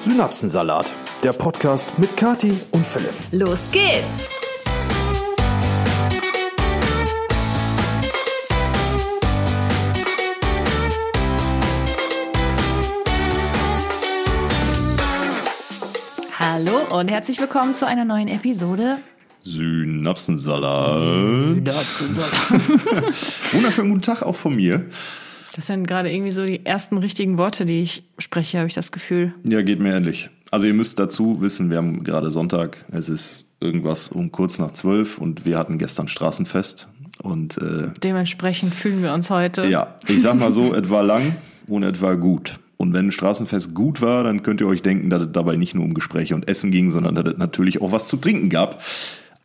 Synapsensalat, 0.00 0.94
der 1.22 1.34
Podcast 1.34 1.98
mit 1.98 2.16
Kati 2.16 2.58
und 2.70 2.86
Philipp. 2.86 3.12
Los 3.32 3.70
geht's! 3.70 4.30
Hallo 16.38 16.98
und 16.98 17.08
herzlich 17.08 17.38
willkommen 17.38 17.74
zu 17.74 17.86
einer 17.86 18.06
neuen 18.06 18.28
Episode. 18.28 18.96
Synapsensalat. 19.42 21.00
Synapsensalat. 21.00 22.32
Wunderschönen 23.52 23.90
guten 23.90 24.02
Tag 24.02 24.22
auch 24.22 24.36
von 24.36 24.56
mir. 24.56 24.86
Das 25.60 25.66
sind 25.66 25.86
gerade 25.86 26.10
irgendwie 26.10 26.30
so 26.30 26.46
die 26.46 26.64
ersten 26.64 26.96
richtigen 26.96 27.36
Worte, 27.36 27.66
die 27.66 27.82
ich 27.82 28.02
spreche, 28.16 28.56
habe 28.56 28.68
ich 28.68 28.72
das 28.72 28.92
Gefühl. 28.92 29.34
Ja, 29.46 29.60
geht 29.60 29.78
mir 29.78 29.94
ähnlich. 29.94 30.30
Also 30.50 30.66
ihr 30.66 30.72
müsst 30.72 30.98
dazu 30.98 31.42
wissen, 31.42 31.68
wir 31.68 31.76
haben 31.76 32.02
gerade 32.02 32.30
Sonntag, 32.30 32.82
es 32.92 33.10
ist 33.10 33.44
irgendwas 33.60 34.08
um 34.08 34.32
kurz 34.32 34.58
nach 34.58 34.72
zwölf 34.72 35.18
und 35.18 35.44
wir 35.44 35.58
hatten 35.58 35.76
gestern 35.76 36.08
Straßenfest. 36.08 36.88
Und 37.22 37.58
äh, 37.58 37.88
Dementsprechend 38.02 38.74
fühlen 38.74 39.02
wir 39.02 39.12
uns 39.12 39.28
heute. 39.28 39.66
ja, 39.66 39.96
ich 40.08 40.22
sag 40.22 40.38
mal 40.38 40.50
so, 40.50 40.72
etwa 40.72 41.02
lang 41.02 41.36
und 41.66 41.82
etwa 41.82 42.14
gut. 42.14 42.58
Und 42.78 42.94
wenn 42.94 43.08
ein 43.08 43.12
Straßenfest 43.12 43.74
gut 43.74 44.00
war, 44.00 44.24
dann 44.24 44.42
könnt 44.42 44.62
ihr 44.62 44.66
euch 44.66 44.80
denken, 44.80 45.10
dass 45.10 45.24
es 45.24 45.32
dabei 45.32 45.56
nicht 45.56 45.74
nur 45.74 45.84
um 45.84 45.92
Gespräche 45.92 46.34
und 46.34 46.48
Essen 46.48 46.70
ging, 46.70 46.90
sondern 46.90 47.16
dass 47.16 47.34
es 47.34 47.36
natürlich 47.36 47.82
auch 47.82 47.92
was 47.92 48.08
zu 48.08 48.16
trinken 48.16 48.48
gab. 48.48 48.82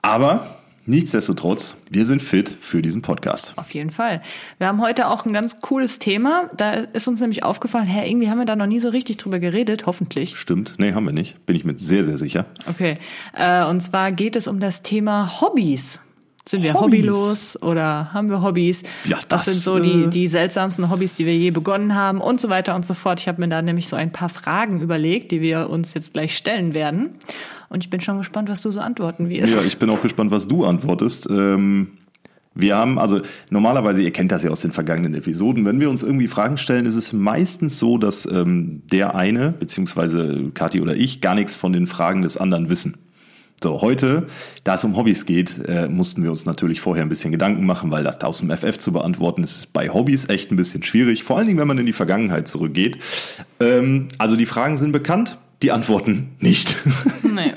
Aber 0.01 0.47
nichtsdestotrotz, 0.85 1.77
wir 1.89 2.05
sind 2.05 2.21
fit 2.21 2.55
für 2.59 2.81
diesen 2.81 3.01
Podcast. 3.01 3.53
Auf 3.55 3.73
jeden 3.73 3.91
Fall. 3.91 4.21
Wir 4.57 4.67
haben 4.67 4.81
heute 4.81 5.07
auch 5.07 5.25
ein 5.25 5.33
ganz 5.33 5.61
cooles 5.61 5.99
Thema. 5.99 6.49
Da 6.55 6.73
ist 6.73 7.07
uns 7.07 7.21
nämlich 7.21 7.43
aufgefallen, 7.43 7.85
hä, 7.85 8.09
irgendwie 8.09 8.29
haben 8.29 8.39
wir 8.39 8.45
da 8.45 8.55
noch 8.55 8.67
nie 8.67 8.79
so 8.79 8.89
richtig 8.89 9.17
drüber 9.17 9.39
geredet, 9.39 9.85
hoffentlich. 9.85 10.37
Stimmt? 10.37 10.75
Nee, 10.77 10.93
haben 10.93 11.05
wir 11.05 11.13
nicht. 11.13 11.45
Bin 11.45 11.55
ich 11.55 11.65
mir 11.65 11.77
sehr, 11.77 12.03
sehr 12.03 12.17
sicher. 12.17 12.45
Okay. 12.67 12.97
Äh, 13.33 13.65
und 13.65 13.81
zwar 13.81 14.11
geht 14.11 14.35
es 14.35 14.47
um 14.47 14.59
das 14.59 14.81
Thema 14.81 15.41
Hobbys. 15.41 15.99
Sind 16.47 16.61
wir 16.61 16.75
Hobbys? 16.75 16.83
hobbylos 16.83 17.61
oder 17.63 18.13
haben 18.13 18.29
wir 18.29 18.43
Hobbys? 18.43 18.83
Ja, 19.05 19.17
Was 19.17 19.27
das, 19.27 19.45
sind 19.45 19.55
so 19.57 19.77
äh, 19.77 19.81
die, 19.81 20.09
die 20.11 20.27
seltsamsten 20.27 20.91
Hobbys, 20.91 21.15
die 21.15 21.25
wir 21.25 21.35
je 21.35 21.49
begonnen 21.49 21.95
haben 21.95 22.21
und 22.21 22.39
so 22.39 22.49
weiter 22.49 22.75
und 22.75 22.85
so 22.85 22.93
fort. 22.93 23.19
Ich 23.19 23.27
habe 23.27 23.41
mir 23.41 23.47
da 23.47 23.63
nämlich 23.63 23.87
so 23.87 23.95
ein 23.95 24.11
paar 24.11 24.29
Fragen 24.29 24.79
überlegt, 24.79 25.31
die 25.31 25.41
wir 25.41 25.69
uns 25.71 25.95
jetzt 25.95 26.13
gleich 26.13 26.35
stellen 26.37 26.75
werden. 26.75 27.11
Und 27.69 27.83
ich 27.83 27.89
bin 27.89 27.99
schon 27.99 28.19
gespannt, 28.19 28.47
was 28.47 28.61
du 28.61 28.69
so 28.69 28.79
antworten 28.79 29.29
wirst. 29.29 29.53
Ja, 29.53 29.61
ich 29.61 29.79
bin 29.79 29.89
auch 29.89 30.03
gespannt, 30.03 30.29
was 30.29 30.47
du 30.47 30.65
antwortest. 30.65 31.27
Ähm, 31.31 31.97
wir 32.53 32.77
haben, 32.77 32.99
also 32.99 33.19
normalerweise, 33.49 34.01
ihr 34.01 34.11
kennt 34.11 34.31
das 34.31 34.43
ja 34.43 34.49
aus 34.49 34.61
den 34.61 34.71
vergangenen 34.71 35.13
Episoden, 35.13 35.65
wenn 35.65 35.81
wir 35.81 35.89
uns 35.89 36.03
irgendwie 36.03 36.29
Fragen 36.29 36.57
stellen, 36.57 36.85
ist 36.85 36.95
es 36.95 37.11
meistens 37.11 37.79
so, 37.79 37.97
dass 37.97 38.25
ähm, 38.25 38.83
der 38.91 39.15
eine, 39.15 39.51
beziehungsweise 39.51 40.51
Kathi 40.53 40.79
oder 40.79 40.95
ich, 40.95 41.19
gar 41.19 41.35
nichts 41.35 41.55
von 41.55 41.73
den 41.73 41.85
Fragen 41.85 42.21
des 42.21 42.37
anderen 42.37 42.69
wissen. 42.69 42.97
So, 43.63 43.81
heute, 43.81 44.27
da 44.63 44.75
es 44.75 44.83
um 44.83 44.95
Hobbys 44.95 45.25
geht, 45.25 45.59
äh, 45.65 45.87
mussten 45.87 46.23
wir 46.23 46.29
uns 46.29 46.45
natürlich 46.45 46.81
vorher 46.81 47.03
ein 47.03 47.09
bisschen 47.09 47.31
Gedanken 47.31 47.65
machen, 47.65 47.89
weil 47.89 48.03
das 48.03 48.21
aus 48.21 48.39
dem 48.39 48.55
FF 48.55 48.77
zu 48.77 48.91
beantworten 48.91 49.43
ist 49.43 49.71
bei 49.73 49.89
Hobbys 49.89 50.29
echt 50.29 50.51
ein 50.51 50.55
bisschen 50.55 50.83
schwierig, 50.83 51.23
vor 51.23 51.37
allen 51.37 51.47
Dingen, 51.47 51.57
wenn 51.57 51.67
man 51.67 51.77
in 51.77 51.85
die 51.85 51.93
Vergangenheit 51.93 52.47
zurückgeht. 52.47 52.99
Ähm, 53.59 54.09
also 54.17 54.35
die 54.35 54.45
Fragen 54.45 54.77
sind 54.77 54.91
bekannt, 54.91 55.37
die 55.61 55.71
Antworten 55.71 56.35
nicht. 56.39 56.75
Nee. 57.23 57.53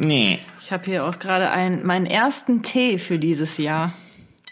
nee. 0.00 0.38
Ich 0.60 0.72
habe 0.72 0.84
hier 0.84 1.06
auch 1.06 1.20
gerade 1.20 1.52
einen, 1.52 1.86
meinen 1.86 2.06
ersten 2.06 2.62
Tee 2.62 2.98
für 2.98 3.20
dieses 3.20 3.56
Jahr. 3.56 3.92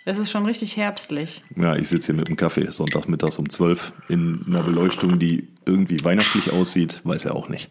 Es 0.05 0.17
ist 0.17 0.31
schon 0.31 0.47
richtig 0.47 0.77
herbstlich. 0.77 1.43
Ja, 1.57 1.75
ich 1.75 1.89
sitze 1.89 2.07
hier 2.07 2.15
mit 2.15 2.29
dem 2.29 2.37
Kaffee, 2.37 2.71
Sonntagmittags 2.71 3.37
um 3.39 3.49
12 3.51 3.93
in 4.09 4.45
einer 4.47 4.63
Beleuchtung, 4.63 5.19
die 5.19 5.49
irgendwie 5.67 6.05
weihnachtlich 6.05 6.53
aussieht, 6.53 7.01
weiß 7.03 7.25
er 7.25 7.35
auch 7.35 7.49
nicht. 7.49 7.71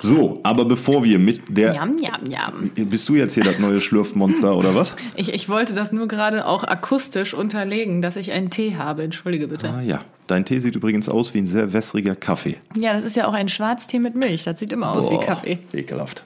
So, 0.00 0.40
aber 0.42 0.64
bevor 0.64 1.02
wir 1.04 1.18
mit 1.18 1.40
der... 1.48 1.74
Jam, 1.74 1.98
jam, 1.98 2.26
jam. 2.26 2.70
Bist 2.74 3.08
du 3.08 3.16
jetzt 3.16 3.34
hier 3.34 3.44
das 3.44 3.58
neue 3.58 3.80
Schlürfmonster 3.80 4.56
oder 4.56 4.74
was? 4.74 4.94
Ich, 5.16 5.32
ich 5.32 5.48
wollte 5.48 5.74
das 5.74 5.90
nur 5.90 6.06
gerade 6.06 6.46
auch 6.46 6.64
akustisch 6.64 7.34
unterlegen, 7.34 8.02
dass 8.02 8.16
ich 8.16 8.30
einen 8.32 8.50
Tee 8.50 8.76
habe. 8.76 9.02
Entschuldige 9.02 9.48
bitte. 9.48 9.70
Ah 9.70 9.80
ja, 9.80 9.98
dein 10.26 10.44
Tee 10.44 10.58
sieht 10.58 10.76
übrigens 10.76 11.08
aus 11.08 11.34
wie 11.34 11.38
ein 11.38 11.46
sehr 11.46 11.72
wässriger 11.72 12.14
Kaffee. 12.14 12.56
Ja, 12.76 12.92
das 12.92 13.04
ist 13.04 13.16
ja 13.16 13.26
auch 13.26 13.32
ein 13.32 13.48
Schwarztee 13.48 13.98
mit 13.98 14.14
Milch. 14.14 14.44
Das 14.44 14.60
sieht 14.60 14.72
immer 14.72 14.92
aus 14.92 15.10
wie 15.10 15.14
Boah, 15.14 15.24
Kaffee. 15.24 15.58
Ekelhaft. 15.72 16.22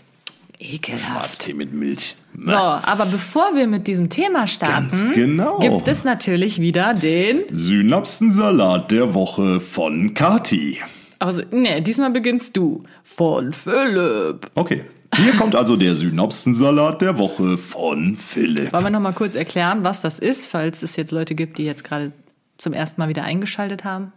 Ekelhaft. 0.58 1.40
Tee 1.40 1.54
mit 1.54 1.72
Milch. 1.72 2.16
So, 2.36 2.56
aber 2.56 3.06
bevor 3.06 3.54
wir 3.54 3.66
mit 3.66 3.86
diesem 3.86 4.10
Thema 4.10 4.46
starten, 4.46 5.12
genau. 5.14 5.58
gibt 5.58 5.88
es 5.88 6.04
natürlich 6.04 6.60
wieder 6.60 6.92
den. 6.92 7.44
Synapsensalat 7.50 8.90
der 8.90 9.14
Woche 9.14 9.60
von 9.60 10.12
Kati. 10.12 10.78
Also, 11.20 11.42
nee, 11.50 11.82
diesmal 11.82 12.10
beginnst 12.10 12.56
du. 12.56 12.82
Von 13.02 13.52
Philipp. 13.52 14.50
Okay, 14.54 14.84
hier 15.16 15.32
kommt 15.32 15.54
also 15.54 15.76
der 15.76 15.94
Synapsensalat 15.94 17.02
der 17.02 17.18
Woche 17.18 17.58
von 17.58 18.16
Philipp. 18.16 18.72
Wollen 18.72 18.84
wir 18.84 18.90
noch 18.90 19.00
mal 19.00 19.12
kurz 19.12 19.34
erklären, 19.34 19.84
was 19.84 20.00
das 20.00 20.18
ist, 20.18 20.46
falls 20.46 20.82
es 20.82 20.96
jetzt 20.96 21.12
Leute 21.12 21.34
gibt, 21.34 21.58
die 21.58 21.64
jetzt 21.64 21.84
gerade 21.84 22.12
zum 22.56 22.72
ersten 22.72 23.00
Mal 23.02 23.10
wieder 23.10 23.24
eingeschaltet 23.24 23.84
haben? 23.84 24.12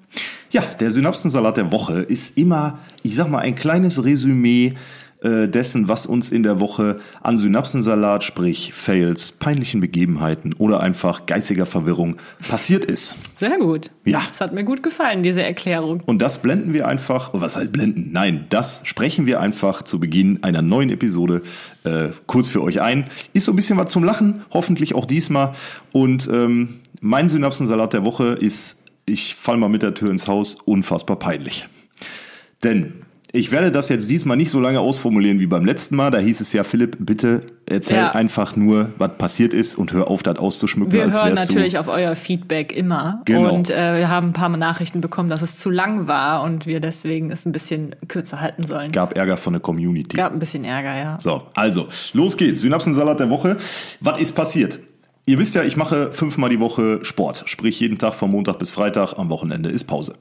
Ja, 0.52 0.62
der 0.62 0.91
Synapsensalat 0.91 1.58
der 1.58 1.74
Woche 1.74 2.00
ist 2.00 2.38
immer, 2.38 2.80
ich 3.02 3.16
sag 3.16 3.30
mal, 3.30 3.40
ein 3.40 3.56
kleines 3.56 4.06
Resümee 4.06 4.75
äh, 5.23 5.47
dessen, 5.47 5.88
was 5.88 6.06
uns 6.06 6.31
in 6.31 6.44
der 6.44 6.59
Woche 6.59 7.00
an 7.22 7.38
Synapsensalat, 7.38 8.23
sprich 8.23 8.73
Fails, 8.73 9.31
peinlichen 9.31 9.79
Begebenheiten 9.79 10.53
oder 10.53 10.81
einfach 10.81 11.25
geistiger 11.25 11.66
Verwirrung 11.66 12.17
passiert 12.47 12.85
ist. 12.85 13.16
Sehr 13.34 13.57
gut. 13.57 13.89
Ja. 14.06 14.23
Es 14.29 14.41
hat 14.41 14.53
mir 14.53 14.63
gut 14.63 14.84
gefallen, 14.84 15.23
diese 15.23 15.41
Erklärung. 15.41 16.01
Und 16.06 16.22
das 16.22 16.41
blenden 16.41 16.73
wir 16.73 16.88
einfach, 16.88 17.34
oh, 17.34 17.41
was 17.41 17.56
heißt 17.56 17.72
blenden? 17.72 18.09
Nein, 18.11 18.47
das 18.50 18.81
sprechen 18.84 19.25
wir 19.25 19.39
einfach 19.39 19.84
zu 19.84 20.00
Beginn 20.00 20.44
einer 20.44 20.61
neuen 20.61 20.89
Episode 20.89 21.41
äh, 21.84 22.09
kurz 22.28 22.50
für 22.50 22.61
euch 22.61 22.81
ein. 22.81 23.05
Ist 23.31 23.45
so 23.45 23.53
ein 23.53 23.55
bisschen 23.55 23.78
was 23.78 23.91
zum 23.91 24.03
Lachen, 24.03 24.41
hoffentlich 24.51 24.94
auch 24.94 25.05
diesmal. 25.05 25.53
Und 25.91 26.28
ähm, 26.31 26.81
mein 27.00 27.29
Synapsensalat 27.29 27.94
der 27.94 28.05
Woche 28.05 28.28
ist, 28.34 28.79
ich 29.05 29.35
fall 29.35 29.57
mal 29.57 29.69
mit 29.69 29.84
der 29.84 29.94
Tür 29.94 30.11
ins 30.11 30.28
Haus, 30.28 30.55
unfassbar 30.55 31.17
peinlich. 31.17 31.67
Denn 32.63 32.94
ich 33.36 33.52
werde 33.52 33.72
das 33.72 33.90
jetzt 33.90 34.12
diesmal 34.12 34.38
nicht 34.38 34.52
so 34.52 34.60
lange 34.60 34.80
ausformulieren 34.80 35.40
wie 35.40 35.48
beim 35.48 35.66
letzten 35.66 35.96
Mal. 35.96 36.12
Da 36.12 36.20
hieß 36.20 36.40
es 36.40 36.54
ja, 36.54 36.64
Philipp, 36.64 36.98
bitte 37.00 37.42
erzähl 37.66 37.98
Ja. 37.98 38.12
einfach 38.12 38.56
nur, 38.56 38.90
was 39.00 39.18
passiert 39.18 39.56
ist 39.56 39.74
und 39.76 39.92
hör 39.92 40.08
auf, 40.08 40.22
das 40.22 40.38
auszuschmücken, 40.38 40.94
Wir 40.94 41.12
hören 41.12 41.34
natürlich 41.34 41.80
auf 41.80 41.88
euer 41.88 42.16
Feedback 42.16 42.72
immer. 42.72 43.24
Genau. 43.26 43.52
Und 43.52 43.72
äh, 43.72 43.98
wir 43.98 44.10
haben 44.10 44.28
ein 44.28 44.34
paar 44.34 44.50
Nachrichten 44.50 45.02
bekommen, 45.02 45.30
dass 45.30 45.42
es 45.42 45.60
zu 45.60 45.72
lang 45.72 46.08
war 46.08 46.44
und 46.44 46.68
wir 46.68 46.80
deswegen 46.80 47.32
es 47.32 47.44
ein 47.48 47.52
bisschen 47.52 47.96
kürzer 48.08 48.40
halten 48.40 48.64
sollen. 48.68 48.92
Gab 48.92 49.18
Ärger 49.18 49.38
von 49.38 49.54
der 49.54 49.62
Community. 49.64 50.16
Gab 50.16 50.32
ein 50.32 50.38
bisschen 50.38 50.64
Ärger, 50.64 50.96
ja. 50.96 51.18
So, 51.20 51.42
also, 51.56 51.88
los 52.14 52.38
geht's. 52.38 52.62
Synapsensalat 52.62 53.20
der 53.20 53.32
Woche. 53.32 53.58
Was 54.00 54.20
ist 54.20 54.34
passiert? 54.34 54.80
Ihr 55.26 55.40
wisst 55.40 55.56
ja, 55.56 55.64
ich 55.64 55.76
mache 55.76 56.12
fünfmal 56.12 56.52
die 56.52 56.60
Woche 56.60 57.00
Sport. 57.02 57.46
Sprich, 57.48 57.80
jeden 57.80 57.98
Tag 57.98 58.14
von 58.14 58.30
Montag 58.30 58.60
bis 58.60 58.70
Freitag. 58.70 59.14
Am 59.18 59.30
Wochenende 59.30 59.70
ist 59.70 59.86
Pause. 59.86 60.14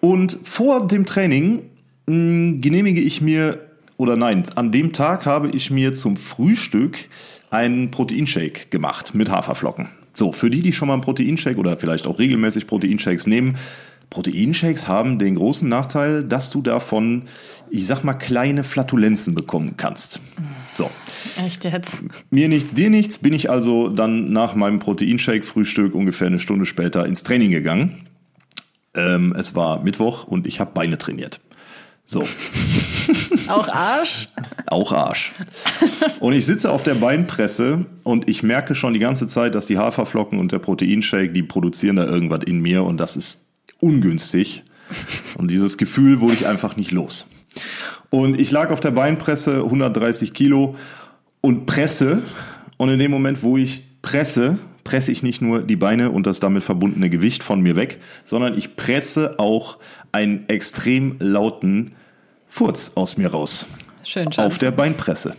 Und 0.00 0.36
vor 0.42 0.86
dem 0.86 1.06
Training 1.06 1.62
mh, 2.10 2.58
genehmige 2.60 3.00
ich 3.00 3.20
mir, 3.20 3.58
oder 3.96 4.16
nein, 4.16 4.44
an 4.54 4.72
dem 4.72 4.92
Tag 4.92 5.26
habe 5.26 5.50
ich 5.50 5.70
mir 5.70 5.92
zum 5.92 6.16
Frühstück 6.16 6.98
einen 7.50 7.90
Proteinshake 7.90 8.68
gemacht 8.70 9.14
mit 9.14 9.30
Haferflocken. 9.30 9.88
So, 10.14 10.32
für 10.32 10.50
die, 10.50 10.60
die 10.60 10.72
schon 10.72 10.88
mal 10.88 10.94
einen 10.94 11.02
Proteinshake 11.02 11.58
oder 11.58 11.76
vielleicht 11.76 12.06
auch 12.06 12.18
regelmäßig 12.18 12.66
Proteinshakes 12.66 13.26
nehmen, 13.26 13.56
Proteinshakes 14.10 14.88
haben 14.88 15.20
den 15.20 15.36
großen 15.36 15.68
Nachteil, 15.68 16.24
dass 16.24 16.50
du 16.50 16.62
davon, 16.62 17.22
ich 17.70 17.86
sag 17.86 18.02
mal, 18.02 18.14
kleine 18.14 18.64
Flatulenzen 18.64 19.34
bekommen 19.34 19.76
kannst. 19.76 20.20
So. 20.74 20.90
Echt 21.36 21.64
jetzt? 21.64 22.04
Mir 22.30 22.48
nichts, 22.48 22.74
dir 22.74 22.90
nichts, 22.90 23.18
bin 23.18 23.32
ich 23.32 23.50
also 23.50 23.88
dann 23.88 24.32
nach 24.32 24.56
meinem 24.56 24.80
Proteinshake-Frühstück 24.80 25.94
ungefähr 25.94 26.26
eine 26.26 26.40
Stunde 26.40 26.66
später 26.66 27.06
ins 27.06 27.22
Training 27.22 27.52
gegangen. 27.52 28.08
Ähm, 28.94 29.32
es 29.38 29.54
war 29.54 29.82
Mittwoch 29.84 30.26
und 30.26 30.46
ich 30.46 30.58
habe 30.58 30.72
Beine 30.74 30.98
trainiert. 30.98 31.40
So, 32.10 32.24
Auch 33.46 33.68
Arsch? 33.68 34.26
auch 34.66 34.90
Arsch. 34.90 35.30
Und 36.18 36.32
ich 36.32 36.44
sitze 36.44 36.72
auf 36.72 36.82
der 36.82 36.96
Beinpresse 36.96 37.86
und 38.02 38.28
ich 38.28 38.42
merke 38.42 38.74
schon 38.74 38.94
die 38.94 38.98
ganze 38.98 39.28
Zeit, 39.28 39.54
dass 39.54 39.66
die 39.66 39.78
Haferflocken 39.78 40.36
und 40.36 40.50
der 40.50 40.58
Proteinshake, 40.58 41.30
die 41.30 41.44
produzieren 41.44 41.94
da 41.94 42.06
irgendwas 42.06 42.40
in 42.44 42.58
mir 42.58 42.82
und 42.82 42.96
das 42.96 43.14
ist 43.14 43.46
ungünstig. 43.78 44.64
Und 45.38 45.52
dieses 45.52 45.78
Gefühl 45.78 46.20
wurde 46.20 46.32
ich 46.32 46.48
einfach 46.48 46.76
nicht 46.76 46.90
los. 46.90 47.30
Und 48.10 48.40
ich 48.40 48.50
lag 48.50 48.70
auf 48.70 48.80
der 48.80 48.90
Beinpresse 48.90 49.62
130 49.62 50.32
Kilo 50.32 50.74
und 51.40 51.66
presse. 51.66 52.24
Und 52.76 52.88
in 52.88 52.98
dem 52.98 53.12
Moment, 53.12 53.44
wo 53.44 53.56
ich 53.56 53.84
presse, 54.02 54.58
presse 54.82 55.12
ich 55.12 55.22
nicht 55.22 55.42
nur 55.42 55.62
die 55.62 55.76
Beine 55.76 56.10
und 56.10 56.26
das 56.26 56.40
damit 56.40 56.64
verbundene 56.64 57.08
Gewicht 57.08 57.44
von 57.44 57.60
mir 57.60 57.76
weg, 57.76 58.00
sondern 58.24 58.58
ich 58.58 58.74
presse 58.74 59.38
auch 59.38 59.78
einen 60.10 60.48
extrem 60.48 61.14
lauten 61.20 61.92
Furz 62.50 62.92
aus 62.96 63.16
mir 63.16 63.30
raus. 63.30 63.64
Schön, 64.04 64.26
Auf 64.28 64.34
Schatz. 64.34 64.58
der 64.58 64.72
Beinpresse. 64.72 65.34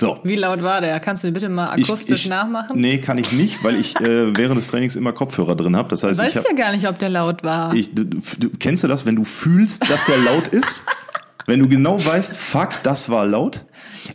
So. 0.00 0.18
Wie 0.24 0.36
laut 0.36 0.62
war 0.62 0.80
der? 0.80 0.98
Kannst 1.00 1.22
du 1.24 1.30
bitte 1.32 1.48
mal 1.48 1.78
Ich- 1.78 1.84
akustisch 1.86 2.22
ich, 2.24 2.28
nachmachen? 2.30 2.80
Nee, 2.80 2.98
kann 2.98 3.18
ich 3.18 3.32
nicht, 3.32 3.62
weil 3.62 3.78
ich 3.78 3.94
äh, 4.00 4.34
während 4.36 4.56
des 4.58 4.68
Trainings 4.68 4.96
immer 4.96 5.12
Kopfhörer 5.12 5.54
drin 5.56 5.76
habe. 5.76 5.88
Das 5.88 6.02
heißt, 6.02 6.18
ich, 6.20 6.26
Weißt 6.26 6.38
hab, 6.38 6.44
ja 6.46 6.52
gar 6.64 6.72
nicht, 6.74 6.88
ob 6.88 6.98
der 6.98 7.08
laut 7.10 7.44
war. 7.44 7.74
ich 7.74 7.92
du, 7.94 8.04
du, 8.04 8.50
kennst 8.58 8.82
du 8.84 8.88
das, 8.88 9.04
wenn 9.04 9.16
du 9.16 9.24
fühlst, 9.24 9.90
dass 9.90 10.06
der 10.06 10.16
laut 10.18 10.48
ist? 10.48 10.84
Wenn 11.46 11.58
du 11.58 11.68
genau 11.68 12.02
weißt, 12.04 12.36
fuck, 12.36 12.70
das 12.84 13.10
war 13.10 13.26
laut. 13.26 13.64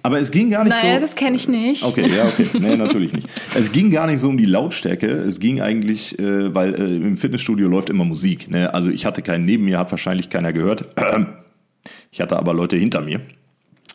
Aber 0.02 0.18
es 0.20 0.32
ging 0.32 0.50
gar 0.50 0.64
nicht 0.64 0.82
Naja, 0.82 0.96
so. 0.96 1.02
das 1.02 1.16
kenne 1.16 1.36
ich 1.36 1.48
nicht. 1.50 1.84
Okay, 1.84 2.08
ja, 2.16 2.26
okay. 2.26 2.48
Nee, 2.60 2.76
natürlich 2.78 3.12
nicht. 3.12 3.28
Es 3.54 3.72
ging 3.72 3.92
gar 3.92 4.08
nicht 4.08 4.20
so 4.22 4.30
um 4.30 4.38
die 4.38 4.46
Lautstärke. 4.46 5.08
Es 5.08 5.40
ging 5.40 5.62
eigentlich, 5.62 6.18
äh, 6.20 6.54
weil 6.56 6.74
äh, 6.76 6.96
im 6.96 7.18
Fitnessstudio 7.18 7.68
läuft 7.68 7.90
immer 7.90 8.06
Musik. 8.06 8.50
Ne? 8.50 8.74
Also 8.74 8.90
ich 8.90 9.06
hatte 9.06 9.22
keinen 9.22 9.44
neben 9.46 9.66
mir, 9.66 9.78
hat 9.78 9.92
wahrscheinlich 9.92 10.30
keiner 10.30 10.54
gehört. 10.54 10.86
Ich 12.12 12.22
hatte 12.22 12.38
aber 12.38 12.54
Leute 12.54 12.78
hinter 12.78 13.02
mir. 13.02 13.22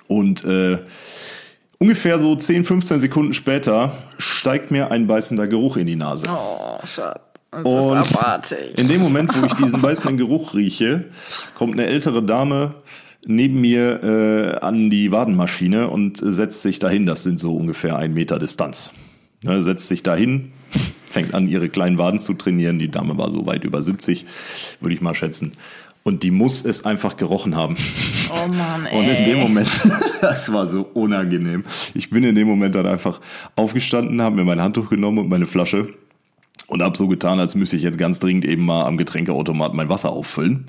Und 0.09 0.45
äh, 0.45 0.79
ungefähr 1.79 2.19
so 2.19 2.37
10, 2.37 2.65
15 2.65 3.01
Sekunden 3.01 3.35
später 3.35 3.93
steigt 4.19 4.71
mir 4.71 4.91
ein 4.91 5.07
beißender 5.07 5.47
Geruch 5.47 5.77
in 5.77 5.87
die 5.87 5.97
Nase. 5.97 6.29
Oh, 6.31 6.79
Schatz. 6.85 7.21
Das 7.53 7.65
Und 7.65 8.79
in 8.79 8.89
dem 8.89 9.03
Moment, 9.03 9.39
wo 9.39 9.45
ich 9.45 9.53
diesen 9.53 9.83
beißenden 9.83 10.17
Geruch 10.17 10.55
rieche, 10.55 11.05
kommt 11.55 11.75
eine 11.75 11.87
ältere 11.87 12.23
Dame 12.23 12.77
neben 13.27 13.61
mir 13.61 14.03
äh, 14.03 14.65
an 14.65 14.89
die 14.89 15.13
Wadenmaschine 15.13 15.89
und 15.89 16.19
setzt 16.23 16.63
sich 16.63 16.79
dahin. 16.79 17.05
Das 17.05 17.23
sind 17.23 17.39
so 17.39 17.55
ungefähr 17.55 17.97
ein 17.97 18.15
Meter 18.15 18.39
Distanz. 18.39 18.95
Ne, 19.45 19.61
setzt 19.63 19.89
sich 19.89 20.03
dahin, 20.03 20.53
fängt 21.11 21.35
an, 21.35 21.49
ihre 21.49 21.69
kleinen 21.69 21.99
Waden 21.99 22.21
zu 22.21 22.33
trainieren. 22.35 22.79
Die 22.79 22.91
Dame 22.91 23.19
war 23.19 23.31
so 23.31 23.45
weit 23.45 23.65
über 23.65 23.83
70, 23.83 24.25
würde 24.81 24.95
ich 24.95 25.01
mal 25.01 25.15
schätzen. 25.15 25.53
Und 26.05 26.23
die 26.25 26.31
muss 26.31 26.65
es 26.65 26.85
einfach 26.85 27.17
gerochen 27.17 27.55
haben. 27.55 27.77
Oh 28.31 28.49
Mann, 28.49 28.87
ey. 28.87 28.99
Und 28.99 29.05
in 29.09 29.25
dem 29.25 29.39
Moment, 29.41 29.71
das 30.21 30.53
war 30.53 30.67
so 30.67 30.83
unangenehm. 30.95 31.65
Ich 31.95 32.11
bin 32.11 32.25
in 32.25 32.35
dem 32.35 32.49
Moment 32.49 32.75
dann 32.75 32.87
einfach 32.87 33.21
aufgestanden, 33.55 34.21
habe 34.21 34.37
mir 34.37 34.45
mein 34.45 34.61
Handtuch 34.61 34.91
genommen 34.91 35.19
und 35.19 35.29
meine 35.29 35.47
Flasche 35.47 35.95
und 36.67 36.83
habe 36.83 36.97
so 36.97 37.07
getan, 37.07 37.39
als 37.39 37.55
müsste 37.55 37.77
ich 37.77 37.83
jetzt 37.83 37.99
ganz 37.99 38.19
dringend 38.19 38.45
eben 38.45 38.65
mal 38.65 38.87
am 38.87 38.97
Getränkeautomat 38.97 39.75
mein 39.75 39.89
Wasser 39.89 40.11
auffüllen. 40.11 40.67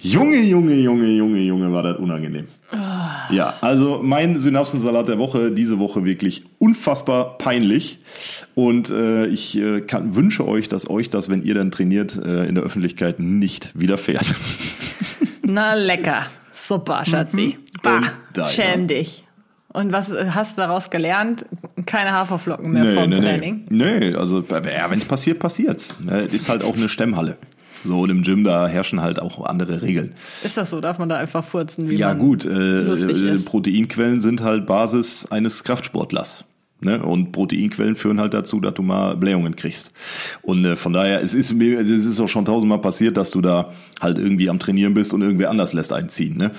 Junge, 0.00 0.40
Junge, 0.40 0.74
Junge, 0.74 1.06
Junge, 1.06 1.40
Junge, 1.40 1.72
war 1.72 1.82
das 1.82 1.98
unangenehm. 1.98 2.46
Ja, 3.30 3.54
also 3.60 4.00
mein 4.02 4.38
Synapsensalat 4.38 5.08
der 5.08 5.18
Woche, 5.18 5.50
diese 5.50 5.78
Woche 5.78 6.04
wirklich 6.04 6.44
unfassbar 6.58 7.38
peinlich. 7.38 7.98
Und 8.54 8.90
äh, 8.90 9.26
ich 9.26 9.56
äh, 9.58 9.80
kann, 9.80 10.14
wünsche 10.14 10.46
euch, 10.46 10.68
dass 10.68 10.88
euch 10.88 11.10
das, 11.10 11.28
wenn 11.28 11.42
ihr 11.42 11.54
dann 11.54 11.70
trainiert, 11.70 12.16
äh, 12.16 12.46
in 12.46 12.54
der 12.54 12.64
Öffentlichkeit 12.64 13.20
nicht 13.20 13.70
widerfährt. 13.74 14.26
Na 15.42 15.74
lecker. 15.74 16.26
Super, 16.54 17.04
Schatzi. 17.04 17.56
Bah, 17.82 17.96
Und 17.96 18.10
da, 18.34 18.46
schäm 18.46 18.82
ja. 18.82 18.86
dich. 18.86 19.24
Und 19.72 19.92
was 19.92 20.12
äh, 20.12 20.26
hast 20.34 20.58
du 20.58 20.62
daraus 20.62 20.90
gelernt? 20.90 21.46
Keine 21.86 22.12
Haferflocken 22.12 22.72
mehr 22.72 22.94
vom 22.94 23.10
Training. 23.10 23.66
Nee, 23.70 24.10
nee 24.10 24.14
also 24.14 24.40
ja, 24.42 24.90
wenn 24.90 24.98
es 24.98 25.04
passiert, 25.04 25.38
passiert's. 25.38 25.98
Ne, 26.00 26.22
Ist 26.22 26.48
halt 26.48 26.62
auch 26.62 26.76
eine 26.76 26.88
Stemmhalle. 26.88 27.38
So, 27.84 28.00
und 28.02 28.10
im 28.10 28.22
Gym, 28.22 28.44
da 28.44 28.68
herrschen 28.68 29.00
halt 29.00 29.20
auch 29.20 29.44
andere 29.44 29.82
Regeln. 29.82 30.12
Ist 30.44 30.56
das 30.56 30.70
so? 30.70 30.80
Darf 30.80 30.98
man 30.98 31.08
da 31.08 31.16
einfach 31.16 31.44
furzen, 31.44 31.90
wie 31.90 31.96
Ja, 31.96 32.08
man 32.08 32.18
gut, 32.18 32.44
äh, 32.44 32.48
lustig 32.82 33.20
äh, 33.22 33.32
ist? 33.32 33.46
Proteinquellen 33.46 34.20
sind 34.20 34.42
halt 34.42 34.66
Basis 34.66 35.26
eines 35.30 35.64
Kraftsportlers. 35.64 36.44
Ne? 36.80 37.00
Und 37.02 37.32
Proteinquellen 37.32 37.94
führen 37.96 38.20
halt 38.20 38.34
dazu, 38.34 38.60
dass 38.60 38.74
du 38.74 38.82
mal 38.82 39.16
Blähungen 39.16 39.54
kriegst. 39.56 39.92
Und 40.42 40.64
äh, 40.64 40.76
von 40.76 40.92
daher, 40.92 41.22
es 41.22 41.32
ist 41.34 41.52
mir, 41.52 41.80
es 41.80 41.88
ist 41.88 42.18
auch 42.20 42.28
schon 42.28 42.44
tausendmal 42.44 42.80
passiert, 42.80 43.16
dass 43.16 43.30
du 43.30 43.40
da 43.40 43.72
halt 44.00 44.18
irgendwie 44.18 44.48
am 44.50 44.58
Trainieren 44.58 44.94
bist 44.94 45.14
und 45.14 45.22
irgendwer 45.22 45.50
anders 45.50 45.72
lässt 45.74 45.92
einziehen. 45.92 46.36
Ne? 46.36 46.50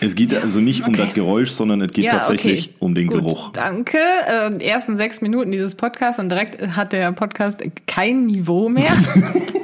Es 0.00 0.14
geht 0.14 0.34
also 0.34 0.60
nicht 0.60 0.82
um 0.82 0.94
Okay. 0.94 1.02
das 1.04 1.14
Geräusch, 1.14 1.50
sondern 1.50 1.80
es 1.82 1.92
geht 1.92 2.10
tatsächlich 2.10 2.66
okay. 2.68 2.76
um 2.80 2.94
den 2.94 3.06
Gut, 3.06 3.18
Geruch. 3.18 3.52
Danke. 3.52 3.98
Äh, 4.26 4.62
ersten 4.64 4.96
sechs 4.96 5.20
Minuten 5.20 5.52
dieses 5.52 5.74
Podcasts 5.74 6.18
und 6.20 6.28
direkt 6.30 6.76
hat 6.76 6.92
der 6.92 7.12
Podcast 7.12 7.62
kein 7.86 8.26
Niveau 8.26 8.68
mehr. 8.68 8.92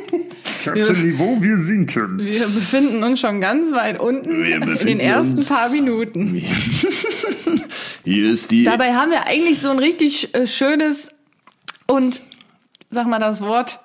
Captain 0.65 1.03
Niveau, 1.03 1.41
wir 1.41 1.59
sinken. 1.59 2.19
Wir 2.19 2.47
befinden 2.49 3.03
uns 3.03 3.21
schon 3.21 3.41
ganz 3.41 3.73
weit 3.73 3.99
unten 3.99 4.43
Wir 4.43 4.57
in 4.57 4.77
den 4.77 5.01
ersten 5.01 5.45
paar 5.47 5.71
Minuten. 5.71 6.35
Hier 8.05 8.33
ist 8.33 8.51
die. 8.51 8.65
Dabei 8.65 8.95
haben 8.95 9.11
wir 9.11 9.27
eigentlich 9.27 9.61
so 9.61 9.71
ein 9.71 9.79
richtig 9.79 10.35
äh, 10.35 10.47
schönes 10.47 11.13
und, 11.87 12.23
sag 12.91 13.07
mal 13.07 13.19
das 13.19 13.41
Wort, 13.41 13.81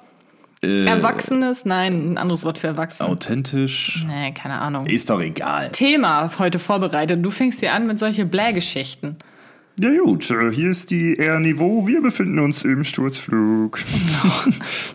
äh, 0.64 0.86
erwachsenes, 0.86 1.66
nein, 1.66 2.14
ein 2.14 2.18
anderes 2.18 2.44
Wort 2.44 2.58
für 2.58 2.68
erwachsen. 2.68 3.04
authentisch. 3.04 4.06
Nee, 4.08 4.32
keine 4.32 4.60
Ahnung. 4.60 4.86
Ist 4.86 5.10
doch 5.10 5.22
egal. 5.22 5.70
Thema 5.72 6.32
heute 6.40 6.60
vorbereitet. 6.60 7.24
Du 7.24 7.30
fängst 7.32 7.62
dir 7.62 7.74
an 7.74 7.88
mit 7.88 8.00
solche 8.00 8.26
Blähgeschichten. 8.26 9.18
Ja 9.78 9.90
gut, 10.02 10.32
äh, 10.32 10.52
hier 10.54 10.70
ist 10.70 10.90
die 10.90 11.16
Air 11.16 11.42
Niveau. 11.42 11.86
Wir 11.86 12.02
befinden 12.02 12.40
uns 12.40 12.64
im 12.64 12.84
Sturzflug. 12.84 13.80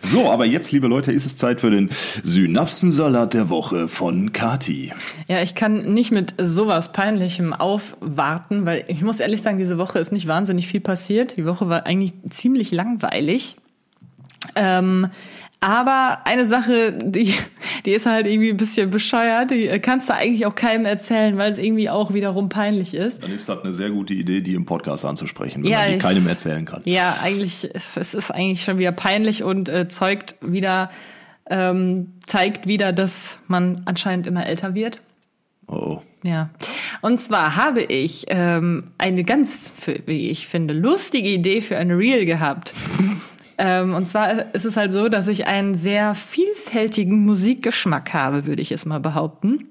So, 0.01 0.29
aber 0.29 0.45
jetzt, 0.45 0.71
liebe 0.71 0.87
Leute, 0.87 1.11
ist 1.11 1.25
es 1.25 1.37
Zeit 1.37 1.61
für 1.61 1.69
den 1.69 1.89
Synapsensalat 2.23 3.33
der 3.33 3.49
Woche 3.49 3.87
von 3.87 4.33
Kati. 4.33 4.91
Ja, 5.27 5.41
ich 5.41 5.55
kann 5.55 5.93
nicht 5.93 6.11
mit 6.11 6.33
sowas 6.37 6.91
Peinlichem 6.91 7.53
aufwarten, 7.53 8.65
weil 8.65 8.83
ich 8.87 9.01
muss 9.01 9.19
ehrlich 9.19 9.41
sagen, 9.41 9.57
diese 9.57 9.77
Woche 9.77 9.99
ist 9.99 10.11
nicht 10.11 10.27
wahnsinnig 10.27 10.67
viel 10.67 10.81
passiert. 10.81 11.37
Die 11.37 11.45
Woche 11.45 11.69
war 11.69 11.85
eigentlich 11.85 12.13
ziemlich 12.29 12.71
langweilig. 12.71 13.55
Ähm, 14.55 15.07
aber 15.61 16.21
eine 16.25 16.47
Sache, 16.47 16.91
die, 16.91 17.35
die 17.85 17.91
ist 17.91 18.07
halt 18.07 18.25
irgendwie 18.25 18.49
ein 18.49 18.57
bisschen 18.57 18.89
bescheuert, 18.89 19.51
die 19.51 19.67
kannst 19.79 20.09
du 20.09 20.13
eigentlich 20.15 20.47
auch 20.47 20.55
keinem 20.55 20.85
erzählen, 20.85 21.37
weil 21.37 21.51
es 21.51 21.59
irgendwie 21.59 21.87
auch 21.87 22.13
wiederum 22.13 22.49
peinlich 22.49 22.95
ist. 22.95 23.23
Dann 23.23 23.31
ist 23.31 23.47
das 23.47 23.61
eine 23.61 23.71
sehr 23.71 23.91
gute 23.91 24.15
Idee, 24.15 24.41
die 24.41 24.55
im 24.55 24.65
Podcast 24.65 25.05
anzusprechen, 25.05 25.63
wenn 25.63 25.69
Ja, 25.69 25.81
man 25.83 25.91
die 25.93 25.97
keinem 25.99 26.27
erzählen 26.27 26.65
kann. 26.65 26.81
Ja, 26.85 27.17
eigentlich, 27.21 27.69
es 27.95 28.13
ist 28.15 28.31
eigentlich 28.31 28.63
schon 28.63 28.79
wieder 28.79 28.91
peinlich 28.91 29.43
und 29.43 29.69
äh, 29.69 29.87
zeugt 29.87 30.35
wieder, 30.41 30.89
ähm, 31.47 32.13
zeigt 32.25 32.65
wieder, 32.65 32.91
dass 32.91 33.37
man 33.47 33.81
anscheinend 33.85 34.25
immer 34.25 34.47
älter 34.47 34.73
wird. 34.73 34.99
Oh. 35.67 36.01
Ja. 36.23 36.49
Und 37.01 37.19
zwar 37.19 37.55
habe 37.55 37.81
ich 37.81 38.25
ähm, 38.29 38.91
eine 38.97 39.23
ganz, 39.23 39.73
wie 40.07 40.29
ich 40.29 40.47
finde, 40.47 40.73
lustige 40.73 41.29
Idee 41.29 41.61
für 41.61 41.77
ein 41.77 41.91
Reel 41.91 42.25
gehabt. 42.25 42.73
ähm, 43.57 43.93
und 43.93 44.07
zwar 44.07 44.53
ist 44.53 44.65
es 44.65 44.77
halt 44.77 44.93
so, 44.93 45.09
dass 45.09 45.27
ich 45.27 45.47
einen 45.47 45.75
sehr 45.75 46.15
vielfältigen 46.15 47.25
Musikgeschmack 47.25 48.13
habe, 48.13 48.45
würde 48.45 48.61
ich 48.61 48.71
es 48.71 48.85
mal 48.85 48.99
behaupten. 48.99 49.67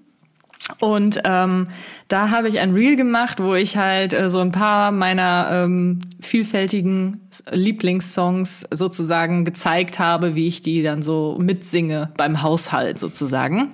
Und 0.78 1.20
ähm, 1.24 1.68
da 2.08 2.30
habe 2.30 2.48
ich 2.48 2.60
ein 2.60 2.74
Reel 2.74 2.94
gemacht, 2.94 3.42
wo 3.42 3.54
ich 3.54 3.76
halt 3.76 4.12
äh, 4.12 4.28
so 4.28 4.40
ein 4.40 4.52
paar 4.52 4.92
meiner 4.92 5.48
ähm, 5.50 5.98
vielfältigen 6.20 7.22
Lieblingssongs 7.50 8.66
sozusagen 8.70 9.44
gezeigt 9.44 9.98
habe, 9.98 10.34
wie 10.34 10.46
ich 10.46 10.60
die 10.60 10.82
dann 10.82 11.02
so 11.02 11.38
mitsinge 11.40 12.10
beim 12.16 12.42
Haushalt 12.42 12.98
sozusagen. 12.98 13.72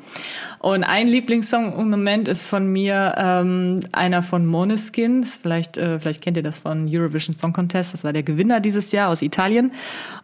Und 0.66 0.82
ein 0.82 1.06
Lieblingssong 1.06 1.78
im 1.78 1.90
Moment 1.90 2.26
ist 2.26 2.44
von 2.44 2.66
mir 2.66 3.14
ähm, 3.18 3.78
einer 3.92 4.20
von 4.24 4.44
ist 4.44 5.38
Vielleicht, 5.40 5.78
äh, 5.78 6.00
vielleicht 6.00 6.20
kennt 6.20 6.36
ihr 6.36 6.42
das 6.42 6.58
von 6.58 6.88
Eurovision 6.90 7.32
Song 7.36 7.52
Contest. 7.52 7.92
Das 7.92 8.02
war 8.02 8.12
der 8.12 8.24
Gewinner 8.24 8.58
dieses 8.58 8.90
Jahr 8.90 9.10
aus 9.10 9.22
Italien. 9.22 9.70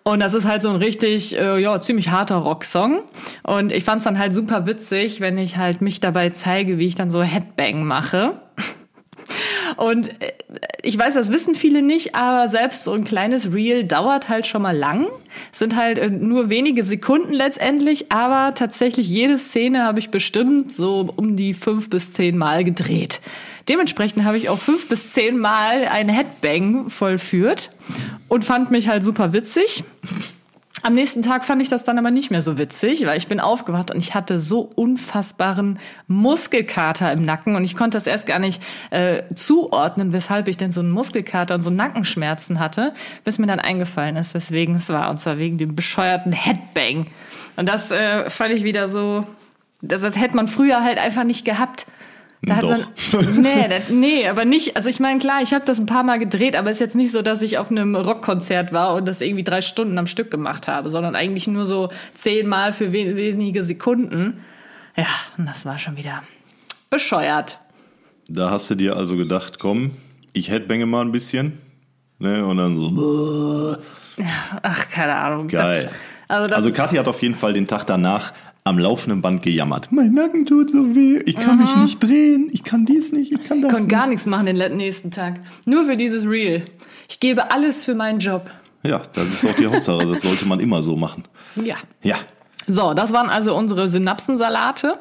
Und 0.02 0.18
das 0.18 0.34
ist 0.34 0.44
halt 0.44 0.62
so 0.62 0.70
ein 0.70 0.74
richtig, 0.74 1.38
äh, 1.38 1.60
ja, 1.60 1.80
ziemlich 1.80 2.10
harter 2.10 2.38
Rocksong. 2.38 3.04
Und 3.44 3.70
ich 3.70 3.84
fand's 3.84 4.02
dann 4.02 4.18
halt 4.18 4.34
super 4.34 4.66
witzig, 4.66 5.20
wenn 5.20 5.38
ich 5.38 5.58
halt 5.58 5.80
mich 5.80 6.00
dabei 6.00 6.30
zeige, 6.30 6.76
wie 6.76 6.88
ich 6.88 6.96
dann 6.96 7.12
so 7.12 7.22
Headbang 7.22 7.84
mache. 7.84 8.40
Und 9.76 10.08
äh, 10.08 10.32
ich 10.82 10.98
weiß, 10.98 11.14
das 11.14 11.30
wissen 11.32 11.54
viele 11.54 11.82
nicht, 11.82 12.14
aber 12.14 12.48
selbst 12.48 12.84
so 12.84 12.92
ein 12.92 13.04
kleines 13.04 13.52
Reel 13.52 13.84
dauert 13.84 14.28
halt 14.28 14.46
schon 14.46 14.62
mal 14.62 14.76
lang. 14.76 15.06
Es 15.52 15.58
sind 15.60 15.76
halt 15.76 15.98
äh, 15.98 16.10
nur 16.10 16.50
wenige 16.50 16.84
Sekunden 16.84 17.32
letztendlich, 17.32 18.10
aber 18.10 18.54
tatsächlich 18.54 19.08
jede 19.08 19.38
Szene 19.38 19.84
habe 19.84 19.98
ich 19.98 20.10
bestimmt 20.10 20.74
so 20.74 21.12
um 21.16 21.36
die 21.36 21.54
fünf 21.54 21.90
bis 21.90 22.12
zehn 22.12 22.36
Mal 22.36 22.64
gedreht. 22.64 23.20
Dementsprechend 23.68 24.24
habe 24.24 24.36
ich 24.36 24.48
auch 24.48 24.58
fünf 24.58 24.88
bis 24.88 25.12
zehn 25.12 25.38
Mal 25.38 25.86
einen 25.86 26.08
Headbang 26.08 26.88
vollführt 26.88 27.70
und 28.28 28.44
fand 28.44 28.70
mich 28.70 28.88
halt 28.88 29.04
super 29.04 29.32
witzig. 29.32 29.84
Am 30.80 30.94
nächsten 30.94 31.20
Tag 31.20 31.44
fand 31.44 31.60
ich 31.60 31.68
das 31.68 31.84
dann 31.84 31.98
aber 31.98 32.10
nicht 32.10 32.30
mehr 32.30 32.40
so 32.40 32.56
witzig, 32.56 33.04
weil 33.06 33.18
ich 33.18 33.28
bin 33.28 33.40
aufgewacht 33.40 33.90
und 33.90 33.98
ich 33.98 34.14
hatte 34.14 34.38
so 34.38 34.60
unfassbaren 34.74 35.78
Muskelkater 36.08 37.12
im 37.12 37.24
Nacken 37.24 37.56
und 37.56 37.64
ich 37.64 37.76
konnte 37.76 37.98
das 37.98 38.06
erst 38.06 38.26
gar 38.26 38.38
nicht 38.38 38.62
äh, 38.90 39.22
zuordnen, 39.34 40.12
weshalb 40.12 40.48
ich 40.48 40.56
denn 40.56 40.72
so 40.72 40.80
einen 40.80 40.90
Muskelkater 40.90 41.54
und 41.54 41.60
so 41.60 41.70
Nackenschmerzen 41.70 42.58
hatte, 42.58 42.94
bis 43.22 43.38
mir 43.38 43.46
dann 43.46 43.60
eingefallen 43.60 44.16
ist, 44.16 44.34
weswegen 44.34 44.76
es 44.76 44.88
war, 44.88 45.10
und 45.10 45.18
zwar 45.18 45.36
wegen 45.36 45.58
dem 45.58 45.76
bescheuerten 45.76 46.32
Headbang. 46.32 47.06
Und 47.56 47.68
das 47.68 47.90
äh, 47.90 48.30
fand 48.30 48.54
ich 48.54 48.64
wieder 48.64 48.88
so, 48.88 49.26
das, 49.82 50.00
das 50.00 50.16
hätte 50.16 50.36
man 50.36 50.48
früher 50.48 50.82
halt 50.82 50.98
einfach 50.98 51.24
nicht 51.24 51.44
gehabt. 51.44 51.86
Da 52.44 52.56
hat 52.56 52.64
Doch. 52.64 52.70
man, 53.12 53.42
nee, 53.42 53.68
das, 53.68 53.88
nee, 53.88 54.26
aber 54.26 54.44
nicht. 54.44 54.76
Also 54.76 54.88
ich 54.88 54.98
meine, 54.98 55.20
klar, 55.20 55.42
ich 55.42 55.54
habe 55.54 55.64
das 55.64 55.78
ein 55.78 55.86
paar 55.86 56.02
Mal 56.02 56.18
gedreht, 56.18 56.56
aber 56.56 56.70
es 56.70 56.76
ist 56.76 56.80
jetzt 56.80 56.96
nicht 56.96 57.12
so, 57.12 57.22
dass 57.22 57.40
ich 57.40 57.58
auf 57.58 57.70
einem 57.70 57.94
Rockkonzert 57.94 58.72
war 58.72 58.94
und 58.94 59.06
das 59.06 59.20
irgendwie 59.20 59.44
drei 59.44 59.60
Stunden 59.60 59.96
am 59.96 60.08
Stück 60.08 60.30
gemacht 60.30 60.66
habe, 60.66 60.90
sondern 60.90 61.14
eigentlich 61.14 61.46
nur 61.46 61.66
so 61.66 61.90
zehnmal 62.14 62.72
für 62.72 62.92
we 62.92 63.14
wenige 63.14 63.62
Sekunden. 63.62 64.40
Ja, 64.96 65.06
und 65.38 65.46
das 65.46 65.64
war 65.64 65.78
schon 65.78 65.96
wieder 65.96 66.24
bescheuert. 66.90 67.60
Da 68.28 68.50
hast 68.50 68.68
du 68.70 68.74
dir 68.74 68.96
also 68.96 69.16
gedacht, 69.16 69.60
komm, 69.60 69.92
ich 70.32 70.50
headbange 70.50 70.86
mal 70.86 71.04
ein 71.04 71.12
bisschen. 71.12 71.58
Ne, 72.18 72.44
und 72.44 72.56
dann 72.56 72.74
so. 72.74 73.76
Ach, 74.62 74.88
keine 74.90 75.14
Ahnung. 75.14 75.48
Geil. 75.48 75.84
Das, 75.84 75.92
also 76.28 76.46
das, 76.48 76.56
Also 76.56 76.72
Kathi 76.72 76.96
hat 76.96 77.08
auf 77.08 77.22
jeden 77.22 77.34
Fall 77.34 77.52
den 77.52 77.66
Tag 77.66 77.84
danach 77.84 78.32
am 78.64 78.78
laufenden 78.78 79.22
Band 79.22 79.42
gejammert. 79.42 79.90
Mein 79.90 80.12
Nacken 80.14 80.46
tut 80.46 80.70
so 80.70 80.94
weh, 80.94 81.18
ich 81.26 81.36
kann 81.36 81.58
mich 81.58 81.74
nicht 81.76 82.02
drehen, 82.02 82.48
ich 82.52 82.62
kann 82.62 82.86
dies 82.86 83.12
nicht, 83.12 83.32
ich 83.32 83.44
kann 83.44 83.60
das 83.60 83.70
Konnte 83.72 83.86
nicht. 83.86 83.90
gar 83.90 84.06
nichts 84.06 84.26
machen 84.26 84.46
den 84.46 84.76
nächsten 84.76 85.10
Tag. 85.10 85.40
Nur 85.64 85.84
für 85.84 85.96
dieses 85.96 86.24
Reel. 86.26 86.64
Ich 87.08 87.18
gebe 87.20 87.50
alles 87.50 87.84
für 87.84 87.94
meinen 87.94 88.20
Job. 88.20 88.50
Ja, 88.84 89.02
das 89.14 89.26
ist 89.26 89.44
auch 89.44 89.54
die 89.56 89.66
Hauptsache, 89.66 90.06
das 90.06 90.22
sollte 90.22 90.46
man 90.46 90.60
immer 90.60 90.82
so 90.82 90.96
machen. 90.96 91.24
Ja. 91.56 91.76
Ja, 92.02 92.16
So, 92.66 92.94
das 92.94 93.12
waren 93.12 93.28
also 93.30 93.56
unsere 93.56 93.88
Synapsensalate. 93.88 94.98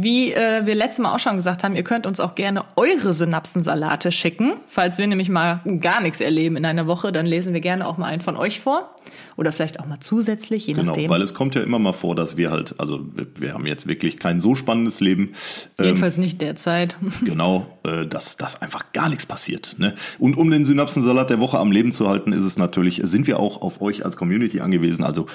Wie 0.00 0.32
äh, 0.32 0.64
wir 0.64 0.76
letztes 0.76 1.00
Mal 1.00 1.12
auch 1.12 1.18
schon 1.18 1.34
gesagt 1.34 1.64
haben, 1.64 1.74
ihr 1.74 1.82
könnt 1.82 2.06
uns 2.06 2.20
auch 2.20 2.36
gerne 2.36 2.62
eure 2.76 3.12
Synapsensalate 3.12 4.12
schicken. 4.12 4.54
Falls 4.68 4.96
wir 4.96 5.08
nämlich 5.08 5.28
mal 5.28 5.60
gar 5.80 6.00
nichts 6.00 6.20
erleben 6.20 6.56
in 6.56 6.64
einer 6.64 6.86
Woche, 6.86 7.10
dann 7.10 7.26
lesen 7.26 7.52
wir 7.52 7.60
gerne 7.60 7.84
auch 7.84 7.96
mal 7.96 8.06
einen 8.06 8.20
von 8.20 8.36
euch 8.36 8.60
vor. 8.60 8.94
Oder 9.36 9.50
vielleicht 9.50 9.80
auch 9.80 9.86
mal 9.86 9.98
zusätzlich, 9.98 10.68
je 10.68 10.74
genau, 10.74 10.86
nachdem. 10.86 11.10
weil 11.10 11.20
es 11.20 11.34
kommt 11.34 11.56
ja 11.56 11.62
immer 11.62 11.80
mal 11.80 11.94
vor, 11.94 12.14
dass 12.14 12.36
wir 12.36 12.52
halt, 12.52 12.76
also 12.78 13.00
wir, 13.12 13.26
wir 13.36 13.54
haben 13.54 13.66
jetzt 13.66 13.88
wirklich 13.88 14.18
kein 14.18 14.38
so 14.38 14.54
spannendes 14.54 15.00
Leben. 15.00 15.32
Ähm, 15.78 15.86
Jedenfalls 15.86 16.16
nicht 16.16 16.40
derzeit. 16.40 16.96
Genau, 17.20 17.66
äh, 17.84 18.06
dass, 18.06 18.36
dass 18.36 18.62
einfach 18.62 18.92
gar 18.92 19.08
nichts 19.08 19.26
passiert. 19.26 19.74
Ne? 19.78 19.94
Und 20.18 20.36
um 20.36 20.50
den 20.50 20.64
Synapsensalat 20.64 21.30
der 21.30 21.40
Woche 21.40 21.58
am 21.58 21.72
Leben 21.72 21.90
zu 21.90 22.08
halten, 22.08 22.32
ist 22.32 22.44
es 22.44 22.56
natürlich, 22.56 23.00
sind 23.04 23.26
wir 23.26 23.40
auch 23.40 23.60
auf 23.60 23.80
euch 23.80 24.04
als 24.04 24.16
Community 24.16 24.60
angewiesen. 24.60 25.04
Also 25.04 25.26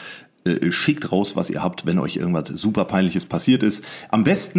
äh, 0.45 0.71
schickt 0.71 1.09
raus, 1.11 1.37
was 1.37 1.49
ihr 1.49 1.63
habt, 1.63 1.85
wenn 1.85 1.99
euch 1.99 2.17
irgendwas 2.17 2.47
super 2.49 2.83
peinliches 2.83 3.23
passiert 3.25 3.63
ist. 3.63 3.83
Am 4.09 4.25
besten 4.25 4.52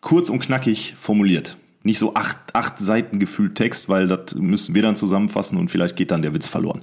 kurz 0.00 0.30
und 0.30 0.40
knackig 0.40 0.94
formuliert. 0.98 1.56
Nicht 1.82 1.98
so 1.98 2.14
acht, 2.14 2.36
acht 2.54 2.78
Seiten 2.78 3.18
gefühlt 3.18 3.54
Text, 3.54 3.88
weil 3.88 4.06
das 4.08 4.34
müssen 4.34 4.74
wir 4.74 4.82
dann 4.82 4.96
zusammenfassen 4.96 5.58
und 5.58 5.70
vielleicht 5.70 5.96
geht 5.96 6.10
dann 6.10 6.22
der 6.22 6.34
Witz 6.34 6.48
verloren. 6.48 6.82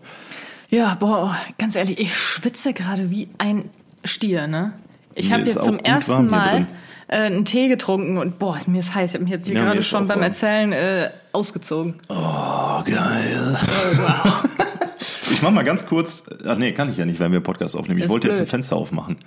Ja, 0.70 0.96
boah, 0.96 1.36
ganz 1.58 1.76
ehrlich, 1.76 2.00
ich 2.00 2.16
schwitze 2.18 2.74
gerade 2.74 3.12
wie 3.12 3.28
ein 3.38 3.70
Stier, 4.04 4.48
ne? 4.48 4.74
Ich 5.14 5.32
habe 5.32 5.44
jetzt 5.44 5.62
zum 5.64 5.80
ersten 5.80 6.28
Mal 6.28 6.68
äh, 7.08 7.18
einen 7.18 7.46
Tee 7.46 7.68
getrunken 7.68 8.18
und 8.18 8.40
boah, 8.40 8.58
mir 8.68 8.80
ist 8.80 8.94
heiß. 8.96 9.12
Ich 9.12 9.14
habe 9.16 9.24
mich 9.24 9.32
jetzt 9.32 9.46
hier 9.46 9.56
Ja, 9.56 9.64
gerade 9.64 9.84
schon 9.84 10.08
beim 10.08 10.20
warm. 10.20 10.24
Erzählen 10.24 10.72
äh, 10.74 11.10
ausgezogen. 11.32 11.96
Oh, 12.10 12.84
geil. 12.84 13.58
ich 15.32 15.42
mach 15.42 15.52
mal 15.52 15.64
ganz 15.64 15.86
kurz, 15.86 16.24
ach 16.46 16.58
nee, 16.58 16.72
kann 16.74 16.90
ich 16.90 16.98
ja 16.98 17.06
nicht, 17.06 17.20
weil 17.20 17.30
wir 17.32 17.38
einen 17.38 17.44
Podcast 17.44 17.76
aufnehmen. 17.78 18.00
Ich 18.00 18.06
Ist 18.06 18.12
wollte 18.12 18.28
jetzt 18.28 18.38
ein 18.38 18.44
blöd. 18.46 18.50
Fenster 18.50 18.76
aufmachen. 18.76 19.18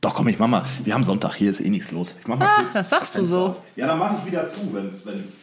Doch, 0.00 0.14
komm, 0.14 0.28
ich 0.28 0.38
mach 0.38 0.46
mal. 0.48 0.64
Wir 0.82 0.94
haben 0.94 1.04
Sonntag, 1.04 1.34
hier 1.34 1.50
ist 1.50 1.60
eh 1.60 1.68
nichts 1.68 1.92
los. 1.92 2.14
Ich 2.20 2.26
mach 2.26 2.38
mal 2.38 2.46
Ah, 2.46 2.62
das 2.72 2.88
sagst 2.88 3.18
du 3.18 3.24
so. 3.24 3.56
Ja, 3.76 3.86
dann 3.86 3.98
mache 3.98 4.16
ich 4.20 4.32
wieder 4.32 4.46
zu, 4.46 4.72
wenn's, 4.72 5.04
wenn's. 5.04 5.36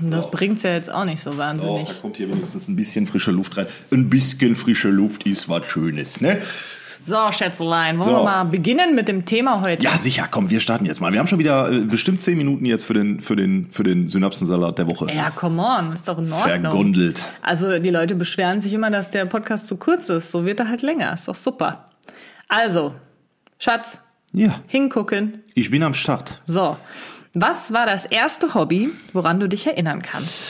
Das 0.00 0.30
bringt's 0.30 0.62
ja 0.62 0.70
jetzt 0.74 0.92
auch 0.92 1.04
nicht 1.04 1.20
so 1.20 1.30
Oh, 1.32 1.38
wahnsinnig. 1.38 1.88
da 1.88 1.94
kommt 2.00 2.16
hier 2.16 2.28
wenigstens 2.30 2.68
ein 2.68 2.76
bisschen 2.76 3.08
frische 3.08 3.32
Luft 3.32 3.56
rein. 3.56 3.66
Ein 3.90 4.08
bisschen 4.08 4.54
frische 4.54 4.88
Luft 4.90 5.26
ist 5.26 5.48
was 5.48 5.66
Schönes, 5.66 6.20
ne? 6.20 6.40
So, 7.04 7.16
Schätzelein, 7.32 7.98
wollen 7.98 8.08
So. 8.10 8.16
wir 8.16 8.22
mal 8.22 8.44
beginnen 8.44 8.94
mit 8.94 9.08
dem 9.08 9.24
Thema 9.24 9.62
heute? 9.62 9.82
Ja, 9.82 9.96
sicher, 9.98 10.28
komm, 10.30 10.50
wir 10.50 10.60
starten 10.60 10.84
jetzt 10.84 11.00
mal. 11.00 11.10
Wir 11.12 11.18
haben 11.18 11.26
schon 11.26 11.38
wieder 11.40 11.72
äh, 11.72 11.80
bestimmt 11.80 12.20
zehn 12.20 12.36
Minuten 12.38 12.64
jetzt 12.66 12.84
für 12.84 12.94
den, 12.94 13.20
für 13.20 13.34
den, 13.34 13.68
für 13.72 13.82
den 13.82 14.06
Synapsensalat 14.06 14.78
der 14.78 14.88
Woche 14.88 15.10
Ja, 15.12 15.30
come 15.30 15.60
on, 15.62 15.92
ist 15.92 16.06
doch 16.06 16.18
in 16.18 16.30
Ordnung. 16.30 16.60
vergondelt. 16.62 17.24
Also 17.42 17.78
die 17.80 17.90
Leute 17.90 18.14
beschweren 18.14 18.60
sich 18.60 18.72
immer, 18.74 18.90
dass 18.90 19.10
der 19.10 19.24
Podcast 19.24 19.66
zu 19.66 19.76
kurz 19.76 20.08
ist. 20.10 20.30
So 20.30 20.44
wird 20.44 20.60
er 20.60 20.68
halt 20.68 20.82
länger. 20.82 21.12
Ist 21.14 21.26
doch 21.26 21.34
super. 21.34 21.88
Also, 22.48 22.94
Schatz, 23.58 24.00
Ja, 24.32 24.60
hingucken. 24.66 25.42
ich 25.54 25.70
bin 25.70 25.82
am 25.82 25.94
Start. 25.94 26.40
So, 26.46 26.76
was 27.34 27.72
war 27.72 27.86
das 27.86 28.06
erste 28.06 28.54
Hobby, 28.54 28.90
woran 29.12 29.40
du 29.40 29.48
dich 29.48 29.66
erinnern 29.66 30.02
kannst? 30.02 30.40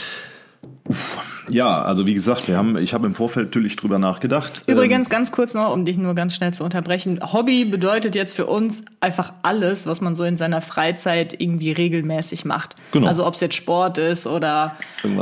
Ja, 1.50 1.82
also 1.82 2.06
wie 2.06 2.14
gesagt, 2.14 2.48
wir 2.48 2.56
haben, 2.56 2.76
ich 2.78 2.92
habe 2.94 3.06
im 3.06 3.14
Vorfeld 3.14 3.46
natürlich 3.48 3.76
drüber 3.76 3.98
nachgedacht. 3.98 4.62
Übrigens, 4.66 5.08
ganz 5.10 5.32
kurz 5.32 5.54
noch, 5.54 5.72
um 5.72 5.84
dich 5.84 5.96
nur 5.98 6.14
ganz 6.14 6.34
schnell 6.34 6.52
zu 6.52 6.64
unterbrechen. 6.64 7.20
Hobby 7.32 7.64
bedeutet 7.66 8.14
jetzt 8.14 8.34
für 8.34 8.46
uns 8.46 8.84
einfach 9.00 9.32
alles, 9.42 9.86
was 9.86 10.00
man 10.00 10.14
so 10.14 10.24
in 10.24 10.36
seiner 10.36 10.60
Freizeit 10.60 11.40
irgendwie 11.40 11.72
regelmäßig 11.72 12.44
macht. 12.46 12.74
Genau. 12.92 13.06
Also 13.06 13.26
ob 13.26 13.34
es 13.34 13.40
jetzt 13.40 13.54
Sport 13.54 13.98
ist 13.98 14.26
oder. 14.26 14.76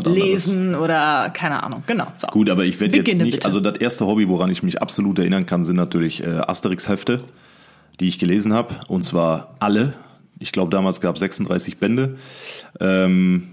Lesen 0.04 0.74
oder 0.74 1.30
keine 1.30 1.62
Ahnung. 1.62 1.82
Genau. 1.86 2.06
So. 2.16 2.28
Gut, 2.28 2.48
aber 2.50 2.64
ich 2.64 2.80
werde 2.80 2.96
jetzt 2.96 3.18
nicht, 3.18 3.32
bitte. 3.32 3.46
also 3.46 3.60
das 3.60 3.76
erste 3.78 4.06
Hobby, 4.06 4.28
woran 4.28 4.50
ich 4.50 4.62
mich 4.62 4.82
absolut 4.82 5.18
erinnern 5.18 5.46
kann, 5.46 5.64
sind 5.64 5.76
natürlich 5.76 6.24
äh, 6.24 6.28
Asterix-Hefte, 6.46 7.20
die 8.00 8.08
ich 8.08 8.18
gelesen 8.18 8.52
habe. 8.52 8.74
Und 8.88 9.02
zwar 9.02 9.54
alle. 9.58 9.94
Ich 10.38 10.52
glaube, 10.52 10.70
damals 10.70 11.00
gab 11.00 11.16
es 11.16 11.20
36 11.20 11.78
Bände. 11.78 12.18
Ähm, 12.80 13.48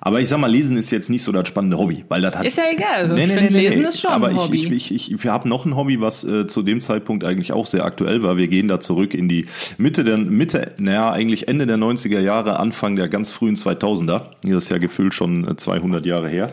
aber 0.00 0.20
ich 0.20 0.28
sag 0.28 0.38
mal, 0.38 0.50
Lesen 0.50 0.76
ist 0.76 0.90
jetzt 0.90 1.10
nicht 1.10 1.22
so 1.22 1.32
das 1.32 1.48
spannende 1.48 1.78
Hobby, 1.78 2.04
weil 2.08 2.22
das 2.22 2.36
hat. 2.36 2.46
Ist 2.46 2.56
ja 2.56 2.64
egal. 2.72 3.18
Ich 3.18 3.26
finde, 3.26 3.54
Lesen 3.54 3.84
ist 3.84 4.00
schon 4.00 4.12
aber 4.12 4.28
ein 4.28 4.36
Hobby. 4.36 4.56
Ich, 4.56 4.90
ich, 4.90 5.12
ich, 5.12 5.24
wir 5.24 5.32
haben 5.32 5.48
noch 5.48 5.64
ein 5.64 5.76
Hobby, 5.76 6.00
was 6.00 6.24
äh, 6.24 6.46
zu 6.46 6.62
dem 6.62 6.80
Zeitpunkt 6.80 7.24
eigentlich 7.24 7.52
auch 7.52 7.66
sehr 7.66 7.84
aktuell 7.84 8.22
war. 8.22 8.36
Wir 8.36 8.48
gehen 8.48 8.68
da 8.68 8.80
zurück 8.80 9.14
in 9.14 9.28
die 9.28 9.46
Mitte 9.78 10.04
der, 10.04 10.18
Mitte, 10.18 10.72
naja, 10.78 11.12
eigentlich 11.12 11.48
Ende 11.48 11.66
der 11.66 11.76
90er 11.76 12.20
Jahre, 12.20 12.58
Anfang 12.58 12.96
der 12.96 13.08
ganz 13.08 13.32
frühen 13.32 13.56
2000er. 13.56 14.22
Das 14.42 14.64
ist 14.64 14.70
ja 14.70 14.78
gefühlt 14.78 15.14
schon 15.14 15.48
äh, 15.48 15.56
200 15.56 16.06
Jahre 16.06 16.28
her. 16.28 16.52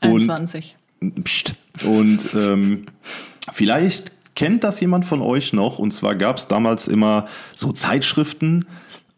Und 0.00 0.28
21. 0.30 0.76
Psst. 1.24 1.54
Und 1.84 2.28
ähm, 2.36 2.84
vielleicht 3.52 4.12
kennt 4.34 4.64
das 4.64 4.80
jemand 4.80 5.06
von 5.06 5.20
euch 5.20 5.52
noch. 5.52 5.78
Und 5.78 5.92
zwar 5.92 6.14
gab 6.14 6.38
es 6.38 6.46
damals 6.46 6.88
immer 6.88 7.26
so 7.54 7.72
Zeitschriften, 7.72 8.66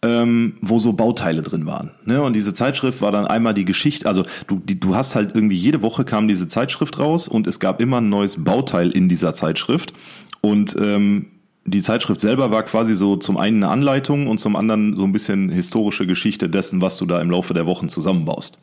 ähm, 0.02 0.54
wo 0.60 0.78
so 0.78 0.92
Bauteile 0.92 1.42
drin 1.42 1.66
waren. 1.66 1.92
Ne? 2.04 2.22
Und 2.22 2.34
diese 2.34 2.52
Zeitschrift 2.52 3.00
war 3.00 3.10
dann 3.10 3.26
einmal 3.26 3.54
die 3.54 3.64
Geschichte, 3.64 4.06
also 4.06 4.24
du, 4.46 4.60
die, 4.62 4.78
du 4.78 4.94
hast 4.94 5.14
halt 5.14 5.34
irgendwie 5.34 5.56
jede 5.56 5.82
Woche 5.82 6.04
kam 6.04 6.28
diese 6.28 6.46
Zeitschrift 6.46 6.98
raus 6.98 7.26
und 7.26 7.46
es 7.46 7.58
gab 7.58 7.80
immer 7.80 8.00
ein 8.00 8.10
neues 8.10 8.44
Bauteil 8.44 8.90
in 8.90 9.08
dieser 9.08 9.34
Zeitschrift. 9.34 9.94
Und 10.42 10.76
ähm, 10.78 11.26
die 11.64 11.80
Zeitschrift 11.80 12.20
selber 12.20 12.50
war 12.50 12.62
quasi 12.64 12.94
so 12.94 13.16
zum 13.16 13.38
einen 13.38 13.62
eine 13.62 13.72
Anleitung 13.72 14.26
und 14.26 14.38
zum 14.38 14.56
anderen 14.56 14.96
so 14.96 15.04
ein 15.04 15.12
bisschen 15.12 15.48
historische 15.48 16.06
Geschichte 16.06 16.50
dessen, 16.50 16.82
was 16.82 16.98
du 16.98 17.06
da 17.06 17.20
im 17.22 17.30
Laufe 17.30 17.54
der 17.54 17.64
Wochen 17.64 17.88
zusammenbaust. 17.88 18.58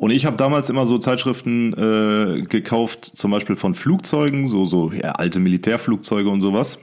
Und 0.00 0.12
ich 0.12 0.24
habe 0.24 0.38
damals 0.38 0.70
immer 0.70 0.86
so 0.86 0.96
Zeitschriften 0.96 1.74
äh, 1.74 2.40
gekauft, 2.40 3.04
zum 3.04 3.32
Beispiel 3.32 3.54
von 3.54 3.74
Flugzeugen, 3.74 4.48
so 4.48 4.64
so 4.64 4.90
ja, 4.92 5.10
alte 5.12 5.40
Militärflugzeuge 5.40 6.30
und 6.30 6.40
sowas, 6.40 6.78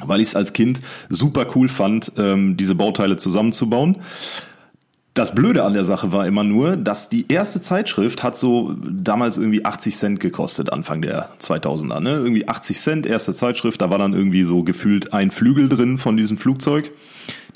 weil 0.00 0.20
ich 0.20 0.28
es 0.28 0.36
als 0.36 0.52
Kind 0.52 0.80
super 1.08 1.48
cool 1.56 1.68
fand, 1.68 2.12
ähm, 2.16 2.56
diese 2.56 2.76
Bauteile 2.76 3.16
zusammenzubauen. 3.16 3.96
Das 5.14 5.34
Blöde 5.34 5.62
an 5.64 5.74
der 5.74 5.84
Sache 5.84 6.10
war 6.10 6.26
immer 6.26 6.42
nur, 6.42 6.74
dass 6.74 7.10
die 7.10 7.26
erste 7.28 7.60
Zeitschrift 7.60 8.22
hat 8.22 8.34
so 8.34 8.74
damals 8.82 9.36
irgendwie 9.36 9.62
80 9.62 9.94
Cent 9.94 10.20
gekostet, 10.20 10.72
Anfang 10.72 11.02
der 11.02 11.28
2000er. 11.38 12.00
Ne? 12.00 12.12
Irgendwie 12.12 12.48
80 12.48 12.78
Cent, 12.78 13.06
erste 13.06 13.34
Zeitschrift, 13.34 13.82
da 13.82 13.90
war 13.90 13.98
dann 13.98 14.14
irgendwie 14.14 14.42
so 14.42 14.62
gefühlt 14.62 15.12
ein 15.12 15.30
Flügel 15.30 15.68
drin 15.68 15.98
von 15.98 16.16
diesem 16.16 16.38
Flugzeug. 16.38 16.92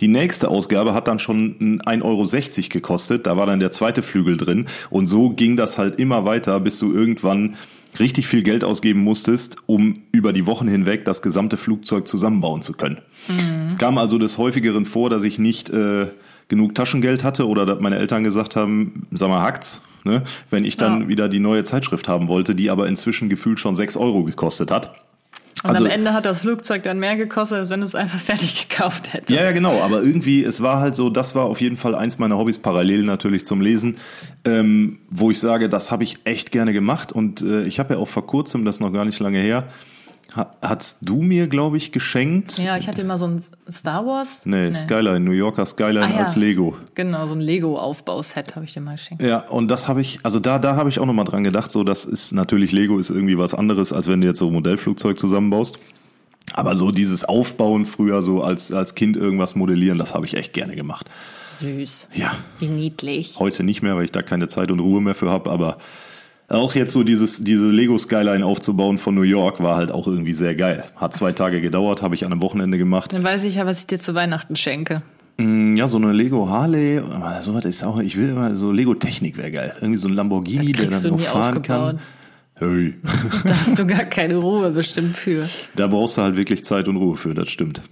Die 0.00 0.08
nächste 0.08 0.48
Ausgabe 0.48 0.92
hat 0.92 1.08
dann 1.08 1.18
schon 1.18 1.80
1,60 1.80 2.02
Euro 2.02 2.68
gekostet, 2.68 3.26
da 3.26 3.38
war 3.38 3.46
dann 3.46 3.58
der 3.58 3.70
zweite 3.70 4.02
Flügel 4.02 4.36
drin. 4.36 4.66
Und 4.90 5.06
so 5.06 5.30
ging 5.30 5.56
das 5.56 5.78
halt 5.78 5.98
immer 5.98 6.26
weiter, 6.26 6.60
bis 6.60 6.78
du 6.78 6.92
irgendwann 6.92 7.56
richtig 7.98 8.26
viel 8.26 8.42
Geld 8.42 8.64
ausgeben 8.64 9.00
musstest, 9.00 9.56
um 9.64 9.94
über 10.12 10.34
die 10.34 10.44
Wochen 10.44 10.68
hinweg 10.68 11.06
das 11.06 11.22
gesamte 11.22 11.56
Flugzeug 11.56 12.06
zusammenbauen 12.06 12.60
zu 12.60 12.74
können. 12.74 12.98
Es 13.66 13.78
kam 13.78 13.96
also 13.96 14.18
des 14.18 14.36
häufigeren 14.36 14.84
vor, 14.84 15.08
dass 15.08 15.24
ich 15.24 15.38
nicht 15.38 15.70
äh, 15.70 16.08
genug 16.48 16.74
Taschengeld 16.74 17.24
hatte 17.24 17.48
oder 17.48 17.66
dass 17.66 17.80
meine 17.80 17.96
Eltern 17.98 18.24
gesagt 18.24 18.56
haben, 18.56 19.06
sag 19.10 19.28
mal, 19.28 19.42
hackt's, 19.42 19.82
ne? 20.04 20.22
wenn 20.50 20.64
ich 20.64 20.76
dann 20.76 21.02
Ja. 21.02 21.08
wieder 21.08 21.28
die 21.28 21.40
neue 21.40 21.64
Zeitschrift 21.64 22.08
haben 22.08 22.28
wollte, 22.28 22.54
die 22.54 22.70
aber 22.70 22.86
inzwischen 22.86 23.28
gefühlt 23.28 23.58
schon 23.60 23.74
6 23.74 23.96
Euro 23.96 24.22
gekostet 24.24 24.70
hat. 24.70 24.94
Und 25.64 25.70
Also- 25.70 25.84
am 25.86 25.90
Ende 25.90 26.12
hat 26.12 26.26
das 26.26 26.40
Flugzeug 26.40 26.82
dann 26.82 27.00
mehr 27.00 27.16
gekostet, 27.16 27.58
als 27.58 27.70
wenn 27.70 27.80
du 27.80 27.86
es 27.86 27.94
einfach 27.94 28.18
fertig 28.20 28.68
gekauft 28.68 29.14
hättest. 29.14 29.30
Ja, 29.30 29.42
ja, 29.44 29.52
genau. 29.52 29.80
Aber 29.82 30.02
irgendwie, 30.02 30.44
es 30.44 30.60
war 30.62 30.78
halt 30.80 30.94
so, 30.94 31.08
das 31.10 31.34
war 31.34 31.44
auf 31.46 31.60
jeden 31.62 31.78
Fall 31.78 31.94
eins 31.94 32.18
meiner 32.18 32.36
Hobbys, 32.36 32.58
parallel 32.58 33.02
natürlich 33.04 33.44
zum 33.46 33.60
Lesen, 33.62 33.96
ähm, 34.44 34.98
wo 35.10 35.30
ich 35.30 35.40
sage, 35.40 35.68
das 35.70 35.90
habe 35.90 36.04
ich 36.04 36.18
echt 36.24 36.52
gerne 36.52 36.72
gemacht. 36.74 37.10
Und 37.10 37.40
äh, 37.40 37.62
ich 37.64 37.78
habe 37.78 37.94
ja 37.94 38.00
auch 38.00 38.06
vor 38.08 38.26
kurzem, 38.26 38.64
das 38.66 38.76
ist 38.76 38.80
noch 38.80 38.92
gar 38.92 39.06
nicht 39.06 39.18
lange 39.18 39.38
her, 39.40 39.64
ha, 40.36 40.54
hast 40.62 40.98
du 41.02 41.22
mir, 41.22 41.46
glaube 41.48 41.76
ich, 41.76 41.90
geschenkt. 41.92 42.58
Ja, 42.58 42.76
ich 42.76 42.86
hatte 42.88 43.00
immer 43.00 43.18
so 43.18 43.26
ein 43.26 43.42
Star 43.70 44.04
Wars. 44.06 44.44
Nee, 44.44 44.72
Skyline, 44.72 45.20
New 45.20 45.32
Yorker 45.32 45.66
Skyline 45.66 46.04
Ah, 46.06 46.10
ja. 46.10 46.16
als 46.18 46.36
Lego. 46.36 46.76
Genau, 46.94 47.26
so 47.26 47.34
ein 47.34 47.40
Lego-Aufbauset 47.40 48.54
habe 48.54 48.64
ich 48.66 48.72
dir 48.74 48.80
mal 48.80 48.96
geschenkt. 48.96 49.22
Ja, 49.22 49.38
und 49.48 49.68
das 49.68 49.88
habe 49.88 50.00
ich, 50.00 50.18
also 50.22 50.38
da, 50.40 50.58
da 50.58 50.76
habe 50.76 50.88
ich 50.88 50.98
auch 50.98 51.06
nochmal 51.06 51.24
dran 51.24 51.44
gedacht, 51.44 51.70
so 51.72 51.82
das 51.84 52.04
ist 52.04 52.32
natürlich 52.32 52.72
Lego 52.72 52.98
ist 52.98 53.10
irgendwie 53.10 53.38
was 53.38 53.54
anderes, 53.54 53.92
als 53.92 54.08
wenn 54.08 54.20
du 54.20 54.26
jetzt 54.26 54.38
so 54.38 54.48
ein 54.48 54.52
Modellflugzeug 54.52 55.18
zusammenbaust. 55.18 55.78
Aber 56.52 56.76
so 56.76 56.92
dieses 56.92 57.24
Aufbauen 57.24 57.86
früher 57.86 58.22
so 58.22 58.42
als, 58.42 58.72
als 58.72 58.94
Kind 58.94 59.16
irgendwas 59.16 59.56
modellieren, 59.56 59.98
das 59.98 60.14
habe 60.14 60.26
ich 60.26 60.34
echt 60.34 60.52
gerne 60.52 60.76
gemacht. 60.76 61.10
Süß. 61.50 62.10
Ja, 62.14 62.32
Wie 62.60 62.68
niedlich. 62.68 63.36
heute 63.40 63.62
nicht 63.64 63.82
mehr, 63.82 63.96
weil 63.96 64.04
ich 64.04 64.12
da 64.12 64.22
keine 64.22 64.46
Zeit 64.46 64.70
und 64.70 64.78
Ruhe 64.78 65.00
mehr 65.00 65.14
für 65.14 65.30
habe, 65.30 65.50
aber 65.50 65.78
auch 66.48 66.74
jetzt 66.74 66.92
so 66.92 67.02
dieses, 67.02 67.40
diese 67.40 67.68
Lego 67.70 67.98
Skyline 67.98 68.44
aufzubauen 68.44 68.98
von 68.98 69.14
New 69.14 69.22
York 69.22 69.60
war 69.62 69.76
halt 69.76 69.90
auch 69.90 70.06
irgendwie 70.06 70.32
sehr 70.32 70.54
geil. 70.54 70.84
Hat 70.96 71.12
zwei 71.12 71.32
Tage 71.32 71.60
gedauert, 71.60 72.02
habe 72.02 72.14
ich 72.14 72.24
an 72.24 72.32
einem 72.32 72.42
Wochenende 72.42 72.78
gemacht. 72.78 73.12
Dann 73.12 73.24
weiß 73.24 73.44
ich 73.44 73.56
ja, 73.56 73.66
was 73.66 73.80
ich 73.80 73.86
dir 73.86 73.98
zu 73.98 74.14
Weihnachten 74.14 74.54
schenke. 74.56 75.02
Ja, 75.38 75.86
so 75.86 75.98
eine 75.98 76.12
Lego 76.12 76.48
Harley, 76.48 77.02
sowas 77.42 77.64
ist 77.66 77.84
auch, 77.84 77.98
ich 77.98 78.16
will 78.16 78.30
immer, 78.30 78.54
so 78.54 78.72
Lego 78.72 78.94
Technik 78.94 79.36
wäre 79.36 79.50
geil. 79.50 79.74
Irgendwie 79.76 79.96
so 79.98 80.08
ein 80.08 80.14
Lamborghini, 80.14 80.72
der 80.72 80.86
dann 80.88 81.02
noch 81.10 81.20
fahren 81.20 81.60
kann. 81.62 81.80
aufgebaut. 81.82 82.00
Hey, 82.58 82.94
Da 83.44 83.54
hast 83.60 83.78
du 83.78 83.86
gar 83.86 84.04
keine 84.04 84.36
Ruhe 84.36 84.70
bestimmt 84.70 85.14
für. 85.14 85.46
da 85.74 85.88
brauchst 85.88 86.16
du 86.16 86.22
halt 86.22 86.38
wirklich 86.38 86.64
Zeit 86.64 86.88
und 86.88 86.96
Ruhe 86.96 87.16
für, 87.16 87.34
das 87.34 87.50
stimmt. 87.50 87.82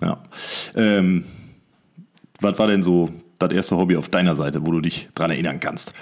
Ja. 0.00 0.22
Ähm, 0.74 1.24
was 2.40 2.58
war 2.58 2.66
denn 2.66 2.82
so 2.82 3.10
das 3.38 3.52
erste 3.52 3.76
Hobby 3.76 3.96
auf 3.96 4.08
deiner 4.08 4.34
Seite, 4.34 4.64
wo 4.64 4.70
du 4.72 4.80
dich 4.80 5.10
dran 5.14 5.30
erinnern 5.30 5.60
kannst? 5.60 5.92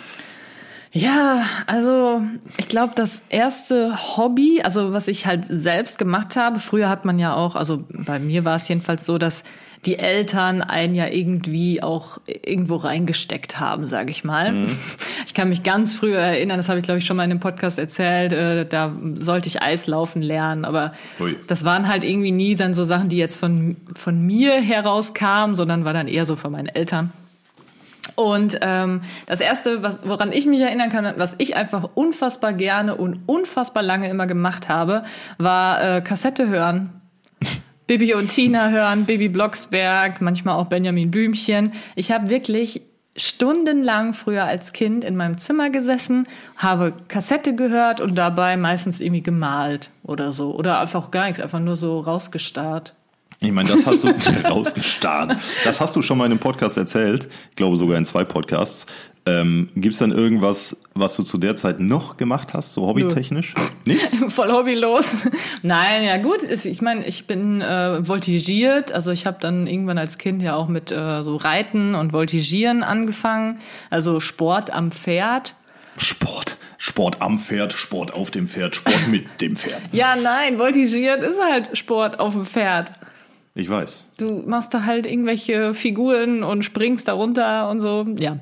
Ja, 0.93 1.45
also 1.67 2.23
ich 2.57 2.69
glaube, 2.69 2.93
das 2.97 3.23
erste 3.29 4.17
Hobby, 4.17 4.63
also 4.63 4.93
was 4.93 5.09
ich 5.09 5.27
halt 5.27 5.45
selbst 5.49 5.99
gemacht 5.99 6.37
habe, 6.37 6.59
früher 6.59 6.89
hat 6.89 7.05
man 7.05 7.19
ja 7.19 7.35
auch, 7.35 7.57
also 7.57 7.85
bei 7.91 8.19
mir 8.19 8.45
war 8.45 8.57
es 8.57 8.69
jedenfalls 8.69 9.05
so, 9.05 9.19
dass 9.19 9.45
die 9.85 9.99
Eltern 9.99 10.61
einen 10.63 10.95
ja 10.95 11.07
irgendwie 11.07 11.83
auch 11.83 12.19
irgendwo 12.27 12.77
reingesteckt 12.77 13.61
haben, 13.61 13.87
sage 13.87 14.11
ich 14.11 14.25
mal. 14.25 14.53
Mhm. 14.53 14.79
Ich 15.27 15.35
kann 15.35 15.51
mich 15.51 15.63
ganz 15.63 15.95
früher 15.95 16.19
erinnern, 16.19 16.57
das 16.57 16.69
habe 16.69 16.79
ich 16.79 16.85
glaube 16.85 16.99
ich 16.99 17.05
schon 17.05 17.17
mal 17.17 17.25
in 17.25 17.31
einem 17.31 17.39
Podcast 17.39 17.79
erzählt, 17.79 18.33
äh, 18.33 18.67
da 18.67 18.97
sollte 19.17 19.47
ich 19.47 19.63
Eislaufen 19.63 20.23
lernen, 20.23 20.65
aber 20.65 20.93
Ui. 21.21 21.37
das 21.47 21.65
waren 21.65 21.87
halt 21.87 22.03
irgendwie 22.03 22.33
nie 22.33 22.55
dann 22.55 22.73
so 22.73 22.83
Sachen, 22.83 23.09
die 23.09 23.19
jetzt 23.19 23.37
von 23.37 23.77
von 23.95 24.21
mir 24.21 24.55
herauskamen, 24.55 25.55
sondern 25.55 25.85
war 25.85 25.93
dann 25.93 26.09
eher 26.09 26.25
so 26.25 26.35
von 26.35 26.51
meinen 26.51 26.67
Eltern. 26.67 27.13
Und 28.19 28.59
ähm, 28.63 29.03
das 29.27 29.41
erste, 29.41 29.85
was, 29.85 30.01
woran 30.05 30.33
ich 30.33 30.45
mich 30.45 30.61
erinnern 30.61 30.91
kann, 30.91 31.15
was 31.19 31.37
ich 31.39 31.55
einfach 31.55 31.89
unfassbar 31.95 32.53
gerne 32.53 32.97
und 32.97 33.21
unfassbar 33.27 33.85
lange 33.85 34.11
immer 34.11 34.27
gemacht 34.27 34.69
habe, 34.69 35.05
war 35.39 35.81
äh, 35.81 36.01
Kassette 36.01 36.49
hören. 36.49 37.01
Bibi 37.87 38.15
und 38.15 38.27
Tina 38.27 38.71
hören, 38.71 39.05
Bibi 39.05 39.29
Blocksberg, 39.29 40.21
manchmal 40.21 40.57
auch 40.57 40.67
Benjamin 40.67 41.13
Blümchen. 41.13 41.73
Ich 41.95 42.11
habe 42.11 42.29
wirklich 42.29 42.83
stundenlang 43.15 44.15
früher 44.15 44.43
als 44.43 44.73
Kind 44.73 45.05
in 45.05 45.15
meinem 45.15 45.39
Zimmer 45.39 45.71
gesessen, 45.71 46.25
habe 46.57 46.95
Kassette 47.07 47.55
gehört 47.55 48.01
und 48.01 48.17
dabei 48.17 48.57
meistens 48.57 49.01
irgendwie 49.01 49.23
gemalt 49.23 49.91
oder 50.03 50.33
so. 50.33 50.57
Oder 50.57 50.81
einfach 50.81 51.13
gar 51.13 51.27
nichts, 51.27 51.41
einfach 51.41 51.61
nur 51.61 51.77
so 51.77 52.01
rausgestarrt. 52.01 52.97
Ich 53.41 53.53
meine, 53.53 53.69
das 53.69 53.87
hast 53.87 54.03
du 54.03 54.09
rausgestarrt. 54.49 55.37
Das 55.63 55.81
hast 55.81 55.95
du 55.95 56.03
schon 56.03 56.19
mal 56.19 56.25
in 56.25 56.33
einem 56.33 56.41
Podcast 56.41 56.77
erzählt. 56.77 57.29
Ich 57.51 57.57
glaube 57.57 57.77
sogar 57.77 57.97
in 57.97 58.05
zwei 58.05 58.25
Podcasts. 58.25 58.87
Ähm, 59.27 59.69
Gibt 59.77 59.93
es 59.93 60.01
dann 60.01 60.11
irgendwas, 60.11 60.81
was 60.95 61.15
du 61.15 61.23
zu 61.23 61.39
der 61.39 61.55
Zeit 61.55 61.79
noch 61.79 62.17
gemacht 62.17 62.55
hast, 62.55 62.75
so 62.75 62.87
hobbytechnisch? 62.87 63.55
Nichts? 63.85 64.17
Voll 64.29 64.51
hobbylos. 64.51 65.19
Nein, 65.63 66.05
ja 66.05 66.17
gut. 66.17 66.43
Ich 66.43 66.83
meine, 66.83 67.07
ich 67.07 67.27
bin 67.27 67.61
äh, 67.61 68.05
voltigiert. 68.05 68.93
Also 68.93 69.13
ich 69.13 69.27
habe 69.27 69.37
dann 69.41 69.67
irgendwann 69.69 69.99
als 69.99 70.19
Kind 70.19 70.43
ja 70.43 70.57
auch 70.57 70.69
mit 70.69 70.91
äh, 70.91 71.23
so 71.23 71.37
Reiten 71.37 71.95
und 71.95 72.13
Voltigieren 72.13 72.83
angefangen. 72.83 73.61
Also 73.91 74.19
Sport 74.19 74.73
am 74.73 74.91
Pferd. 74.91 75.55
Sport. 75.97 76.57
Sport 76.79 77.21
am 77.21 77.39
Pferd, 77.39 77.73
Sport 77.73 78.15
auf 78.15 78.31
dem 78.31 78.49
Pferd, 78.49 78.77
Sport 78.77 79.09
mit 79.09 79.41
dem 79.41 79.57
Pferd. 79.57 79.83
ja, 79.93 80.15
nein, 80.17 80.57
voltigiert 80.57 81.23
ist 81.23 81.41
halt 81.41 81.77
Sport 81.77 82.21
auf 82.21 82.35
dem 82.35 82.47
Pferd. 82.47 82.93
Ich 83.59 83.69
weiß. 83.69 84.07
Du 84.19 84.45
machst 84.47 84.73
da 84.73 84.85
halt 84.85 85.05
irgendwelche 85.05 85.75
Figuren 85.75 86.45
und 86.45 86.65
springst 86.65 87.09
da 87.09 87.15
runter 87.15 87.69
und 87.69 87.81
so. 87.81 88.07
Ja. 88.17 88.39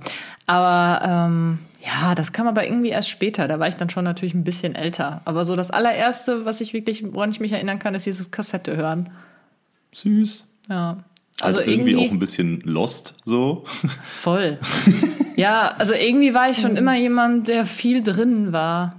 Aber 0.47 1.01
ähm, 1.03 1.59
ja, 1.83 2.15
das 2.15 2.35
kam 2.35 2.47
aber 2.47 2.67
irgendwie 2.67 2.91
erst 2.91 3.09
später. 3.09 3.49
Da 3.49 3.59
war 3.59 3.67
ich 3.67 3.77
dann 3.77 3.89
schon 3.89 4.05
natürlich 4.05 4.35
ein 4.35 4.45
bisschen 4.45 4.75
älter. 4.75 5.23
Aber 5.25 5.47
so 5.47 5.57
das 5.57 5.71
allererste, 5.71 6.45
was 6.45 6.61
ich 6.61 6.75
wirklich, 6.75 7.03
woran 7.15 7.31
ich 7.31 7.41
mich 7.41 7.53
erinnern 7.53 7.79
kann, 7.79 7.95
ist 7.95 8.05
dieses 8.05 8.31
Kassette 8.31 8.77
hören. 8.77 9.09
Süß. 9.95 10.49
Ja. 10.69 10.99
Also, 11.41 11.61
also 11.61 11.71
irgendwie, 11.71 11.93
irgendwie, 11.93 12.09
auch 12.09 12.13
ein 12.13 12.19
bisschen 12.19 12.61
lost 12.67 13.15
so. 13.25 13.65
Voll. 14.17 14.59
ja, 15.37 15.69
also 15.79 15.95
irgendwie 15.95 16.35
war 16.35 16.51
ich 16.51 16.59
schon 16.59 16.77
immer 16.77 16.95
jemand, 16.95 17.49
der 17.49 17.65
viel 17.65 18.03
drin 18.03 18.53
war. 18.53 18.97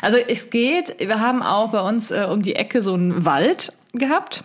Also 0.00 0.16
es 0.16 0.50
geht, 0.50 0.94
wir 1.00 1.18
haben 1.18 1.42
auch 1.42 1.70
bei 1.70 1.80
uns 1.80 2.12
äh, 2.12 2.28
um 2.30 2.40
die 2.40 2.54
Ecke 2.54 2.82
so 2.82 2.94
einen 2.94 3.24
Wald 3.24 3.72
gehabt 3.94 4.44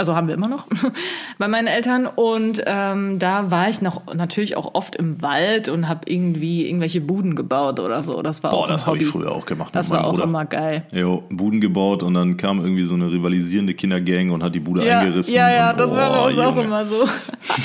also 0.00 0.16
haben 0.16 0.28
wir 0.28 0.34
immer 0.34 0.48
noch 0.48 0.66
bei 1.38 1.46
meinen 1.46 1.66
Eltern 1.66 2.06
und 2.06 2.62
ähm, 2.64 3.18
da 3.18 3.50
war 3.50 3.68
ich 3.68 3.82
noch 3.82 4.14
natürlich 4.14 4.56
auch 4.56 4.74
oft 4.74 4.96
im 4.96 5.20
Wald 5.20 5.68
und 5.68 5.88
habe 5.88 6.00
irgendwie 6.06 6.66
irgendwelche 6.66 7.02
Buden 7.02 7.36
gebaut 7.36 7.80
oder 7.80 8.02
so. 8.02 8.22
Das 8.22 8.42
war 8.42 8.52
Boah, 8.52 8.60
auch 8.60 8.68
das 8.68 8.86
habe 8.86 8.96
ich 8.96 9.06
früher 9.06 9.30
auch 9.30 9.44
gemacht. 9.44 9.74
Das 9.74 9.90
war 9.90 10.06
auch 10.06 10.12
Bruder. 10.12 10.24
immer 10.24 10.46
geil. 10.46 10.84
Jo, 10.94 11.22
Buden 11.28 11.60
gebaut 11.60 12.02
und 12.02 12.14
dann 12.14 12.38
kam 12.38 12.60
irgendwie 12.60 12.84
so 12.84 12.94
eine 12.94 13.12
rivalisierende 13.12 13.74
Kindergang 13.74 14.30
und 14.30 14.42
hat 14.42 14.54
die 14.54 14.60
Bude 14.60 14.86
ja, 14.86 15.00
eingerissen. 15.00 15.34
Ja, 15.34 15.50
ja, 15.50 15.70
und, 15.72 15.80
das 15.80 15.92
oh, 15.92 15.96
war 15.96 16.10
bei 16.10 16.28
uns 16.28 16.38
Junge. 16.38 16.48
auch 16.48 16.56
immer 16.56 16.84
so. 16.86 17.02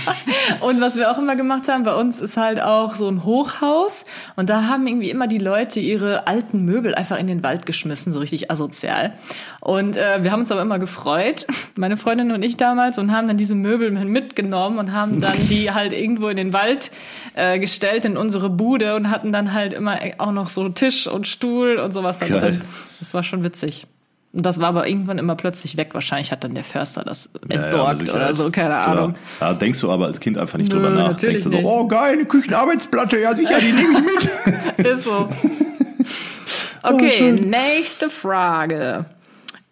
und 0.60 0.82
was 0.82 0.98
wir 0.98 1.10
auch 1.10 1.18
immer 1.18 1.38
gemacht 1.38 1.70
haben, 1.70 1.84
bei 1.84 1.96
uns 1.96 2.20
ist 2.20 2.36
halt 2.36 2.62
auch 2.62 2.96
so 2.96 3.08
ein 3.08 3.24
Hochhaus 3.24 4.04
und 4.36 4.50
da 4.50 4.68
haben 4.68 4.86
irgendwie 4.88 5.10
immer 5.10 5.28
die 5.28 5.38
Leute 5.38 5.80
ihre 5.80 6.28
alten 6.28 6.66
Möbel 6.66 6.96
einfach 6.96 7.18
in 7.18 7.28
den 7.28 7.46
Wald 7.46 7.66
geschmissen, 7.66 8.12
so 8.12 8.20
richtig 8.20 8.52
asozial. 8.52 9.14
Und 9.62 9.96
äh, 9.96 10.22
wir 10.22 10.34
haben 10.34 10.42
uns 10.42 10.52
aber 10.52 10.62
immer 10.62 10.80
gefreut, 10.80 11.48
meine 11.76 11.96
Freundin 11.96 12.25
und 12.32 12.44
ich 12.44 12.58
damals, 12.58 13.00
und 13.00 13.12
haben 13.12 13.28
dann 13.28 13.38
diese 13.38 13.56
Möbel 13.56 13.92
mitgenommen 13.92 14.78
und 14.80 14.92
haben 14.92 15.22
dann 15.22 15.38
die 15.50 15.72
halt 15.74 15.94
irgendwo 15.94 16.28
in 16.30 16.38
den 16.38 16.54
Wald 16.54 16.92
äh, 17.36 17.60
gestellt 17.60 18.06
in 18.06 18.18
unsere 18.18 18.50
Bude 18.50 18.96
und 18.96 19.10
hatten 19.10 19.32
dann 19.32 19.54
halt 19.54 19.74
immer 19.74 19.98
auch 20.18 20.32
noch 20.32 20.48
so 20.48 20.68
Tisch 20.70 21.08
und 21.08 21.28
Stuhl 21.28 21.78
und 21.78 21.94
sowas 21.94 22.20
da 22.20 22.28
Geil. 22.28 22.40
drin. 22.40 22.62
Das 23.00 23.14
war 23.14 23.24
schon 23.24 23.44
witzig. 23.44 23.88
Und 24.34 24.46
das 24.46 24.60
war 24.60 24.68
aber 24.68 24.88
irgendwann 24.88 25.18
immer 25.18 25.36
plötzlich 25.36 25.78
weg. 25.78 25.94
Wahrscheinlich 25.94 26.34
hat 26.34 26.44
dann 26.44 26.54
der 26.56 26.66
Förster 26.66 27.04
das 27.04 27.30
Ja, 27.34 27.56
ja, 27.56 27.62
entsorgt 27.62 28.00
mit 28.02 28.10
oder 28.14 28.34
so, 28.34 28.52
keine. 28.52 28.76
Ahnung. 28.76 29.16
Da 29.40 29.54
denkst 29.54 29.80
du 29.80 29.90
aber 29.90 30.08
als 30.08 30.20
Kind 30.20 30.38
einfach 30.38 30.58
nicht 30.58 30.74
Nö, 30.74 30.76
drüber 30.76 30.90
nach. 30.90 31.16
Denkst 31.16 31.44
du 31.44 31.50
so, 31.52 31.56
nicht. 31.56 31.66
oh 31.66 31.88
geil, 31.88 32.14
eine 32.14 32.26
Küchenarbeitsplatte, 32.26 33.18
ja 33.18 33.34
sicher, 33.34 33.60
die 33.60 33.72
nehme 33.72 34.00
ich 34.00 34.76
mit. 34.78 34.86
Ist 34.86 35.06
so. 35.06 35.30
Okay, 36.88 37.32
nächste 37.32 38.12
Frage. 38.12 39.06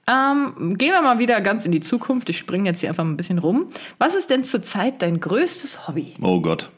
Ähm, 0.08 0.76
gehen 0.78 0.92
wir 0.92 1.02
mal 1.02 1.20
wieder 1.20 1.39
ganz 1.42 1.66
in 1.66 1.72
die 1.72 1.80
Zukunft. 1.80 2.30
Ich 2.30 2.38
springe 2.38 2.70
jetzt 2.70 2.82
hier 2.82 2.89
einfach 2.89 3.04
mal 3.04 3.12
ein 3.12 3.18
bisschen 3.18 3.39
rum. 3.39 3.68
Was 4.00 4.16
ist 4.16 4.30
denn 4.30 4.44
zurzeit 4.44 5.02
dein 5.02 5.20
größtes 5.20 5.88
Hobby? 5.88 6.13
Oh 6.22 6.42
Gott. 6.42 6.70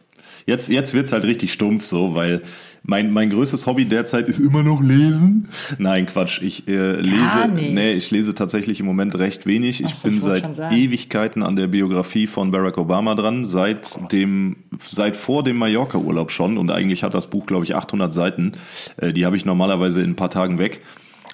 Jetzt, 0.46 0.70
jetzt 0.70 0.94
wird's 0.94 1.12
halt 1.12 1.24
richtig 1.24 1.52
stumpf 1.52 1.86
so, 1.86 2.14
weil 2.14 2.44
mein, 2.84 3.12
mein 3.12 3.32
größtes 3.32 3.66
Hobby 3.66 3.86
derzeit 3.86 4.30
ist 4.30 4.40
immer 4.40 4.62
noch 4.62 4.80
lesen. 4.80 5.50
Nein, 5.80 6.06
Quatsch. 6.06 6.40
Ich 6.44 6.68
äh, 6.68 6.98
lese, 6.98 7.48
nee, 7.52 7.94
ich 7.94 8.12
lese 8.12 8.36
tatsächlich 8.36 8.80
im 8.80 8.86
Moment 8.86 9.18
recht 9.18 9.48
wenig. 9.48 9.84
Ich 9.84 9.94
Ach, 9.98 10.04
bin 10.04 10.18
ich 10.18 10.24
wollte 10.24 10.54
seit. 10.54 10.72
Ewigkeiten 10.72 11.42
an 11.42 11.56
der 11.56 11.66
Biografie 11.66 12.28
von 12.28 12.52
Barack 12.52 12.78
Obama 12.78 13.16
dran, 13.16 13.44
seit 13.44 14.12
dem, 14.12 14.58
seit 14.80 15.18
vor 15.18 15.44
dem 15.44 15.58
Mallorca-Urlaub 15.58 16.30
schon. 16.30 16.60
Und 16.60 16.70
eigentlich 16.70 17.04
hat 17.04 17.16
das 17.16 17.28
Buch, 17.28 17.48
glaube 17.48 17.66
ich, 17.66 17.74
800 17.74 18.14
Seiten. 18.14 18.52
Äh, 18.98 19.14
die 19.14 19.26
habe 19.26 19.36
ich 19.36 19.46
normalerweise 19.46 20.02
in 20.02 20.12
ein 20.12 20.16
paar 20.16 20.30
Tagen 20.30 20.60
weg. 20.60 20.82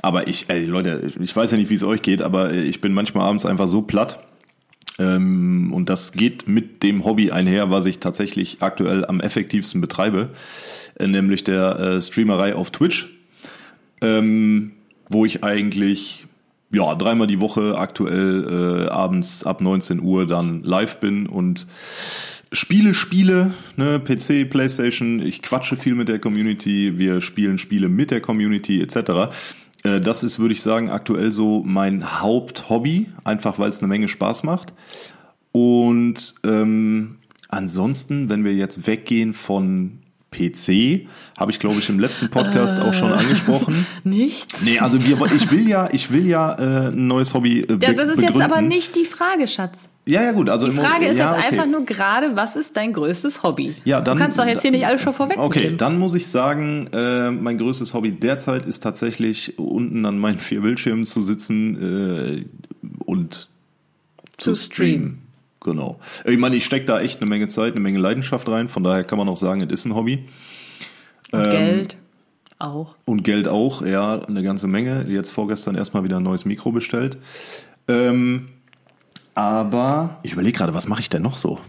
Aber 0.01 0.27
ich, 0.27 0.45
ey, 0.49 0.65
Leute, 0.65 1.11
ich 1.19 1.35
weiß 1.35 1.51
ja 1.51 1.57
nicht, 1.57 1.69
wie 1.69 1.75
es 1.75 1.83
euch 1.83 2.01
geht, 2.01 2.21
aber 2.21 2.51
äh, 2.51 2.61
ich 2.63 2.81
bin 2.81 2.93
manchmal 2.93 3.27
abends 3.27 3.45
einfach 3.45 3.67
so 3.67 3.81
platt. 3.81 4.23
Ähm, 4.99 5.71
und 5.73 5.89
das 5.89 6.11
geht 6.11 6.47
mit 6.47 6.83
dem 6.83 7.05
Hobby 7.05 7.31
einher, 7.31 7.69
was 7.71 7.85
ich 7.85 7.99
tatsächlich 7.99 8.57
aktuell 8.61 9.05
am 9.05 9.19
effektivsten 9.19 9.79
betreibe, 9.79 10.29
äh, 10.99 11.07
nämlich 11.07 11.43
der 11.43 11.79
äh, 11.79 12.01
Streamerei 12.01 12.55
auf 12.55 12.71
Twitch, 12.71 13.09
ähm, 14.01 14.73
wo 15.09 15.25
ich 15.25 15.43
eigentlich 15.43 16.25
ja 16.73 16.95
dreimal 16.95 17.27
die 17.27 17.39
Woche 17.39 17.77
aktuell 17.77 18.87
äh, 18.87 18.89
abends 18.89 19.45
ab 19.45 19.61
19 19.61 20.01
Uhr 20.01 20.25
dann 20.25 20.63
live 20.63 20.99
bin 20.99 21.27
und 21.27 21.67
Spiele, 22.53 22.93
Spiele, 22.93 23.53
ne, 23.77 23.99
PC, 23.99 24.49
Playstation, 24.49 25.21
ich 25.21 25.41
quatsche 25.41 25.77
viel 25.77 25.95
mit 25.95 26.09
der 26.09 26.19
Community, 26.19 26.99
wir 26.99 27.21
spielen 27.21 27.57
Spiele 27.57 27.87
mit 27.87 28.11
der 28.11 28.19
Community 28.19 28.81
etc. 28.81 29.33
Äh, 29.83 30.01
Das 30.01 30.23
ist, 30.23 30.39
würde 30.39 30.53
ich 30.53 30.61
sagen, 30.61 30.89
aktuell 30.89 31.31
so 31.31 31.63
mein 31.65 32.21
Haupthobby, 32.21 33.07
einfach 33.23 33.59
weil 33.59 33.69
es 33.69 33.79
eine 33.79 33.87
Menge 33.87 34.07
Spaß 34.07 34.43
macht. 34.43 34.73
Und 35.51 36.35
ähm, 36.43 37.17
ansonsten, 37.49 38.29
wenn 38.29 38.43
wir 38.43 38.53
jetzt 38.53 38.87
weggehen 38.87 39.33
von 39.33 39.99
PC, 40.31 41.07
habe 41.37 41.51
ich 41.51 41.59
glaube 41.59 41.75
ich 41.79 41.89
im 41.89 41.99
letzten 41.99 42.29
Podcast 42.29 42.79
auch 42.79 42.93
schon 42.93 43.11
angesprochen. 43.11 43.85
Nichts? 44.05 44.63
Nee, 44.63 44.79
also 44.79 44.97
wir, 45.05 45.19
ich 45.35 45.51
will 45.51 45.67
ja, 45.67 45.89
ich 45.91 46.09
will 46.09 46.25
ja 46.25 46.53
äh, 46.53 46.87
ein 46.87 47.07
neues 47.07 47.33
Hobby 47.33 47.59
äh, 47.59 47.65
be 47.75 47.85
Ja, 47.85 47.91
das 47.93 48.07
ist 48.07 48.21
jetzt 48.21 48.33
begründen. 48.33 48.41
aber 48.41 48.61
nicht 48.61 48.95
die 48.95 49.03
Frage, 49.03 49.45
Schatz. 49.47 49.89
Ja, 50.05 50.23
ja, 50.23 50.31
gut. 50.31 50.49
Also 50.49 50.67
Die 50.67 50.71
Frage 50.71 50.93
Moment- 50.93 51.11
ist 51.11 51.17
ja, 51.19 51.31
jetzt 51.35 51.37
okay. 51.45 51.47
einfach 51.53 51.65
nur 51.69 51.85
gerade, 51.85 52.35
was 52.37 52.55
ist 52.55 52.77
dein 52.77 52.93
größtes 52.93 53.43
Hobby? 53.43 53.75
Ja, 53.83 53.99
dann, 53.99 54.15
du 54.15 54.21
kannst 54.23 54.39
doch 54.39 54.45
jetzt 54.45 54.61
hier 54.61 54.71
nicht 54.71 54.85
alles 54.85 55.01
schon 55.01 55.13
vorweg 55.13 55.37
Okay, 55.37 55.75
dann 55.77 55.99
muss 55.99 56.13
ich 56.15 56.27
sagen, 56.27 56.87
äh, 56.93 57.29
mein 57.29 57.57
größtes 57.57 57.93
Hobby 57.93 58.11
derzeit 58.13 58.65
ist 58.65 58.79
tatsächlich 58.81 59.59
unten 59.59 60.05
an 60.05 60.17
meinen 60.17 60.37
vier 60.39 60.61
Bildschirmen 60.61 61.05
zu 61.05 61.21
sitzen 61.21 62.45
äh, 62.45 62.45
und 63.05 63.49
Zu 64.37 64.55
streamen. 64.55 65.19
Genau. 65.62 66.00
Ich 66.26 66.38
meine, 66.38 66.56
ich 66.56 66.65
stecke 66.65 66.86
da 66.86 67.00
echt 67.00 67.21
eine 67.21 67.30
Menge 67.30 67.47
Zeit, 67.47 67.74
eine 67.74 67.80
Menge 67.80 68.00
Leidenschaft 68.00 68.50
rein. 68.50 68.67
Von 68.67 68.84
daher 68.84 69.04
kann 69.04 69.17
man 69.17 69.30
auch 69.30 69.38
sagen, 69.38 69.62
es 69.62 69.71
ist 69.71 69.86
ein 69.86 69.95
Hobby. 69.95 70.28
Und 71.32 71.39
Ähm, 71.39 71.52
Geld 71.52 71.97
auch. 72.58 72.95
Und 73.06 73.24
Geld 73.24 73.47
auch, 73.47 73.84
ja, 73.84 74.21
eine 74.21 74.43
ganze 74.43 74.67
Menge. 74.67 75.06
Jetzt 75.08 75.32
vorgestern 75.32 75.76
erstmal 75.76 76.04
wieder 76.04 76.17
ein 76.17 76.24
neues 76.24 76.45
Mikro 76.45 76.71
bestellt. 76.71 77.17
Ähm, 77.88 78.50
aber 79.36 80.19
ich 80.24 80.34
überlege 80.34 80.58
gerade, 80.58 80.74
was 80.74 80.88
mache 80.88 81.02
ich 81.02 81.10
denn 81.10 81.21
noch 81.21 81.38
so? 81.38 81.60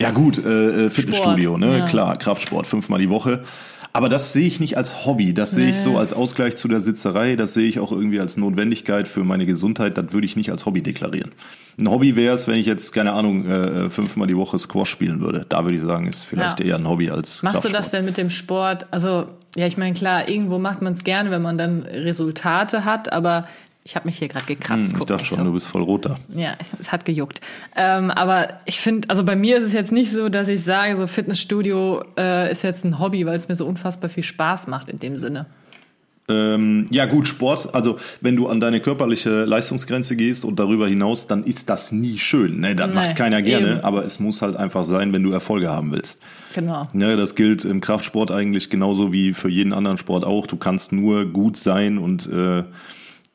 Ja 0.00 0.10
gut, 0.10 0.38
äh, 0.38 0.86
äh, 0.86 0.90
Fitnessstudio, 0.90 1.56
Sport, 1.56 1.60
ne? 1.60 1.78
ja. 1.78 1.86
Klar, 1.86 2.16
Kraftsport, 2.16 2.66
fünfmal 2.66 2.98
die 2.98 3.10
Woche. 3.10 3.44
Aber 3.94 4.08
das 4.08 4.32
sehe 4.32 4.46
ich 4.46 4.58
nicht 4.58 4.78
als 4.78 5.04
Hobby. 5.04 5.34
Das 5.34 5.50
sehe 5.50 5.68
ich 5.68 5.78
so 5.78 5.98
als 5.98 6.14
Ausgleich 6.14 6.56
zu 6.56 6.66
der 6.66 6.80
Sitzerei. 6.80 7.36
Das 7.36 7.52
sehe 7.52 7.68
ich 7.68 7.78
auch 7.78 7.92
irgendwie 7.92 8.20
als 8.20 8.38
Notwendigkeit 8.38 9.06
für 9.06 9.22
meine 9.22 9.44
Gesundheit. 9.44 9.98
Das 9.98 10.12
würde 10.12 10.24
ich 10.26 10.34
nicht 10.34 10.50
als 10.50 10.64
Hobby 10.64 10.80
deklarieren. 10.82 11.32
Ein 11.78 11.90
Hobby 11.90 12.16
wäre 12.16 12.34
es, 12.34 12.48
wenn 12.48 12.56
ich 12.56 12.64
jetzt, 12.66 12.92
keine 12.92 13.12
Ahnung, 13.12 13.46
äh, 13.46 13.90
fünfmal 13.90 14.28
die 14.28 14.36
Woche 14.36 14.58
Squash 14.58 14.88
spielen 14.90 15.20
würde. 15.20 15.44
Da 15.48 15.64
würde 15.64 15.76
ich 15.76 15.82
sagen, 15.82 16.06
ist 16.06 16.24
vielleicht 16.24 16.60
Ja. 16.60 16.66
eher 16.66 16.76
ein 16.76 16.88
Hobby 16.88 17.10
als 17.10 17.42
Machst 17.42 17.64
du 17.64 17.68
das 17.68 17.90
denn 17.90 18.04
mit 18.06 18.16
dem 18.16 18.30
Sport? 18.30 18.86
Also, 18.90 19.26
ja, 19.56 19.66
ich 19.66 19.76
meine, 19.76 19.92
klar, 19.92 20.26
irgendwo 20.26 20.58
macht 20.58 20.80
man 20.80 20.92
es 20.92 21.04
gerne, 21.04 21.30
wenn 21.30 21.42
man 21.42 21.58
dann 21.58 21.82
Resultate 21.82 22.86
hat, 22.86 23.12
aber 23.12 23.46
ich 23.84 23.96
habe 23.96 24.06
mich 24.06 24.18
hier 24.18 24.28
gerade 24.28 24.46
gekratzt. 24.46 24.92
Hm, 24.92 25.00
Ich 25.00 25.06
dachte 25.06 25.24
schon, 25.24 25.38
so. 25.38 25.44
du 25.44 25.52
bist 25.52 25.66
voll 25.66 25.82
rot 25.82 26.06
da. 26.06 26.16
Ja, 26.28 26.54
es, 26.58 26.92
hat 26.92 27.04
gejuckt. 27.04 27.40
Ähm, 27.76 28.10
aber 28.10 28.48
ich 28.64 28.78
finde, 28.80 29.10
also 29.10 29.24
bei 29.24 29.34
mir 29.36 29.58
ist 29.58 29.64
es 29.64 29.72
jetzt 29.72 29.92
nicht 29.92 30.12
so, 30.12 30.28
dass 30.28 30.48
ich 30.48 30.62
sage, 30.62 30.96
so 30.96 31.06
Fitnessstudio 31.06 32.04
äh, 32.18 32.50
ist 32.52 32.62
jetzt 32.62 32.84
ein 32.84 32.98
Hobby, 32.98 33.26
weil 33.26 33.34
es 33.36 33.48
mir 33.48 33.56
so 33.56 33.66
unfassbar 33.66 34.08
viel 34.10 34.22
Spaß 34.22 34.68
macht 34.68 34.88
in 34.88 34.98
dem 34.98 35.16
Sinne. 35.16 35.46
Ähm, 36.28 36.86
ja 36.90 37.06
gut, 37.06 37.26
Sport, 37.26 37.74
also 37.74 37.98
wenn 38.20 38.36
du 38.36 38.46
an 38.46 38.60
deine 38.60 38.80
körperliche 38.80 39.44
Leistungsgrenze 39.44 40.14
gehst 40.14 40.44
und 40.44 40.60
darüber 40.60 40.86
hinaus, 40.86 41.26
dann 41.26 41.42
ist 41.42 41.68
das 41.68 41.90
nie 41.90 42.16
schön. 42.16 42.60
Ne? 42.60 42.76
Das 42.76 42.86
Nee, 42.88 42.94
macht 42.94 43.16
keiner 43.16 43.42
gerne, 43.42 43.72
eben. 43.72 43.80
aber 43.80 44.04
es 44.04 44.20
muss 44.20 44.40
halt 44.40 44.56
einfach 44.56 44.84
sein, 44.84 45.12
wenn 45.12 45.24
du 45.24 45.32
Erfolge 45.32 45.68
haben 45.68 45.90
willst. 45.90 46.22
Genau. 46.54 46.86
Ne, 46.92 47.16
das 47.16 47.34
gilt 47.34 47.64
im 47.64 47.80
Kraftsport 47.80 48.30
eigentlich 48.30 48.70
genauso 48.70 49.12
wie 49.12 49.34
für 49.34 49.48
jeden 49.48 49.72
anderen 49.72 49.98
Sport 49.98 50.24
auch. 50.24 50.46
Du 50.46 50.56
kannst 50.56 50.92
nur 50.92 51.24
gut 51.24 51.56
sein 51.56 51.98
und 51.98 52.28
äh, 52.28 52.62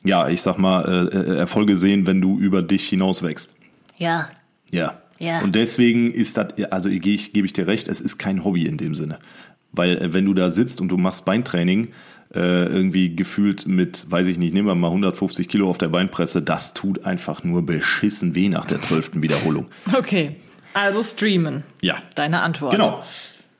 ja, 0.04 0.28
ich 0.28 0.42
sag 0.42 0.58
mal, 0.58 1.10
äh, 1.12 1.16
äh, 1.16 1.36
Erfolge 1.38 1.76
sehen, 1.76 2.06
wenn 2.06 2.20
du 2.20 2.38
über 2.38 2.62
dich 2.62 2.88
hinaus 2.88 3.22
wächst. 3.22 3.56
Ja. 3.98 4.28
Ja. 4.70 5.02
Ja. 5.18 5.40
Und 5.40 5.54
deswegen 5.54 6.12
ist 6.12 6.36
das, 6.36 6.54
also 6.70 6.88
gebe 6.88 7.10
ich, 7.10 7.32
gebe 7.32 7.46
ich 7.46 7.52
dir 7.52 7.66
recht, 7.66 7.88
es 7.88 8.00
ist 8.00 8.18
kein 8.18 8.44
Hobby 8.44 8.66
in 8.66 8.76
dem 8.76 8.94
Sinne. 8.94 9.18
Weil 9.72 9.98
äh, 9.98 10.12
wenn 10.12 10.24
du 10.24 10.34
da 10.34 10.50
sitzt 10.50 10.80
und 10.80 10.88
du 10.88 10.96
machst 10.96 11.24
Beintraining, 11.24 11.88
äh, 12.34 12.66
irgendwie 12.66 13.16
gefühlt 13.16 13.66
mit, 13.66 14.10
weiß 14.10 14.26
ich 14.26 14.38
nicht, 14.38 14.54
nehmen 14.54 14.68
wir 14.68 14.74
mal 14.74 14.88
150 14.88 15.48
Kilo 15.48 15.68
auf 15.68 15.78
der 15.78 15.88
Beinpresse, 15.88 16.42
das 16.42 16.74
tut 16.74 17.04
einfach 17.04 17.42
nur 17.42 17.64
beschissen 17.64 18.34
weh 18.34 18.48
nach 18.48 18.66
der 18.66 18.80
zwölften 18.80 19.22
Wiederholung. 19.22 19.66
Okay. 19.92 20.36
Also 20.74 21.02
streamen. 21.02 21.64
Ja. 21.80 21.96
Deine 22.14 22.42
Antwort. 22.42 22.72
Genau. 22.72 23.02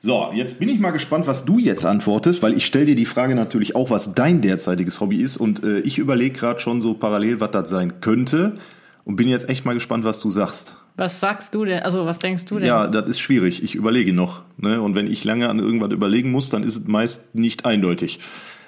So, 0.01 0.29
jetzt 0.33 0.59
bin 0.59 0.69
ich 0.69 0.79
mal 0.79 0.91
gespannt, 0.91 1.27
was 1.27 1.43
du 1.43 1.59
jetzt 1.59 1.85
antwortest, 1.85 2.41
weil 2.41 2.55
ich 2.55 2.65
stelle 2.65 2.85
dir 2.85 2.95
die 2.95 3.05
Frage 3.05 3.35
natürlich 3.35 3.75
auch, 3.75 3.89
was 3.89 4.13
dein 4.13 4.41
derzeitiges 4.41 5.01
Hobby 5.01 5.17
ist. 5.17 5.35
Und 5.35 5.61
äh, 5.65 5.79
ich 5.79 5.97
überlege 5.97 6.39
gerade 6.39 6.61
schon 6.61 6.79
so 6.79 6.93
parallel, 6.93 7.41
was 7.41 7.51
das 7.51 7.69
sein 7.69 7.99
könnte. 7.99 8.57
Und 9.03 9.17
bin 9.17 9.27
jetzt 9.27 9.49
echt 9.49 9.65
mal 9.65 9.73
gespannt, 9.73 10.05
was 10.05 10.21
du 10.21 10.29
sagst. 10.29 10.77
Was 10.95 11.19
sagst 11.19 11.53
du 11.53 11.65
denn? 11.65 11.81
Also, 11.83 12.05
was 12.05 12.19
denkst 12.19 12.45
du 12.45 12.59
denn? 12.59 12.67
Ja, 12.67 12.87
das 12.87 13.09
ist 13.09 13.19
schwierig. 13.19 13.61
Ich 13.61 13.75
überlege 13.75 14.13
noch. 14.13 14.43
Ne? 14.57 14.81
Und 14.81 14.95
wenn 14.95 15.07
ich 15.07 15.25
lange 15.25 15.49
an 15.49 15.59
irgendwas 15.59 15.91
überlegen 15.91 16.31
muss, 16.31 16.49
dann 16.49 16.63
ist 16.63 16.77
es 16.77 16.87
meist 16.87 17.35
nicht 17.35 17.65
eindeutig. 17.65 18.19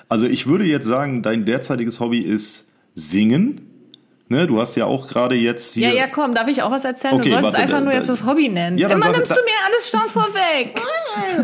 Also 0.09 0.25
ich 0.25 0.47
würde 0.47 0.65
jetzt 0.65 0.85
sagen, 0.85 1.23
dein 1.23 1.45
derzeitiges 1.45 2.01
Hobby 2.01 2.19
ist 2.19 2.69
Singen. 2.95 3.61
Ne? 4.31 4.47
Du 4.47 4.59
hast 4.59 4.75
ja 4.75 4.85
auch 4.85 5.07
gerade 5.07 5.35
jetzt 5.35 5.73
hier. 5.75 5.89
Ja, 5.89 5.93
ja, 5.93 6.07
komm, 6.07 6.33
darf 6.33 6.47
ich 6.47 6.63
auch 6.63 6.71
was 6.71 6.83
erzählen? 6.85 7.13
Okay, 7.13 7.25
du 7.25 7.29
sollst 7.29 7.43
warte, 7.45 7.57
einfach 7.59 7.77
da- 7.77 7.81
nur 7.81 7.91
da- 7.91 7.97
jetzt 7.99 8.09
das 8.09 8.25
Hobby 8.25 8.49
nennen. 8.49 8.77
Ja, 8.79 8.89
Immer 8.89 9.09
nimmst 9.11 9.29
du 9.29 9.35
mir 9.41 9.51
alles 9.67 9.89
schon 9.91 10.09
vorweg. 10.09 10.79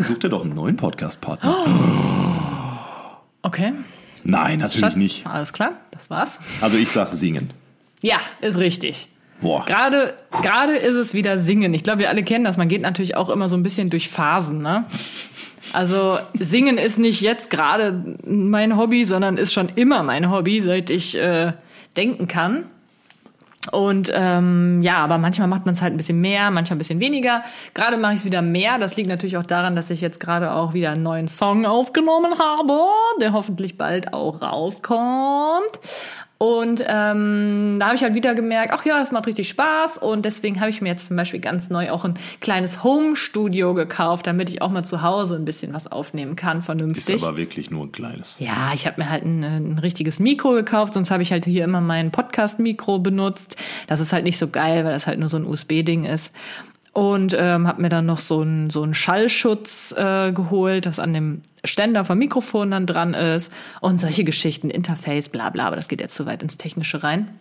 Such 0.00 0.18
dir 0.18 0.28
doch 0.30 0.42
einen 0.44 0.54
neuen 0.54 0.76
Podcast-Partner. 0.76 1.54
Okay. 3.42 3.72
Nein, 4.24 4.58
natürlich 4.58 4.80
Schatz, 4.80 4.96
nicht. 4.96 5.26
alles 5.26 5.52
klar, 5.52 5.72
das 5.92 6.10
war's. 6.10 6.40
Also 6.60 6.76
ich 6.76 6.90
sag 6.90 7.08
Singen. 7.10 7.52
Ja, 8.02 8.16
ist 8.40 8.58
richtig. 8.58 9.08
Boah. 9.40 9.64
Gerade, 9.64 10.14
gerade 10.42 10.72
ist 10.74 10.96
es 10.96 11.14
wieder 11.14 11.38
Singen. 11.38 11.72
Ich 11.72 11.84
glaube, 11.84 12.00
wir 12.00 12.08
alle 12.10 12.24
kennen 12.24 12.44
das. 12.44 12.56
Man 12.56 12.68
geht 12.68 12.82
natürlich 12.82 13.16
auch 13.16 13.28
immer 13.30 13.48
so 13.48 13.56
ein 13.56 13.62
bisschen 13.62 13.90
durch 13.90 14.08
Phasen, 14.08 14.60
ne? 14.60 14.84
Also 15.72 16.18
Singen 16.38 16.78
ist 16.78 16.98
nicht 16.98 17.20
jetzt 17.20 17.48
gerade 17.48 18.16
mein 18.26 18.76
Hobby, 18.76 19.04
sondern 19.04 19.36
ist 19.36 19.52
schon 19.52 19.68
immer 19.76 20.02
mein 20.02 20.30
Hobby, 20.30 20.60
seit 20.60 20.90
ich 20.90 21.16
äh, 21.16 21.52
denken 21.96 22.26
kann. 22.26 22.64
Und 23.72 24.10
ähm, 24.14 24.82
ja, 24.82 24.98
aber 24.98 25.18
manchmal 25.18 25.48
macht 25.48 25.66
man 25.66 25.74
es 25.74 25.82
halt 25.82 25.94
ein 25.94 25.96
bisschen 25.96 26.20
mehr, 26.20 26.50
manchmal 26.50 26.76
ein 26.76 26.78
bisschen 26.78 27.00
weniger. 27.00 27.42
Gerade 27.74 27.96
mache 27.96 28.12
ich 28.12 28.18
es 28.20 28.24
wieder 28.24 28.42
mehr. 28.42 28.78
Das 28.78 28.96
liegt 28.96 29.08
natürlich 29.08 29.36
auch 29.36 29.46
daran, 29.46 29.76
dass 29.76 29.90
ich 29.90 30.00
jetzt 30.00 30.20
gerade 30.20 30.52
auch 30.52 30.74
wieder 30.74 30.90
einen 30.90 31.02
neuen 31.02 31.28
Song 31.28 31.66
aufgenommen 31.66 32.38
habe, 32.38 32.78
der 33.20 33.32
hoffentlich 33.32 33.76
bald 33.76 34.12
auch 34.12 34.42
rauskommt. 34.42 35.78
Und 36.40 36.84
ähm, 36.86 37.78
da 37.80 37.86
habe 37.86 37.96
ich 37.96 38.02
halt 38.04 38.14
wieder 38.14 38.36
gemerkt, 38.36 38.72
ach 38.72 38.84
ja, 38.84 39.00
das 39.00 39.10
macht 39.10 39.26
richtig 39.26 39.48
Spaß. 39.48 39.98
Und 39.98 40.24
deswegen 40.24 40.60
habe 40.60 40.70
ich 40.70 40.80
mir 40.80 40.88
jetzt 40.88 41.08
zum 41.08 41.16
Beispiel 41.16 41.40
ganz 41.40 41.68
neu 41.68 41.90
auch 41.90 42.04
ein 42.04 42.14
kleines 42.40 42.84
Home-Studio 42.84 43.74
gekauft, 43.74 44.28
damit 44.28 44.48
ich 44.48 44.62
auch 44.62 44.70
mal 44.70 44.84
zu 44.84 45.02
Hause 45.02 45.34
ein 45.34 45.44
bisschen 45.44 45.74
was 45.74 45.88
aufnehmen 45.90 46.36
kann, 46.36 46.60
Ist 46.60 46.66
vernünftig. 46.66 47.24
aber 47.24 47.36
wirklich 47.36 47.72
nur 47.72 47.86
ein 47.86 47.92
kleines. 47.92 48.36
Ja, 48.38 48.70
ich 48.72 48.86
habe 48.86 49.02
mir 49.02 49.10
halt 49.10 49.24
ein, 49.24 49.42
ein 49.42 49.78
richtiges 49.80 50.20
Mikro 50.20 50.52
gekauft, 50.52 50.94
sonst 50.94 51.10
habe 51.10 51.24
ich 51.24 51.32
halt 51.32 51.44
hier 51.44 51.64
immer 51.64 51.80
mein 51.80 52.12
Podcast-Mikro 52.12 53.00
benutzt. 53.00 53.56
Das 53.88 53.98
ist 53.98 54.12
halt 54.12 54.24
nicht 54.24 54.38
so 54.38 54.46
geil, 54.46 54.84
weil 54.84 54.92
das 54.92 55.08
halt 55.08 55.18
nur 55.18 55.28
so 55.28 55.38
ein 55.38 55.44
USB-Ding 55.44 56.04
ist. 56.04 56.32
Und 56.92 57.36
ähm, 57.38 57.68
habe 57.68 57.82
mir 57.82 57.88
dann 57.90 58.06
noch 58.06 58.18
so 58.18 58.40
einen 58.40 58.70
so 58.70 58.92
Schallschutz 58.92 59.94
äh, 59.96 60.32
geholt, 60.32 60.86
das 60.86 60.98
an 60.98 61.12
dem 61.12 61.42
Ständer 61.64 62.04
vom 62.04 62.18
Mikrofon 62.18 62.70
dann 62.70 62.86
dran 62.86 63.14
ist. 63.14 63.52
Und 63.80 64.00
solche 64.00 64.24
Geschichten, 64.24 64.70
Interface, 64.70 65.28
bla 65.28 65.50
bla, 65.50 65.66
aber 65.66 65.76
das 65.76 65.88
geht 65.88 66.00
jetzt 66.00 66.16
zu 66.16 66.26
weit 66.26 66.42
ins 66.42 66.56
Technische 66.56 67.02
rein. 67.02 67.38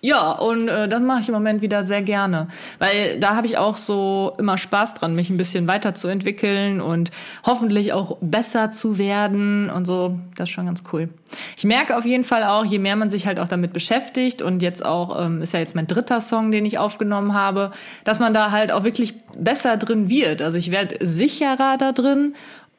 Ja, 0.00 0.32
und 0.32 0.68
äh, 0.68 0.88
das 0.88 1.02
mache 1.02 1.20
ich 1.20 1.28
im 1.28 1.34
Moment 1.34 1.62
wieder 1.62 1.84
sehr 1.84 2.02
gerne, 2.02 2.48
weil 2.78 3.18
da 3.20 3.36
habe 3.36 3.46
ich 3.46 3.56
auch 3.58 3.76
so 3.76 4.32
immer 4.38 4.58
Spaß 4.58 4.94
dran, 4.94 5.14
mich 5.14 5.30
ein 5.30 5.36
bisschen 5.36 5.68
weiterzuentwickeln 5.68 6.80
und 6.80 7.10
hoffentlich 7.44 7.92
auch 7.92 8.18
besser 8.20 8.70
zu 8.70 8.98
werden 8.98 9.70
und 9.70 9.86
so. 9.86 10.18
Das 10.36 10.48
ist 10.48 10.54
schon 10.54 10.66
ganz 10.66 10.82
cool. 10.92 11.08
Ich 11.56 11.64
merke 11.64 11.96
auf 11.96 12.04
jeden 12.04 12.24
Fall 12.24 12.44
auch, 12.44 12.64
je 12.64 12.78
mehr 12.78 12.96
man 12.96 13.10
sich 13.10 13.26
halt 13.26 13.40
auch 13.40 13.48
damit 13.48 13.72
beschäftigt 13.72 14.42
und 14.42 14.62
jetzt 14.62 14.84
auch 14.84 15.24
ähm, 15.24 15.42
ist 15.42 15.52
ja 15.52 15.60
jetzt 15.60 15.74
mein 15.74 15.86
dritter 15.86 16.20
Song, 16.20 16.50
den 16.50 16.64
ich 16.66 16.78
aufgenommen 16.78 17.34
habe, 17.34 17.70
dass 18.04 18.18
man 18.18 18.34
da 18.34 18.50
halt 18.50 18.72
auch 18.72 18.84
wirklich 18.84 19.14
besser 19.36 19.76
drin 19.76 20.08
wird. 20.08 20.42
Also 20.42 20.58
ich 20.58 20.70
werde 20.70 20.96
sicherer 21.04 21.76
da 21.78 21.92
drin 21.92 22.34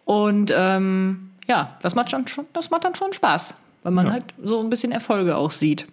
und 0.06 0.54
ähm, 0.56 1.32
ja, 1.48 1.78
das 1.82 1.96
macht 1.96 2.12
schon, 2.12 2.28
schon 2.28 2.46
das 2.54 2.70
macht 2.72 2.84
dann 2.84 2.96
schon 2.96 3.14
Spaß, 3.14 3.56
weil 3.84 3.92
man 3.92 4.12
halt 4.12 4.24
so 4.42 4.60
ein 4.60 4.70
bisschen 4.70 4.92
Erfolge 4.92 5.36
auch 5.38 5.52
sieht. 5.52 5.88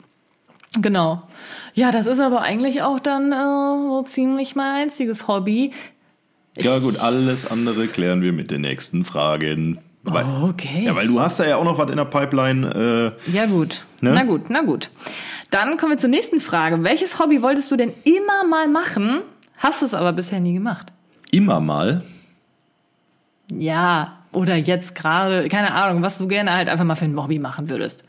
Genau. 0.80 1.22
Ja, 1.74 1.90
das 1.90 2.06
ist 2.06 2.20
aber 2.20 2.42
eigentlich 2.42 2.82
auch 2.82 2.98
dann 2.98 3.32
äh, 3.32 3.36
so 3.36 4.02
ziemlich 4.06 4.56
mein 4.56 4.82
einziges 4.84 5.28
Hobby. 5.28 5.72
Ja 6.56 6.78
gut, 6.78 6.98
alles 6.98 7.50
andere 7.50 7.86
klären 7.88 8.22
wir 8.22 8.32
mit 8.32 8.50
den 8.50 8.62
nächsten 8.62 9.04
Fragen. 9.04 9.78
Weil, 10.04 10.24
Okay. 10.42 10.84
Ja, 10.84 10.94
weil 10.96 11.06
du 11.06 11.20
hast 11.20 11.38
da 11.40 11.46
ja 11.46 11.56
auch 11.56 11.64
noch 11.64 11.78
was 11.78 11.90
in 11.90 11.96
der 11.96 12.04
Pipeline. 12.06 13.14
Äh, 13.26 13.32
Ja, 13.32 13.46
gut. 13.46 13.82
Ne? 14.00 14.12
Na 14.14 14.24
gut, 14.24 14.50
na 14.50 14.62
gut. 14.62 14.90
Dann 15.50 15.76
kommen 15.76 15.92
wir 15.92 15.98
zur 15.98 16.10
nächsten 16.10 16.40
Frage. 16.40 16.82
Welches 16.82 17.18
Hobby 17.18 17.42
wolltest 17.42 17.70
du 17.70 17.76
denn 17.76 17.92
immer 18.04 18.44
mal 18.48 18.66
machen, 18.68 19.20
hast 19.58 19.82
es 19.82 19.94
aber 19.94 20.12
bisher 20.12 20.40
nie 20.40 20.54
gemacht? 20.54 20.92
immer 21.30 21.60
mal. 21.60 22.02
Ja, 23.50 24.18
oder 24.32 24.56
jetzt 24.56 24.94
gerade, 24.94 25.48
keine 25.48 25.72
Ahnung, 25.74 26.02
was 26.02 26.18
du 26.18 26.26
gerne 26.28 26.52
halt 26.52 26.68
einfach 26.68 26.84
mal 26.84 26.94
für 26.94 27.04
ein 27.06 27.16
Hobby 27.16 27.38
machen 27.38 27.68
würdest. 27.70 28.04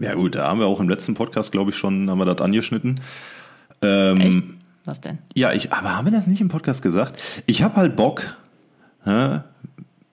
Ja 0.00 0.14
gut, 0.14 0.34
da 0.34 0.48
haben 0.48 0.58
wir 0.60 0.66
auch 0.66 0.80
im 0.80 0.88
letzten 0.88 1.14
Podcast, 1.14 1.52
glaube 1.52 1.70
ich, 1.70 1.76
schon, 1.76 2.10
haben 2.10 2.18
wir 2.18 2.24
das 2.24 2.40
angeschnitten. 2.40 3.00
Ähm, 3.82 4.20
Echt? 4.20 4.42
Was 4.84 5.00
denn? 5.00 5.18
Ja, 5.34 5.52
ich, 5.52 5.72
aber 5.72 5.96
haben 5.96 6.06
wir 6.06 6.12
das 6.12 6.26
nicht 6.26 6.40
im 6.40 6.48
Podcast 6.48 6.82
gesagt? 6.82 7.20
Ich 7.46 7.62
habe 7.62 7.76
halt 7.76 7.96
Bock, 7.96 8.36
ne, 9.04 9.44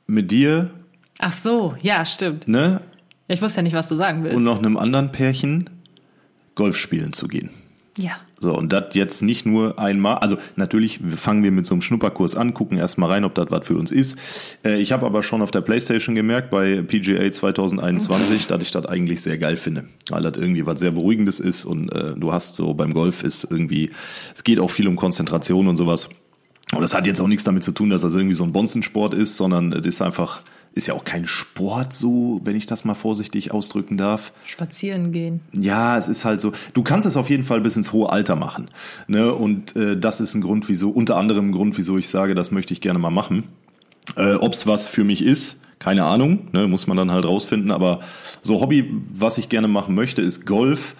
mit 0.07 0.31
dir, 0.31 0.69
Ach 1.19 1.33
so, 1.33 1.75
ja, 1.81 2.05
stimmt. 2.05 2.47
ne, 2.47 2.81
Ich 3.27 3.41
wusste 3.41 3.57
ja 3.59 3.63
nicht, 3.63 3.75
was 3.75 3.87
du 3.87 3.95
sagen 3.95 4.23
willst. 4.23 4.37
und 4.37 4.43
noch 4.43 4.57
einem 4.59 4.77
anderen 4.77 5.11
Pärchen 5.11 5.69
Golf 6.55 6.77
spielen 6.77 7.13
zu 7.13 7.27
gehen. 7.27 7.49
Ja. 7.97 8.11
So, 8.39 8.57
und 8.57 8.73
das 8.73 8.95
jetzt 8.95 9.21
nicht 9.21 9.45
nur 9.45 9.77
einmal, 9.77 10.15
also 10.15 10.37
natürlich 10.55 10.99
fangen 11.15 11.43
wir 11.43 11.51
mit 11.51 11.65
so 11.65 11.75
einem 11.75 11.81
Schnupperkurs 11.81 12.35
an, 12.35 12.53
gucken 12.53 12.77
erstmal 12.77 13.11
rein, 13.11 13.23
ob 13.23 13.35
das 13.35 13.51
was 13.51 13.67
für 13.67 13.77
uns 13.77 13.91
ist. 13.91 14.17
Äh, 14.63 14.79
ich 14.79 14.91
habe 14.91 15.05
aber 15.05 15.21
schon 15.21 15.41
auf 15.41 15.51
der 15.51 15.61
Playstation 15.61 16.15
gemerkt, 16.15 16.49
bei 16.49 16.81
PGA 16.81 17.31
2021, 17.31 18.47
dass 18.47 18.61
ich 18.61 18.71
das 18.71 18.85
eigentlich 18.85 19.21
sehr 19.21 19.37
geil 19.37 19.57
finde, 19.57 19.83
weil 20.09 20.23
das 20.23 20.37
irgendwie 20.37 20.65
was 20.65 20.79
sehr 20.79 20.91
Beruhigendes 20.91 21.39
ist 21.39 21.65
und 21.65 21.89
äh, 21.91 22.15
du 22.15 22.33
hast 22.33 22.55
so 22.55 22.73
beim 22.73 22.93
Golf 22.93 23.23
ist 23.23 23.47
irgendwie, 23.49 23.91
es 24.33 24.43
geht 24.43 24.59
auch 24.59 24.71
viel 24.71 24.87
um 24.87 24.95
Konzentration 24.95 25.67
und 25.67 25.75
sowas. 25.75 26.09
Und 26.73 26.81
das 26.81 26.93
hat 26.93 27.05
jetzt 27.05 27.19
auch 27.19 27.27
nichts 27.27 27.43
damit 27.43 27.63
zu 27.63 27.73
tun, 27.73 27.89
dass 27.89 28.01
das 28.01 28.15
irgendwie 28.15 28.35
so 28.35 28.45
ein 28.45 28.53
Bonzensport 28.53 29.13
ist, 29.13 29.35
sondern 29.35 29.73
es 29.73 29.85
ist 29.85 30.01
einfach, 30.01 30.41
ist 30.73 30.87
ja 30.87 30.93
auch 30.93 31.03
kein 31.03 31.27
Sport 31.27 31.93
so, 31.93 32.39
wenn 32.43 32.55
ich 32.55 32.65
das 32.65 32.85
mal 32.85 32.93
vorsichtig 32.93 33.51
ausdrücken 33.51 33.97
darf. 33.97 34.31
Spazieren 34.45 35.11
gehen. 35.11 35.41
Ja, 35.57 35.97
es 35.97 36.07
ist 36.07 36.23
halt 36.23 36.39
so. 36.39 36.53
Du 36.73 36.81
kannst 36.81 37.05
es 37.05 37.17
auf 37.17 37.29
jeden 37.29 37.43
Fall 37.43 37.61
bis 37.61 37.75
ins 37.75 37.91
hohe 37.91 38.09
Alter 38.09 38.35
machen. 38.35 38.69
Ne? 39.07 39.33
Und 39.33 39.75
äh, 39.75 39.97
das 39.97 40.21
ist 40.21 40.33
ein 40.33 40.41
Grund, 40.41 40.69
wieso, 40.69 40.89
unter 40.89 41.17
anderem 41.17 41.49
ein 41.49 41.51
Grund, 41.51 41.77
wieso 41.77 41.97
ich 41.97 42.07
sage, 42.07 42.35
das 42.35 42.51
möchte 42.51 42.73
ich 42.73 42.79
gerne 42.79 42.99
mal 42.99 43.09
machen. 43.09 43.43
Äh, 44.15 44.35
Ob 44.35 44.53
es 44.53 44.65
was 44.65 44.87
für 44.87 45.03
mich 45.03 45.23
ist, 45.23 45.59
keine 45.79 46.05
Ahnung, 46.05 46.47
ne? 46.53 46.67
muss 46.67 46.87
man 46.87 46.95
dann 46.95 47.11
halt 47.11 47.25
rausfinden. 47.25 47.71
Aber 47.71 47.99
so 48.41 48.61
Hobby, 48.61 48.93
was 49.13 49.37
ich 49.37 49.49
gerne 49.49 49.67
machen 49.67 49.93
möchte, 49.93 50.21
ist 50.21 50.45
Golf. 50.45 50.95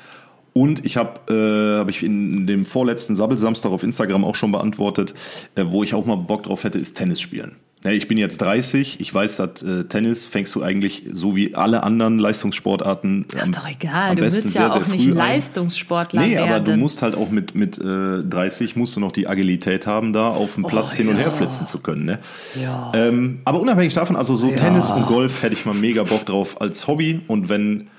Und 0.54 0.86
ich 0.86 0.98
habe, 0.98 1.34
äh, 1.34 1.80
habe 1.80 1.92
ich 1.92 2.04
in 2.04 2.46
dem 2.46 2.66
vorletzten 2.66 3.16
Sabbelsamstag 3.16 3.72
auf 3.72 3.84
Instagram 3.84 4.26
auch 4.26 4.36
schon 4.36 4.52
beantwortet, 4.52 5.14
äh, 5.56 5.64
wo 5.66 5.82
ich 5.82 5.94
auch 5.94 6.06
mal 6.06 6.16
Bock 6.18 6.44
drauf 6.44 6.66
hätte, 6.66 6.78
ist 6.78 6.98
Tennis 6.98 7.22
spielen. 7.22 7.56
Ja, 7.84 7.90
ich 7.90 8.08
bin 8.08 8.18
jetzt 8.20 8.40
30. 8.42 9.00
Ich 9.00 9.12
weiß, 9.12 9.38
dass 9.38 9.64
äh, 9.64 9.86
Tennis 9.86 10.28
fängst 10.28 10.54
du 10.54 10.62
eigentlich 10.62 11.04
so 11.12 11.36
wie 11.36 11.56
alle 11.56 11.82
anderen 11.82 12.20
Leistungssportarten. 12.20 13.26
Das 13.32 13.46
ist 13.50 13.58
doch 13.58 13.68
egal. 13.68 14.16
Du 14.16 14.22
willst 14.22 14.38
ja 14.46 14.52
sehr, 14.52 14.70
sehr 14.70 14.82
auch 14.84 14.88
nicht 14.88 15.06
früh 15.06 15.12
ein. 15.12 15.18
Leistungssportler 15.18 16.22
Nee, 16.22 16.36
werden. 16.36 16.50
aber 16.52 16.60
du 16.60 16.78
musst 16.78 17.02
halt 17.02 17.16
auch 17.16 17.32
mit, 17.32 17.56
mit 17.56 17.80
äh, 17.80 18.22
30 18.24 18.76
musst 18.76 18.96
du 18.96 19.00
noch 19.00 19.12
die 19.12 19.28
Agilität 19.28 19.88
haben, 19.88 20.14
da 20.14 20.28
auf 20.30 20.54
dem 20.56 20.64
Platz 20.66 20.92
Oh, 20.94 20.98
hin 20.98 21.08
und 21.10 21.16
ja. 21.16 21.22
her 21.24 21.32
flitzen 21.32 21.66
zu 21.66 21.80
können. 21.80 22.06
Ne? 22.06 22.20
Ja. 22.62 22.92
Ähm, 22.94 23.40
aber 23.46 23.60
unabhängig 23.60 23.96
davon, 23.96 24.16
also 24.16 24.36
so 24.36 24.50
Tennis 24.52 24.92
und 24.92 25.08
Golf 25.08 25.42
hätte 25.42 25.54
ich 25.56 25.66
mal 25.66 25.74
mega 25.74 26.04
Bock 26.04 26.26
drauf 26.28 26.62
als 26.62 26.86
Hobby. 26.88 27.22
Und 27.28 27.50
wenn 27.50 27.90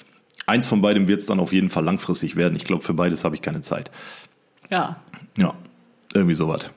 eins 0.46 0.68
von 0.68 0.80
beidem 0.80 1.08
wird 1.08 1.20
es 1.20 1.26
dann 1.26 1.40
auf 1.40 1.52
jeden 1.52 1.70
Fall 1.70 1.84
langfristig 1.84 2.36
werden. 2.36 2.54
Ich 2.54 2.64
glaube, 2.64 2.84
für 2.84 2.94
beides 2.94 3.24
habe 3.24 3.34
ich 3.34 3.42
keine 3.42 3.62
Zeit. 3.62 3.90
ja. 4.70 4.96
Ja, 5.38 5.54
irgendwie 6.14 6.34
sowas. 6.34 6.70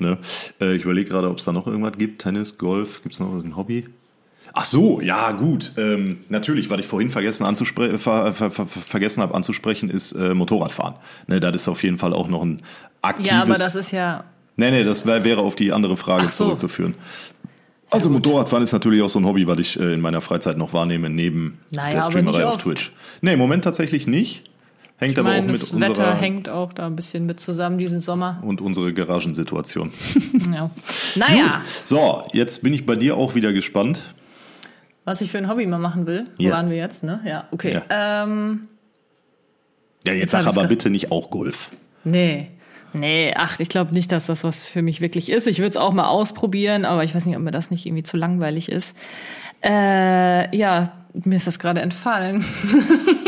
Ne? 0.00 0.18
Äh, 0.60 0.76
ich 0.76 0.84
überlege 0.84 1.10
gerade, 1.10 1.28
ob 1.30 1.38
es 1.38 1.44
da 1.44 1.52
noch 1.52 1.66
irgendwas 1.66 1.96
gibt. 1.98 2.22
Tennis, 2.22 2.58
Golf, 2.58 3.02
gibt 3.02 3.14
es 3.14 3.20
noch 3.20 3.28
irgendein 3.28 3.56
Hobby? 3.56 3.86
Ach 4.52 4.64
so, 4.64 5.00
ja 5.02 5.32
gut. 5.32 5.74
Ähm, 5.76 6.20
natürlich, 6.28 6.70
was 6.70 6.80
ich 6.80 6.86
vorhin 6.86 7.10
vergessen, 7.10 7.44
anzuspre 7.44 7.98
ver 7.98 8.32
ver 8.32 8.50
ver 8.50 8.66
vergessen 8.66 9.22
habe 9.22 9.34
anzusprechen, 9.34 9.90
ist 9.90 10.12
äh, 10.12 10.32
Motorradfahren. 10.32 10.94
Ne, 11.26 11.40
das 11.40 11.56
ist 11.56 11.68
auf 11.68 11.82
jeden 11.82 11.98
Fall 11.98 12.14
auch 12.14 12.28
noch 12.28 12.42
ein 12.42 12.62
aktives... 13.02 13.30
ja, 13.30 13.42
aber 13.42 13.54
das 13.54 13.74
ist 13.74 13.90
ja. 13.90 14.24
Nee, 14.56 14.70
nee, 14.70 14.84
das 14.84 15.04
wär, 15.04 15.24
wäre 15.24 15.40
auf 15.40 15.56
die 15.56 15.72
andere 15.72 15.98
Frage 15.98 16.24
so. 16.24 16.44
zurückzuführen. 16.44 16.94
Also 17.90 18.08
Motorradfahren 18.08 18.62
ist 18.62 18.72
natürlich 18.72 19.02
auch 19.02 19.10
so 19.10 19.18
ein 19.18 19.26
Hobby, 19.26 19.46
was 19.46 19.58
ich 19.58 19.78
äh, 19.78 19.92
in 19.92 20.00
meiner 20.00 20.20
Freizeit 20.20 20.56
noch 20.56 20.72
wahrnehme, 20.72 21.10
neben 21.10 21.58
Naja, 21.70 21.96
der 21.96 22.02
Streamerei 22.02 22.46
auf. 22.46 22.62
Twitch. 22.62 22.92
Nee, 23.20 23.34
im 23.34 23.38
Moment 23.38 23.64
tatsächlich 23.64 24.06
nicht. 24.06 24.50
Hängt 24.98 25.12
Ich 25.12 25.18
aber 25.18 25.28
auch 25.28 25.32
meine, 25.34 25.46
mit 25.48 25.54
das 25.60 25.70
unserer 25.72 25.90
Wetter 25.90 26.14
hängt 26.16 26.48
auch 26.48 26.72
da 26.72 26.86
ein 26.86 26.96
bisschen 26.96 27.26
mit 27.26 27.38
zusammen 27.38 27.76
diesen 27.78 28.00
Sommer. 28.00 28.40
und 28.42 28.60
unsere 28.60 28.92
Garagensituation. 28.94 29.92
Ja. 30.54 30.70
Naja, 31.16 31.44
Gut. 31.44 31.60
So, 31.84 32.22
jetzt 32.32 32.62
bin 32.62 32.72
ich 32.72 32.86
bei 32.86 32.96
dir 32.96 33.16
auch 33.16 33.34
wieder 33.34 33.52
gespannt. 33.52 34.00
was 35.04 35.20
ich 35.20 35.30
für 35.30 35.38
ein 35.38 35.48
Hobby 35.50 35.66
mal 35.66 35.78
machen 35.78 36.06
will. 36.06 36.24
Wo 36.38 36.44
Ja. 36.44 36.52
waren 36.52 36.70
wir 36.70 36.76
jetzt, 36.78 37.04
ne? 37.04 37.20
Ja, 37.26 37.46
okay. 37.50 37.80
Ja. 37.90 38.22
Ähm, 38.24 38.68
Ja, 40.06 40.12
jetzt, 40.12 40.22
Jetzt 40.22 40.30
sag 40.32 40.46
aber 40.46 40.66
bitte 40.68 40.88
nicht 40.90 41.10
auch 41.12 41.30
Golf. 41.30 41.70
nee. 42.04 42.48
Nee, 42.92 43.34
ach, 43.36 43.60
ich 43.60 43.68
glaube 43.68 43.92
nicht, 43.92 44.10
dass 44.10 44.24
das 44.26 44.42
was 44.42 44.68
für 44.68 44.80
mich 44.80 45.02
wirklich 45.02 45.28
ist. 45.28 45.46
Ich 45.46 45.58
würde 45.58 45.70
es 45.70 45.76
auch 45.76 45.92
mal 45.92 46.06
ausprobieren, 46.08 46.86
aber 46.86 47.04
ich 47.04 47.14
weiß 47.14 47.26
nicht, 47.26 47.36
ob 47.36 47.42
mir 47.42 47.50
das 47.50 47.70
nicht 47.70 47.84
irgendwie 47.84 48.04
zu 48.04 48.16
langweilig 48.16 48.70
ist. 48.70 48.96
Äh, 49.62 50.56
ja, 50.56 50.92
mir 51.12 51.36
ist 51.36 51.46
das 51.46 51.58
gerade 51.58 51.82
entfallen. 51.82 52.42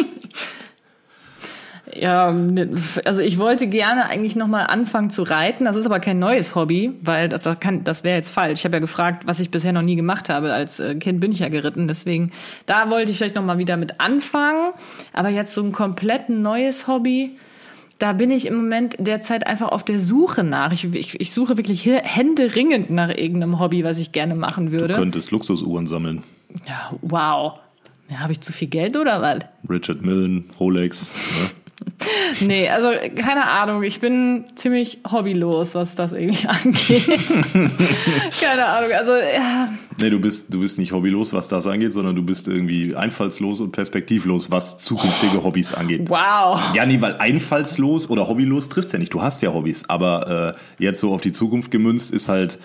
ja, 2.00 2.32
ne, 2.32 2.70
also 3.04 3.20
ich 3.20 3.38
wollte 3.38 3.66
gerne 3.68 4.06
eigentlich 4.06 4.37
noch 4.37 4.46
mal 4.46 4.64
anfangen 4.64 5.11
zu 5.11 5.22
reiten. 5.22 5.64
Das 5.64 5.76
ist 5.76 5.87
aber 5.87 6.00
kein 6.00 6.18
neues 6.18 6.54
Hobby, 6.54 6.92
weil 7.02 7.28
das, 7.28 7.42
das, 7.42 7.61
kann- 7.61 7.84
das 7.84 8.04
wäre 8.04 8.16
jetzt 8.16 8.30
falsch. 8.30 8.61
Ich 8.61 8.64
habe 8.64 8.76
ja 8.76 8.80
gefragt, 8.80 9.26
was 9.26 9.40
ich 9.40 9.50
bisher 9.50 9.72
noch 9.72 9.82
nie 9.82 9.96
gemacht 9.96 10.28
habe. 10.28 10.52
Als 10.52 10.80
äh, 10.80 10.94
Kind 10.96 11.20
bin 11.20 11.32
ich 11.32 11.38
ja 11.40 11.48
geritten, 11.48 11.88
deswegen 11.88 12.30
da 12.66 12.90
wollte 12.90 13.11
ich 13.11 13.18
vielleicht 13.18 13.34
noch 13.34 13.44
mal 13.44 13.58
wieder 13.58 13.76
mit 13.76 14.00
anfangen. 14.00 14.72
Aber 15.12 15.28
jetzt 15.28 15.54
so 15.54 15.62
ein 15.62 15.72
komplett 15.72 16.28
neues 16.28 16.87
Hobby. 16.87 17.32
Da 17.98 18.12
bin 18.12 18.30
ich 18.30 18.46
im 18.46 18.54
Moment 18.54 18.94
derzeit 19.00 19.48
einfach 19.48 19.72
auf 19.72 19.82
der 19.84 19.98
Suche 19.98 20.44
nach. 20.44 20.72
Ich, 20.72 20.84
ich, 20.94 21.20
ich 21.20 21.32
suche 21.32 21.56
wirklich 21.56 21.82
hier 21.82 21.98
händeringend 22.04 22.90
nach 22.90 23.08
irgendeinem 23.08 23.58
Hobby, 23.58 23.82
was 23.82 23.98
ich 23.98 24.12
gerne 24.12 24.37
machen 24.37 24.66
Du 24.66 24.72
würde. 24.72 24.94
könntest 24.94 25.32
Luxusuhren 25.32 25.88
sammeln. 25.88 26.22
Ja, 26.68 26.92
wow. 27.02 27.58
Ja, 28.08 28.20
Habe 28.20 28.32
ich 28.32 28.40
zu 28.40 28.52
viel 28.52 28.68
Geld 28.68 28.96
oder 28.96 29.20
was? 29.20 29.40
Richard 29.68 30.00
Millen, 30.02 30.44
Rolex. 30.61 31.12
Ne? 31.88 31.92
Nee, 32.46 32.68
also 32.68 32.88
keine 33.16 33.46
Ahnung. 33.48 33.83
Ich 33.83 34.01
bin 34.01 34.44
ziemlich 34.55 35.01
hobbylos, 35.11 35.74
was 35.74 35.94
das 35.96 36.12
irgendwie 36.12 36.46
angeht. 36.64 37.27
keine 38.40 38.64
Ahnung. 38.66 38.90
Also 38.92 39.12
ja, 39.12 39.68
Nee, 40.01 40.11
du 40.11 40.20
bist, 40.20 40.53
du 40.55 40.61
bist 40.61 40.79
nicht 40.79 40.92
hobbylos, 40.92 41.33
was 41.33 41.48
das 41.48 41.66
angeht, 41.66 41.92
sondern 41.92 42.14
du 42.14 42.22
bist 42.22 42.46
irgendwie 42.48 42.94
einfallslos 42.94 43.61
und 43.61 43.72
perspektivlos, 43.72 44.51
was 44.51 44.79
zukünftige 44.79 45.42
Hobbys 45.42 45.74
angeht. 45.74 46.09
wow. 46.09 46.61
Ja, 46.74 46.87
nee, 46.87 47.01
weil 47.01 47.16
einfallslos 47.16 48.09
oder 48.11 48.29
hobbylos 48.29 48.68
trifft's 48.68 48.92
ja 48.92 48.98
nicht. 48.98 49.12
Du 49.12 49.22
hast 49.22 49.42
ja 49.42 49.53
Hobbys, 49.53 49.88
aber 49.88 50.55
äh, 50.79 50.83
jetzt 50.83 51.01
so 51.01 51.12
auf 51.12 51.20
die 51.20 51.33
Zukunft 51.33 51.70
gemünzt 51.70 52.12
ist 52.12 52.29
halt, 52.29 52.59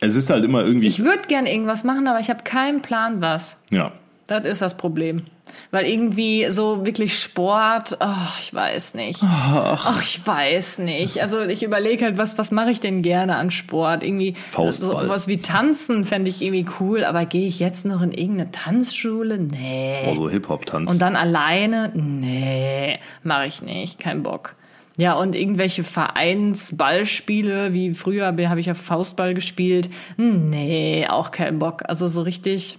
es 0.00 0.16
ist 0.16 0.28
halt 0.30 0.44
immer 0.44 0.64
irgendwie, 0.64 0.86
Ich 0.88 1.04
würde 1.04 1.22
gern 1.28 1.46
irgendwas 1.46 1.84
machen, 1.84 2.08
aber 2.08 2.18
ich 2.20 2.30
habe 2.30 2.42
keinen 2.42 2.82
Plan, 2.82 3.20
was. 3.20 3.58
ja. 3.70 3.92
Das 4.26 4.44
ist 4.44 4.62
das 4.62 4.76
Problem. 4.76 5.22
Weil 5.70 5.86
irgendwie 5.86 6.46
so 6.50 6.84
wirklich 6.84 7.18
Sport, 7.18 7.96
ach, 8.00 8.40
ich 8.40 8.52
weiß 8.52 8.94
nicht. 8.94 9.20
Ach, 9.22 10.02
ich 10.02 10.26
weiß 10.26 10.78
nicht. 10.78 11.22
Also 11.22 11.42
ich 11.42 11.62
überlege 11.62 12.04
halt, 12.04 12.18
was, 12.18 12.36
was 12.36 12.50
mache 12.50 12.70
ich 12.70 12.80
denn 12.80 13.02
gerne 13.02 13.36
an 13.36 13.50
Sport? 13.50 14.02
Irgendwie 14.02 14.34
Faustball. 14.34 15.04
so 15.04 15.08
was 15.08 15.28
wie 15.28 15.38
Tanzen 15.38 16.04
fände 16.04 16.28
ich 16.28 16.42
irgendwie 16.42 16.66
cool, 16.80 17.04
aber 17.04 17.24
gehe 17.24 17.46
ich 17.46 17.60
jetzt 17.60 17.86
noch 17.86 18.02
in 18.02 18.10
irgendeine 18.10 18.50
Tanzschule? 18.50 19.38
Nee. 19.38 20.08
Oh, 20.08 20.14
so 20.14 20.30
Hip-Hop-Tanz. 20.30 20.90
Und 20.90 21.00
dann 21.00 21.14
alleine? 21.14 21.92
Nee, 21.94 22.98
mache 23.22 23.46
ich 23.46 23.62
nicht, 23.62 23.98
kein 23.98 24.22
Bock. 24.24 24.56
Ja, 24.96 25.14
und 25.14 25.36
irgendwelche 25.36 25.84
Vereinsballspiele, 25.84 27.72
wie 27.72 27.92
früher 27.94 28.26
habe 28.26 28.60
ich 28.60 28.66
ja 28.66 28.74
Faustball 28.74 29.34
gespielt. 29.34 29.90
Nee, 30.16 31.06
auch 31.08 31.30
kein 31.30 31.58
Bock. 31.58 31.82
Also 31.86 32.08
so 32.08 32.22
richtig 32.22 32.78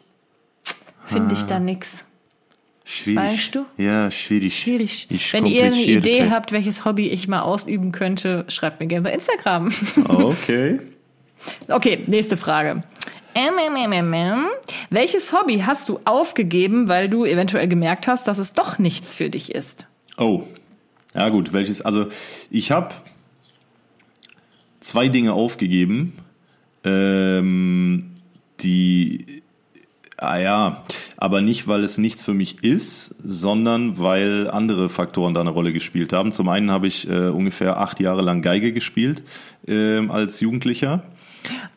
finde 1.07 1.33
ich 1.33 1.43
da 1.45 1.59
nix. 1.59 2.05
Schwierig. 2.83 3.19
Weißt 3.19 3.55
du? 3.55 3.65
Ja, 3.77 4.09
schwierig. 4.11 4.57
Schwierig. 4.57 5.07
Ich 5.09 5.33
Wenn 5.33 5.45
ihr 5.45 5.65
eine 5.65 5.81
Idee 5.81 6.29
habt, 6.29 6.53
welches 6.53 6.85
Hobby 6.85 7.09
ich 7.09 7.27
mal 7.27 7.41
ausüben 7.41 7.91
könnte, 7.91 8.45
schreibt 8.47 8.79
mir 8.79 8.87
gerne 8.87 9.03
bei 9.03 9.13
Instagram. 9.13 9.69
Okay. 10.05 10.79
Okay, 11.69 12.03
nächste 12.07 12.35
Frage. 12.35 12.83
Ähm. 13.33 14.47
Welches 14.89 15.31
Hobby 15.31 15.59
hast 15.59 15.87
du 15.87 15.99
aufgegeben, 16.03 16.87
weil 16.87 17.07
du 17.07 17.23
eventuell 17.25 17.67
gemerkt 17.67 18.07
hast, 18.07 18.27
dass 18.27 18.37
es 18.39 18.53
doch 18.53 18.79
nichts 18.79 19.15
für 19.15 19.29
dich 19.29 19.53
ist? 19.53 19.87
Oh. 20.17 20.43
Ja 21.15 21.29
gut, 21.29 21.53
welches? 21.53 21.81
Also 21.81 22.07
ich 22.49 22.71
habe 22.71 22.93
zwei 24.79 25.07
Dinge 25.07 25.33
aufgegeben, 25.33 26.13
ähm, 26.83 28.15
die, 28.59 29.43
ah 30.17 30.37
ja, 30.37 30.83
aber 31.17 31.41
nicht, 31.41 31.67
weil 31.67 31.83
es 31.83 31.97
nichts 31.97 32.23
für 32.23 32.33
mich 32.33 32.63
ist, 32.63 33.15
sondern 33.23 33.99
weil 33.99 34.49
andere 34.49 34.89
Faktoren 34.89 35.33
da 35.33 35.41
eine 35.41 35.49
Rolle 35.49 35.73
gespielt 35.73 36.13
haben. 36.13 36.31
Zum 36.31 36.49
einen 36.49 36.71
habe 36.71 36.87
ich 36.87 37.09
äh, 37.09 37.29
ungefähr 37.29 37.77
acht 37.77 37.99
Jahre 37.99 38.21
lang 38.21 38.41
Geige 38.41 38.73
gespielt 38.73 39.23
ähm, 39.67 40.11
als 40.11 40.39
Jugendlicher. 40.39 41.03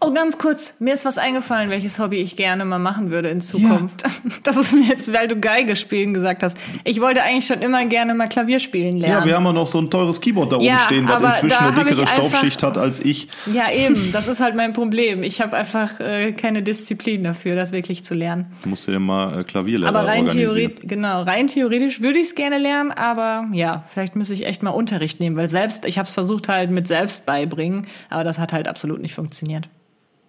Oh, 0.01 0.13
ganz 0.13 0.39
kurz, 0.39 0.75
mir 0.79 0.95
ist 0.95 1.05
was 1.05 1.19
eingefallen, 1.19 1.71
welches 1.71 1.99
Hobby 1.99 2.17
ich 2.17 2.37
gerne 2.37 2.65
mal 2.65 2.79
machen 2.79 3.11
würde 3.11 3.29
in 3.29 3.41
Zukunft. 3.41 4.05
Das 4.43 4.57
ist 4.57 4.73
mir 4.73 4.85
jetzt, 4.85 5.13
weil 5.13 5.29
du 5.29 5.39
Geige 5.39 5.77
spielen 5.77 6.15
gesagt 6.15 6.43
hast. 6.43 6.57
Ich 6.85 7.01
wollte 7.01 7.23
eigentlich 7.23 7.47
schon 7.47 7.61
immer 7.61 7.85
gerne 7.85 8.15
mal 8.15 8.29
Klavier 8.29 8.59
spielen 8.59 8.97
lernen. 8.97 9.21
Ja, 9.21 9.27
wir 9.27 9.35
haben 9.35 9.47
auch 9.47 9.53
noch 9.53 9.67
so 9.67 9.79
ein 9.79 9.91
teures 9.91 10.21
Keyboard 10.21 10.53
da 10.53 10.57
oben 10.57 10.65
Ja, 10.65 10.79
stehen, 10.87 11.07
was 11.07 11.41
inzwischen 11.41 11.65
eine 11.65 11.85
dickere 11.85 12.07
Staubschicht 12.07 12.63
hat 12.63 12.79
als 12.79 13.01
ich. 13.01 13.29
Ja, 13.53 13.71
eben. 13.73 14.13
Das 14.13 14.29
ist 14.29 14.41
halt 14.41 14.57
mein 14.57 14.73
Problem. 14.73 15.23
Ich 15.23 15.41
habe 15.41 15.57
einfach 15.57 16.01
äh, 16.01 16.33
keine 16.33 16.63
Disziplin 16.63 17.25
dafür, 17.25 17.55
das 17.55 17.73
wirklich 17.73 18.05
zu 18.05 18.15
lernen. 18.15 18.47
Du 18.63 18.71
musst 18.71 18.87
dir 18.87 18.99
mal 18.99 19.41
äh, 19.41 19.45
Klavierlehrer 19.45 19.95
Aber 19.95 20.07
rein 20.09 20.29
theoretisch, 20.29 20.87
genau, 20.87 21.23
rein 21.23 21.47
theoretisch 21.47 22.01
würde 22.01 22.19
ich 22.19 22.29
es 22.29 22.35
gerne 22.35 22.59
lernen, 22.59 22.93
aber 22.93 23.47
ja, 23.53 23.85
vielleicht 23.89 24.17
müsste 24.17 24.35
ich 24.35 24.47
echt 24.47 24.63
mal 24.63 24.71
Unterricht 24.71 25.21
nehmen, 25.21 25.37
weil 25.37 25.49
selbst, 25.49 25.85
ich 25.85 25.99
habe 25.99 26.07
es 26.07 26.15
versucht 26.15 26.49
halt 26.49 26.71
mit 26.71 26.89
selbst 26.89 27.27
beibringen, 27.27 27.87
aber 28.09 28.25
das 28.25 28.39
hat 28.39 28.53
halt 28.53 28.69
absolut 28.69 29.03
nicht 29.03 29.15
funktioniert. 29.15 29.60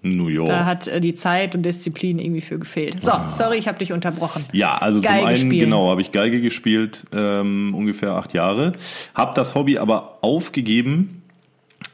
New 0.03 0.27
York. 0.27 0.47
Da 0.47 0.65
hat 0.65 0.87
äh, 0.87 0.99
die 0.99 1.13
Zeit 1.13 1.55
und 1.55 1.63
Disziplin 1.63 2.19
irgendwie 2.19 2.41
für 2.41 2.57
gefehlt. 2.57 3.01
So, 3.01 3.11
sorry, 3.27 3.57
ich 3.57 3.67
habe 3.67 3.77
dich 3.77 3.93
unterbrochen. 3.93 4.45
Ja, 4.51 4.77
also 4.77 4.99
Geige 4.99 5.17
zum 5.19 5.25
einen, 5.27 5.35
spielen. 5.35 5.65
genau, 5.65 5.89
habe 5.89 6.01
ich 6.01 6.11
Geige 6.11 6.41
gespielt, 6.41 7.05
ähm, 7.13 7.73
ungefähr 7.75 8.13
acht 8.13 8.33
Jahre. 8.33 8.73
Hab 9.13 9.35
das 9.35 9.53
Hobby 9.53 9.77
aber 9.77 10.19
aufgegeben, 10.21 11.21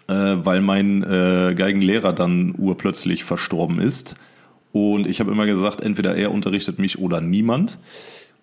äh, 0.08 0.14
weil 0.14 0.62
mein 0.62 1.04
äh, 1.04 1.54
Geigenlehrer 1.56 2.14
dann 2.14 2.56
urplötzlich 2.58 3.24
verstorben 3.26 3.80
ist. 3.80 4.16
Und 4.72 5.08
ich 5.08 5.20
habe 5.20 5.32
immer 5.32 5.46
gesagt, 5.46 5.82
entweder 5.82 6.16
er 6.16 6.32
unterrichtet 6.32 6.80
mich 6.80 7.00
oder 7.00 7.20
niemand. 7.20 7.78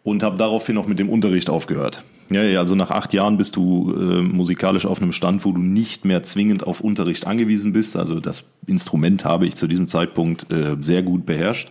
Und 0.03 0.23
habe 0.23 0.37
daraufhin 0.37 0.77
auch 0.77 0.87
mit 0.87 0.99
dem 0.99 1.09
Unterricht 1.09 1.49
aufgehört. 1.49 2.05
Ja, 2.31 2.43
ja, 2.43 2.61
also 2.61 2.75
nach 2.75 2.91
acht 2.91 3.13
Jahren 3.13 3.37
bist 3.37 3.57
du 3.57 3.93
äh, 3.95 4.23
musikalisch 4.23 4.87
auf 4.87 5.01
einem 5.03 5.13
Stand, 5.13 5.45
wo 5.45 5.53
du 5.53 5.61
nicht 5.61 6.05
mehr 6.05 6.23
zwingend 6.23 6.67
auf 6.67 6.81
Unterricht 6.81 7.27
angewiesen 7.27 7.73
bist. 7.73 7.97
Also 7.97 8.21
das 8.21 8.45
Instrument 8.67 9.25
habe 9.25 9.47
ich 9.47 9.57
zu 9.57 9.67
diesem 9.67 9.89
Zeitpunkt 9.89 10.51
äh, 10.53 10.77
sehr 10.81 11.03
gut 11.03 11.27
beherrscht. 11.27 11.71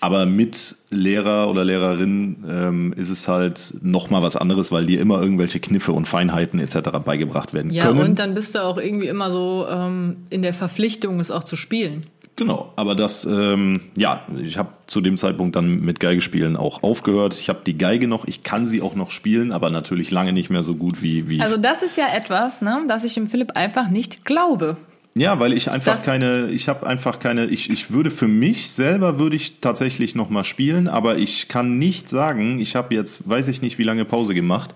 Aber 0.00 0.26
mit 0.26 0.74
Lehrer 0.90 1.48
oder 1.48 1.64
Lehrerin 1.64 2.44
ähm, 2.48 2.92
ist 2.96 3.08
es 3.08 3.28
halt 3.28 3.74
noch 3.82 4.10
mal 4.10 4.20
was 4.20 4.34
anderes, 4.34 4.72
weil 4.72 4.84
dir 4.84 5.00
immer 5.00 5.22
irgendwelche 5.22 5.60
Kniffe 5.60 5.92
und 5.92 6.08
Feinheiten 6.08 6.58
etc. 6.58 6.90
beigebracht 7.04 7.54
werden 7.54 7.70
Ja, 7.70 7.86
können. 7.86 8.00
und 8.00 8.18
dann 8.18 8.34
bist 8.34 8.56
du 8.56 8.64
auch 8.64 8.78
irgendwie 8.78 9.06
immer 9.06 9.30
so 9.30 9.64
ähm, 9.70 10.16
in 10.28 10.42
der 10.42 10.54
Verpflichtung, 10.54 11.20
es 11.20 11.30
auch 11.30 11.44
zu 11.44 11.54
spielen. 11.54 12.02
Genau, 12.36 12.72
aber 12.76 12.94
das, 12.94 13.26
ähm, 13.26 13.82
ja, 13.96 14.22
ich 14.42 14.56
habe 14.56 14.70
zu 14.86 15.00
dem 15.02 15.16
Zeitpunkt 15.18 15.54
dann 15.54 15.80
mit 15.80 16.00
Geigespielen 16.00 16.56
auch 16.56 16.82
aufgehört. 16.82 17.36
Ich 17.38 17.48
habe 17.50 17.60
die 17.66 17.76
Geige 17.76 18.08
noch, 18.08 18.26
ich 18.26 18.42
kann 18.42 18.64
sie 18.64 18.80
auch 18.80 18.94
noch 18.94 19.10
spielen, 19.10 19.52
aber 19.52 19.68
natürlich 19.70 20.10
lange 20.10 20.32
nicht 20.32 20.48
mehr 20.48 20.62
so 20.62 20.74
gut 20.74 21.02
wie, 21.02 21.28
wie 21.28 21.40
Also 21.42 21.58
das 21.58 21.82
ist 21.82 21.96
ja 21.98 22.06
etwas, 22.14 22.62
ne, 22.62 22.84
dass 22.88 23.04
ich 23.04 23.14
dem 23.14 23.26
Philipp 23.26 23.52
einfach 23.54 23.88
nicht 23.90 24.24
glaube. 24.24 24.78
Ja, 25.14 25.38
weil 25.40 25.52
ich 25.52 25.70
einfach 25.70 25.92
Das- 25.92 26.04
keine, 26.04 26.48
ich 26.48 26.70
habe 26.70 26.86
einfach 26.86 27.18
keine, 27.18 27.44
ich, 27.44 27.68
ich 27.68 27.90
würde 27.92 28.10
für 28.10 28.28
mich 28.28 28.70
selber 28.72 29.18
würde 29.18 29.36
ich 29.36 29.60
tatsächlich 29.60 30.14
noch 30.14 30.30
mal 30.30 30.42
spielen, 30.44 30.88
aber 30.88 31.18
ich 31.18 31.48
kann 31.48 31.78
nicht 31.78 32.08
sagen, 32.08 32.58
ich 32.60 32.74
habe 32.76 32.94
jetzt, 32.94 33.28
weiß 33.28 33.48
ich 33.48 33.60
nicht, 33.60 33.78
wie 33.78 33.82
lange 33.84 34.06
Pause 34.06 34.32
gemacht, 34.32 34.74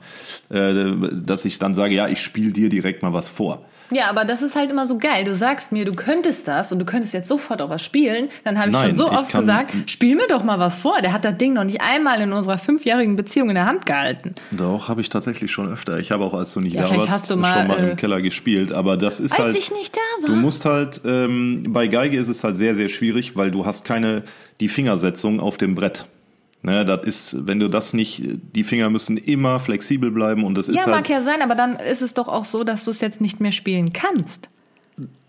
äh, 0.51 0.75
dass 1.11 1.47
ich 1.47 1.59
dann 1.59 1.73
sage, 1.73 1.95
ja, 1.95 2.07
ich 2.09 2.21
spiele 2.21 2.53
dir 2.53 2.69
direkt 2.69 3.03
mal 3.03 3.15
was 3.15 3.31
vor. 3.31 3.65
Ja, 3.91 4.09
aber 4.09 4.25
das 4.25 4.43
ist 4.43 4.57
halt 4.57 4.71
immer 4.71 4.87
so 4.87 4.99
geil. 4.99 5.25
Du 5.25 5.35
sagst 5.35 5.73
mir, 5.73 5.85
du 5.85 5.95
könntest 5.95 6.49
das 6.49 6.73
und 6.73 6.79
du 6.79 6.85
könntest 6.85 7.15
jetzt 7.15 7.29
sofort 7.29 7.63
auch 7.63 7.71
was 7.71 7.85
spielen. 7.85 8.29
Dann 8.45 8.59
habe 8.59 8.71
ich 8.71 8.73
Nein, 8.75 8.87
schon 8.89 8.95
so 8.97 9.07
ich 9.07 9.19
oft 9.19 9.33
gesagt, 9.33 9.75
spiel 9.87 10.17
mir 10.17 10.27
doch 10.29 10.43
mal 10.45 10.59
was 10.59 10.79
vor. 10.79 11.01
Der 11.03 11.13
hat 11.13 11.25
das 11.25 11.37
Ding 11.37 11.53
noch 11.53 11.65
nicht 11.65 11.81
einmal 11.81 12.21
in 12.21 12.33
unserer 12.33 12.59
fünfjährigen 12.59 13.17
Beziehung 13.17 13.49
in 13.51 13.55
der 13.55 13.67
Hand 13.67 13.87
gehalten. 13.87 14.35
Doch, 14.51 14.89
habe 14.89 15.01
ich 15.01 15.09
tatsächlich 15.09 15.51
schon 15.51 15.73
öfter. 15.73 15.99
Ich 15.99 16.11
habe 16.11 16.25
auch, 16.25 16.35
als 16.35 16.53
du 16.53 16.61
nicht 16.61 16.75
Ja, 16.75 16.83
da 16.83 16.97
warst, 16.97 17.11
hast 17.11 17.31
du 17.31 17.37
mal, 17.37 17.59
schon 17.59 17.69
mal 17.69 17.79
äh, 17.79 17.91
im 17.91 17.97
Keller 17.97 18.21
gespielt. 18.23 18.73
Aber 18.73 18.97
das 18.97 19.21
ist 19.21 19.33
Als 19.33 19.43
halt. 19.43 19.57
ich 19.57 19.73
nicht 19.73 19.97
da 19.97 20.23
war. 20.23 20.31
Du 20.31 20.37
musst 20.37 20.65
halt, 20.65 21.01
ähm, 21.05 21.67
bei 21.69 21.87
Geige 21.87 22.17
ist 22.17 22.29
es 22.29 22.43
halt 22.45 22.57
sehr, 22.57 22.75
sehr 22.75 22.89
schwierig, 22.89 23.37
weil 23.37 23.51
du 23.51 23.67
hast 23.67 23.85
keine, 23.85 24.23
die 24.61 24.69
Fingersetzung 24.69 25.41
auf 25.41 25.57
dem 25.59 25.75
Brett. 25.75 26.07
Ne, 26.67 26.85
das 26.85 27.05
ist, 27.07 27.47
wenn 27.47 27.61
du 27.61 27.69
das 27.69 27.93
nicht, 27.93 28.25
die 28.25 28.65
Finger 28.65 28.91
müssen 28.91 29.19
immer 29.19 29.61
flexibel 29.61 30.11
bleiben 30.11 30.43
und 30.43 30.59
das 30.59 30.67
Ja, 30.67 30.75
ist 30.75 30.87
mag 30.89 30.97
halt. 30.97 31.09
ja 31.09 31.21
sein, 31.21 31.41
aber 31.41 31.55
dann 31.55 31.77
ist 31.77 32.03
es 32.03 32.13
doch 32.13 32.27
auch 32.27 32.45
so, 32.45 32.65
dass 32.65 32.85
du 32.85 32.91
es 32.91 33.01
jetzt 33.01 33.21
nicht 33.21 33.41
mehr 33.41 33.53
spielen 33.53 33.93
kannst. 33.93 34.51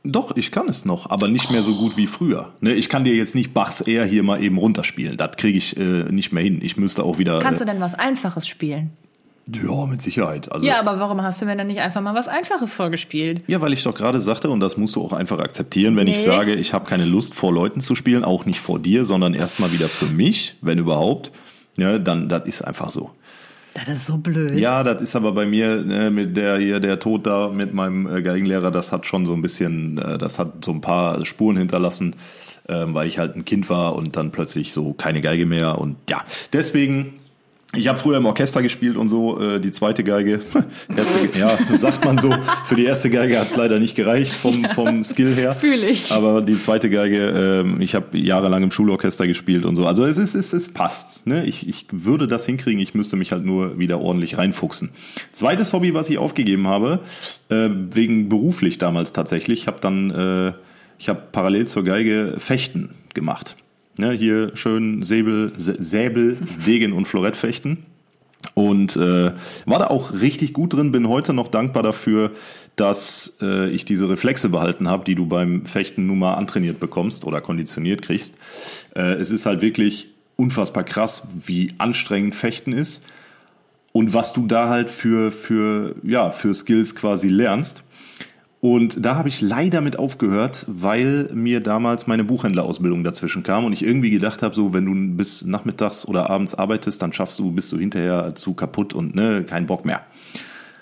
Doch, 0.04 0.36
ich 0.36 0.50
kann 0.52 0.68
es 0.68 0.84
noch, 0.84 1.12
aber 1.12 1.28
nicht 1.28 1.52
mehr 1.52 1.62
so 1.62 1.76
gut 1.76 1.96
wie 1.96 2.08
früher. 2.08 2.54
Ne, 2.60 2.74
ich 2.74 2.90
kann 2.90 3.04
dir 3.04 3.16
jetzt 3.16 3.36
nicht 3.36 3.54
Bachs 3.54 3.82
Air 3.82 4.04
hier 4.06 4.24
mal 4.24 4.42
eben 4.42 4.58
runterspielen. 4.58 5.16
Das 5.16 5.38
kriege 5.38 5.60
ich 5.60 5.78
äh, 5.78 6.06
nicht 6.12 6.32
mehr 6.32 6.42
hin. 6.42 6.58
Ich 6.64 6.76
müsste 6.76 7.04
auch 7.04 7.20
wieder. 7.20 7.38
Kannst 7.38 7.62
äh, 7.62 7.66
du 7.66 7.72
denn 7.72 7.82
was 7.82 7.94
Einfaches 7.94 8.48
spielen? 8.48 8.90
Ja, 9.54 9.86
mit 9.86 10.02
Sicherheit. 10.02 10.52
Also, 10.52 10.66
Ja, 10.66 10.80
aber 10.80 11.00
warum 11.00 11.22
hast 11.22 11.42
du 11.42 11.46
mir 11.46 11.56
dann 11.56 11.68
nicht 11.68 11.80
einfach 11.82 12.02
mal 12.02 12.14
was 12.16 12.28
Einfaches 12.28 12.74
vorgespielt? 12.74 13.44
Ja, 13.48 13.62
weil 13.62 13.74
ich 13.74 13.84
doch 13.84 13.94
gerade 13.94 14.20
sagte, 14.20 14.50
und 14.50 14.60
das 14.60 14.78
musst 14.78 14.96
du 14.96 15.04
auch 15.04 15.14
einfach 15.14 15.40
akzeptieren, 15.40 15.96
wenn 15.96 16.08
ich 16.08 16.18
Nee. 16.18 16.24
sage, 16.26 16.56
ich 16.56 16.74
habe 16.74 16.86
keine 16.90 17.06
Lust 17.06 17.34
vor 17.36 17.54
Leuten 17.54 17.80
zu 17.82 17.96
spielen, 17.96 18.24
auch 18.24 18.46
nicht 18.46 18.60
vor 18.60 18.80
dir, 18.80 19.06
sondern 19.06 19.34
erstmal 19.34 19.72
wieder 19.72 19.88
für 19.88 20.08
mich, 20.08 20.56
wenn 20.62 20.78
überhaupt. 20.78 21.32
Ja, 21.78 21.98
dann, 22.00 22.28
das 22.30 22.48
ist 22.48 22.62
einfach 22.64 22.90
so. 22.90 23.12
Das 23.76 23.88
ist 23.90 24.08
so 24.08 24.18
blöd. 24.18 24.56
Ja, 24.58 24.84
das 24.84 25.02
ist 25.04 25.16
aber 25.16 25.32
bei 25.34 25.46
mir 25.46 25.84
ne, 25.84 26.10
mit 26.10 26.36
der 26.36 26.58
hier 26.58 26.80
der 26.80 27.00
Tod 27.00 27.28
da 27.28 27.50
mit 27.50 27.76
meinem 27.76 28.08
äh, 28.08 28.24
Geigenlehrer, 28.24 28.72
das 28.72 28.92
hat 28.92 29.06
schon 29.06 29.28
so 29.28 29.34
ein 29.34 29.44
bisschen, 29.44 30.00
äh, 30.00 30.18
das 30.18 30.40
hat 30.40 30.66
so 30.66 30.72
ein 30.72 30.82
paar 30.82 31.24
Spuren 31.28 31.58
hinterlassen, 31.58 32.16
ähm, 32.68 32.96
weil 32.96 33.08
ich 33.08 33.20
halt 33.20 33.36
ein 33.36 33.46
Kind 33.46 33.70
war 33.70 33.96
und 33.96 34.16
dann 34.16 34.32
plötzlich 34.32 34.74
so 34.74 34.94
keine 34.94 35.22
Geige 35.22 35.46
mehr 35.46 35.78
und 35.78 35.96
ja, 36.10 36.24
deswegen. 36.54 37.14
Ich 37.78 37.88
habe 37.88 38.00
früher 38.00 38.18
im 38.18 38.26
Orchester 38.26 38.64
gespielt 38.64 38.98
und 38.98 39.10
so, 39.10 39.40
äh, 39.40 39.60
die 39.60 39.72
zweite 39.72 40.04
Geige, 40.04 40.40
erste, 40.98 41.38
ja, 41.38 41.58
das 41.70 41.82
sagt 41.82 42.04
man 42.04 42.18
so, 42.18 42.34
für 42.66 42.76
die 42.76 42.86
erste 42.86 43.12
Geige 43.12 43.40
hat 43.40 43.46
es 43.46 43.56
leider 43.56 43.80
nicht 43.80 43.96
gereicht 43.96 44.34
vom, 44.34 44.66
vom 44.66 45.04
Skill 45.04 45.36
her. 45.36 45.54
Fühl 45.54 45.84
ich. 45.84 46.12
Aber 46.12 46.42
die 46.42 46.58
zweite 46.58 46.90
Geige, 46.90 47.28
ähm, 47.28 47.80
ich 47.80 47.94
habe 47.94 48.18
jahrelang 48.18 48.64
im 48.64 48.72
Schulorchester 48.72 49.28
gespielt 49.28 49.64
und 49.64 49.76
so. 49.76 49.86
Also 49.86 50.06
es 50.06 50.18
ist, 50.18 50.34
es, 50.34 50.54
es 50.54 50.74
passt. 50.74 51.26
Ne? 51.28 51.46
Ich, 51.46 51.68
ich 51.70 51.86
würde 51.92 52.28
das 52.28 52.48
hinkriegen, 52.48 52.82
ich 52.82 52.96
müsste 52.96 53.16
mich 53.16 53.32
halt 53.32 53.46
nur 53.46 53.78
wieder 53.78 54.02
ordentlich 54.02 54.40
reinfuchsen. 54.40 54.90
Zweites 55.32 55.72
Hobby, 55.72 55.94
was 55.94 56.10
ich 56.10 56.18
aufgegeben 56.18 56.68
habe, 56.68 57.02
äh, 57.50 57.70
wegen 57.70 58.28
beruflich 58.28 58.80
damals 58.80 59.14
tatsächlich, 59.14 59.62
ich 59.62 59.68
habe 59.68 59.80
dann, 59.82 60.10
äh, 60.10 60.54
ich 60.98 61.10
habe 61.10 61.22
parallel 61.32 61.68
zur 61.68 61.84
Geige 61.84 62.36
Fechten 62.40 62.90
gemacht. 63.14 63.56
Ne? 63.98 64.12
Hier 64.12 64.52
schön 64.56 65.04
Säbel, 65.04 65.52
Sä- 65.58 65.82
Säbel, 65.82 66.38
Degen 66.66 66.94
und 66.94 67.08
Florettfechten. 67.08 67.86
Und 68.54 68.96
äh, 68.96 69.32
war 69.66 69.80
da 69.80 69.88
auch 69.88 70.14
richtig 70.14 70.54
gut 70.54 70.74
drin, 70.74 70.92
bin 70.92 71.08
heute 71.10 71.34
noch 71.34 71.48
dankbar 71.50 71.84
dafür, 71.84 72.32
dass 72.76 73.38
äh, 73.42 73.70
ich 73.70 73.86
diese 73.86 74.10
Reflexe 74.10 74.50
behalten 74.50 74.88
habe, 74.88 75.04
die 75.04 75.16
du 75.16 75.26
beim 75.26 75.66
Fechten 75.66 76.06
nun 76.06 76.20
mal 76.20 76.36
antrainiert 76.36 76.80
bekommst 76.80 77.26
oder 77.26 77.42
konditioniert 77.42 78.04
kriegst. 78.04 78.36
Äh, 78.96 79.14
es 79.16 79.32
ist 79.32 79.46
halt 79.48 79.62
wirklich 79.62 80.10
unfassbar 80.36 80.84
krass, 80.84 81.24
wie 81.46 81.74
anstrengend 81.80 82.36
Fechten 82.36 82.74
ist 82.74 83.04
und 83.92 84.14
was 84.14 84.34
du 84.34 84.46
da 84.46 84.70
halt 84.70 84.92
für, 84.92 85.32
für, 85.32 85.96
ja, 86.04 86.30
für 86.32 86.54
Skills 86.54 86.94
quasi 86.94 87.30
lernst. 87.30 87.84
Und 88.60 89.06
da 89.06 89.16
habe 89.16 89.30
ich 89.30 89.40
leider 89.42 89.82
mit 89.82 90.00
aufgehört, 90.00 90.66
weil 90.68 91.30
mir 91.34 91.60
damals 91.60 92.08
meine 92.08 92.24
Buchhändlerausbildung 92.24 93.04
dazwischen 93.04 93.44
kam 93.44 93.66
und 93.66 93.74
ich 93.74 93.84
irgendwie 93.86 94.10
gedacht 94.10 94.42
habe, 94.42 94.56
so 94.56 94.74
wenn 94.74 94.86
du 94.86 95.16
bis 95.16 95.46
nachmittags 95.46 96.08
oder 96.08 96.30
abends 96.32 96.56
arbeitest, 96.56 97.02
dann 97.02 97.14
schaffst 97.14 97.38
du, 97.38 97.52
bist 97.52 97.72
du 97.72 97.78
hinterher 97.78 98.34
zu 98.34 98.56
kaputt 98.56 98.94
und 98.96 99.14
ne, 99.14 99.44
kein 99.48 99.68
Bock 99.68 99.86
mehr. 99.86 100.02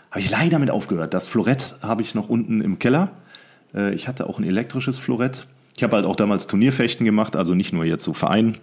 Habe 0.09 0.21
ich 0.21 0.31
leider 0.31 0.57
mit 0.59 0.71
aufgehört. 0.71 1.13
Das 1.13 1.27
Florett 1.27 1.75
habe 1.81 2.01
ich 2.01 2.15
noch 2.15 2.29
unten 2.29 2.61
im 2.61 2.79
Keller. 2.79 3.09
Äh, 3.73 3.93
Ich 3.93 4.07
hatte 4.07 4.29
auch 4.29 4.39
ein 4.39 4.45
elektrisches 4.45 4.97
Florett. 4.97 5.45
Ich 5.75 5.83
habe 5.83 5.97
halt 5.97 6.05
auch 6.05 6.15
damals 6.15 6.47
Turnierfechten 6.47 7.05
gemacht, 7.05 7.35
also 7.35 7.53
nicht 7.53 7.73
nur 7.73 7.83
jetzt 7.83 8.05
so 8.05 8.13
Verein. 8.13 8.57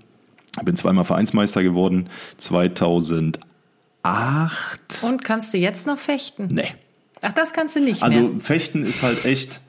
Bin 0.65 0.77
zweimal 0.77 1.05
Vereinsmeister 1.05 1.63
geworden. 1.63 2.09
2008. 2.39 3.41
Und 5.03 5.23
kannst 5.25 5.53
du 5.53 5.59
jetzt 5.59 5.87
noch 5.87 5.99
fechten? 5.99 6.49
Nee. 6.51 6.73
Ach, 7.23 7.33
das 7.33 7.53
kannst 7.53 7.77
du 7.77 7.81
nicht 7.81 8.03
Also 8.03 8.21
mehr. 8.21 8.41
Fechten 8.41 8.83
ist 8.83 9.03
halt 9.03 9.25
echt. 9.25 9.61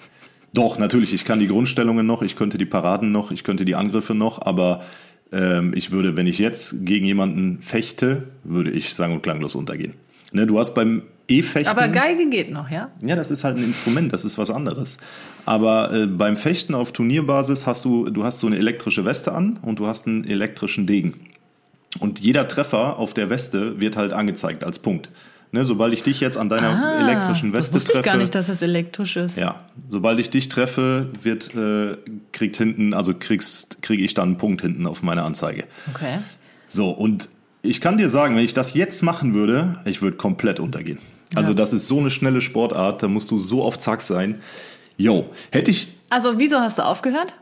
Doch, 0.54 0.78
natürlich, 0.78 1.13
ich 1.13 1.26
kann 1.26 1.39
die 1.39 1.48
Grundstellungen 1.48 2.06
noch, 2.06 2.22
ich 2.22 2.36
könnte 2.36 2.58
die 2.58 2.66
Paraden 2.66 3.12
noch, 3.12 3.32
ich 3.32 3.44
könnte 3.44 3.66
die 3.66 3.76
Angriffe 3.76 4.13
noch, 4.13 4.42
aber 4.46 4.84
ähm, 5.32 5.74
ich 5.76 5.92
würde, 5.92 6.16
wenn 6.16 6.28
ich 6.28 6.38
jetzt 6.38 6.86
gegen 6.86 7.06
jemanden 7.06 7.60
fechte, 7.62 8.28
würde 8.44 8.70
ich 8.70 8.94
sang- 8.94 9.13
und 9.13 9.24
klanglos 9.24 9.56
untergehen. 9.56 9.94
Ne, 10.32 10.46
du 10.46 10.60
hast 10.60 10.76
beim 10.76 11.04
E-Fechten. 11.28 11.70
Aber 11.70 11.88
Geige 11.88 12.30
geht 12.30 12.52
noch, 12.52 12.70
ja? 12.70 12.89
Ja, 13.02 13.16
das 13.16 13.32
ist 13.32 13.44
halt 13.44 13.58
ein 13.58 13.63
Instrument, 13.63 14.13
das 14.13 14.26
ist 14.26 14.38
was 14.38 14.52
anderes. 14.52 14.98
Aber 15.46 15.94
äh, 15.94 16.06
beim 16.06 16.36
Fechten 16.36 16.76
auf 16.76 16.92
Turnierbasis 16.92 17.66
hast 17.66 17.86
du, 17.86 18.10
du 18.10 18.24
hast 18.24 18.39
so 18.39 18.48
eine 18.48 18.58
elektrische 18.58 19.06
Weste 19.06 19.32
an 19.32 19.60
und 19.62 19.80
du 19.80 19.88
hast 19.88 20.06
einen 20.08 20.26
elektrischen 20.26 20.86
Degen. 20.86 21.13
Und 22.00 22.20
jeder 22.20 22.48
Treffer 22.48 22.98
auf 22.98 23.13
der 23.13 23.30
Weste 23.30 23.80
wird 23.80 23.96
halt 23.96 24.13
angezeigt 24.13 24.63
als 24.63 24.80
Punkt. 24.80 25.10
Ne, 25.54 25.63
sobald 25.63 25.94
ich 25.94 26.02
dich 26.02 26.20
jetzt 26.20 26.36
an 26.36 26.50
deiner 26.50 26.98
elektrischen 27.00 27.54
Weste 27.54 27.70
Ah, 27.70 27.74
das 27.74 27.74
wusste 27.76 27.94
treffe. 27.94 28.00
ich 28.00 28.06
gar 28.12 28.18
nicht, 28.18 28.34
dass 28.34 28.48
das 28.48 28.63
elektrisch 28.63 29.16
ist. 29.18 29.38
Ja, 29.38 29.62
sobald 29.89 30.20
ich 30.20 30.32
dich 30.32 30.50
treffe, 30.50 31.10
wird 31.22 31.56
äh, 31.56 31.96
kriegt 32.32 32.58
hinten, 32.58 32.96
also 32.96 33.13
kriegst 33.13 33.82
kriege 33.84 34.04
ich 34.04 34.16
dann 34.16 34.30
einen 34.30 34.38
Punkt 34.39 34.62
hinten 34.63 34.88
auf 34.88 35.04
meine 35.04 35.22
Anzeige. 35.22 35.66
Okay. 35.94 36.18
So 36.68 36.89
und 36.89 37.30
ich 37.62 37.82
kann 37.82 37.98
dir 37.98 38.10
sagen, 38.10 38.36
wenn 38.36 38.44
ich 38.44 38.56
das 38.56 38.74
jetzt 38.74 39.04
machen 39.04 39.36
würde, 39.36 39.78
ich 39.86 40.02
würde 40.02 40.18
komplett 40.18 40.60
untergehen. 40.60 40.98
Also 41.36 41.54
das 41.54 41.72
ist 41.72 41.88
so 41.88 42.00
eine 42.00 42.10
schnelle 42.10 42.42
Sportart, 42.42 43.04
da 43.04 43.08
musst 43.08 43.30
du 43.30 43.38
so 43.38 43.63
auf 43.63 43.78
Zack 43.78 44.02
sein. 44.02 44.42
Jo, 44.98 45.30
hätte 45.52 45.70
ich 45.72 45.89
Also, 46.10 46.39
wieso 46.39 46.60
hast 46.60 46.78
du 46.80 46.84
aufgehört? 46.84 47.34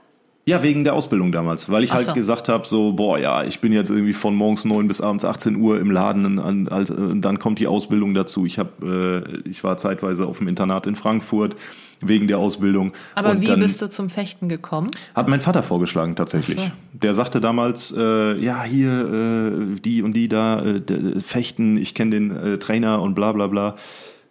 Ja, 0.46 0.64
wegen 0.64 0.84
der 0.84 0.94
Ausbildung 0.94 1.32
damals, 1.32 1.70
weil 1.70 1.84
ich 1.84 1.92
Ach 1.92 1.98
halt 1.98 2.08
so. 2.08 2.14
gesagt 2.14 2.50
habe, 2.50 2.68
so, 2.68 2.94
boah, 2.94 3.20
ja, 3.20 3.44
ich 3.44 3.60
bin 3.62 3.72
jetzt 3.74 3.92
irgendwie 3.92 4.14
von 4.14 4.36
morgens 4.36 4.66
9 4.66 4.88
bis 4.88 5.00
abends 5.00 5.24
18 5.24 5.56
Uhr 5.56 5.80
im 5.80 5.92
Laden 5.92 6.40
und, 6.40 6.68
und 6.68 7.22
dann 7.22 7.38
kommt 7.38 7.60
die 7.60 7.68
Ausbildung 7.68 8.16
dazu. 8.16 8.46
Ich 8.48 8.58
habe, 8.58 9.36
äh, 9.46 9.50
ich 9.50 9.64
war 9.64 9.78
zeitweise 9.78 10.26
auf 10.26 10.40
dem 10.40 10.48
Internat 10.48 10.88
in 10.88 10.96
Frankfurt 10.96 11.56
wegen 12.02 12.28
der 12.28 12.40
Ausbildung. 12.40 12.92
Aber 13.14 13.32
und 13.32 13.42
wie 13.42 13.56
bist 13.56 13.82
du 13.84 13.90
zum 13.90 14.10
Fechten 14.10 14.50
gekommen? 14.50 14.90
Hat 15.14 15.28
mein 15.28 15.42
Vater 15.42 15.62
vorgeschlagen 15.62 16.16
tatsächlich. 16.16 16.58
So. 16.58 16.72
Der 16.94 17.14
sagte 17.14 17.40
damals, 17.40 17.94
äh, 17.96 18.38
ja, 18.40 18.64
hier, 18.64 19.74
äh, 19.76 19.80
die 19.80 20.02
und 20.02 20.14
die 20.14 20.28
da 20.28 20.64
äh, 20.64 20.82
fechten, 21.24 21.78
ich 21.78 21.94
kenne 21.94 22.12
den 22.12 22.36
äh, 22.36 22.58
Trainer 22.58 23.00
und 23.02 23.14
bla 23.14 23.32
bla 23.32 23.46
bla. 23.46 23.76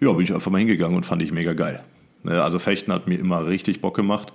Ja, 0.00 0.12
bin 0.12 0.24
ich 0.24 0.34
einfach 0.34 0.50
mal 0.50 0.58
hingegangen 0.58 0.96
und 0.96 1.06
fand 1.06 1.22
ich 1.22 1.30
mega 1.30 1.52
geil. 1.52 1.84
Ne, 2.24 2.42
Also 2.42 2.58
Fechten 2.58 2.92
hat 2.92 3.06
mir 3.06 3.18
immer 3.18 3.46
richtig 3.46 3.80
Bock 3.80 3.94
gemacht. 3.94 4.32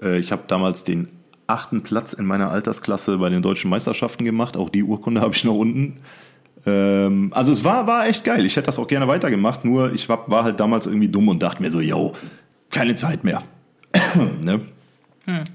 Äh, 0.00 0.18
ich 0.18 0.32
habe 0.32 0.42
damals 0.46 0.84
den 0.84 1.08
achten 1.46 1.82
Platz 1.82 2.12
in 2.12 2.24
meiner 2.24 2.50
Altersklasse 2.50 3.18
bei 3.18 3.28
den 3.28 3.42
deutschen 3.42 3.70
Meisterschaften 3.70 4.24
gemacht. 4.24 4.56
Auch 4.56 4.70
die 4.70 4.82
Urkunde 4.82 5.20
habe 5.22 5.34
ich 5.34 5.44
noch 5.44 5.54
unten. 5.54 6.00
Ähm, 6.66 7.32
also 7.34 7.52
es 7.52 7.64
war, 7.64 7.86
war 7.86 8.06
echt 8.06 8.24
geil. 8.24 8.44
Ich 8.44 8.56
hätte 8.56 8.66
das 8.66 8.78
auch 8.78 8.88
gerne 8.88 9.08
weitergemacht, 9.08 9.64
nur 9.64 9.92
ich 9.92 10.08
war, 10.08 10.30
war 10.30 10.44
halt 10.44 10.60
damals 10.60 10.86
irgendwie 10.86 11.08
dumm 11.08 11.28
und 11.28 11.42
dachte 11.42 11.62
mir 11.62 11.70
so, 11.70 11.80
yo, 11.80 12.14
keine 12.70 12.94
Zeit 12.94 13.24
mehr. 13.24 13.42
ne? 14.42 14.60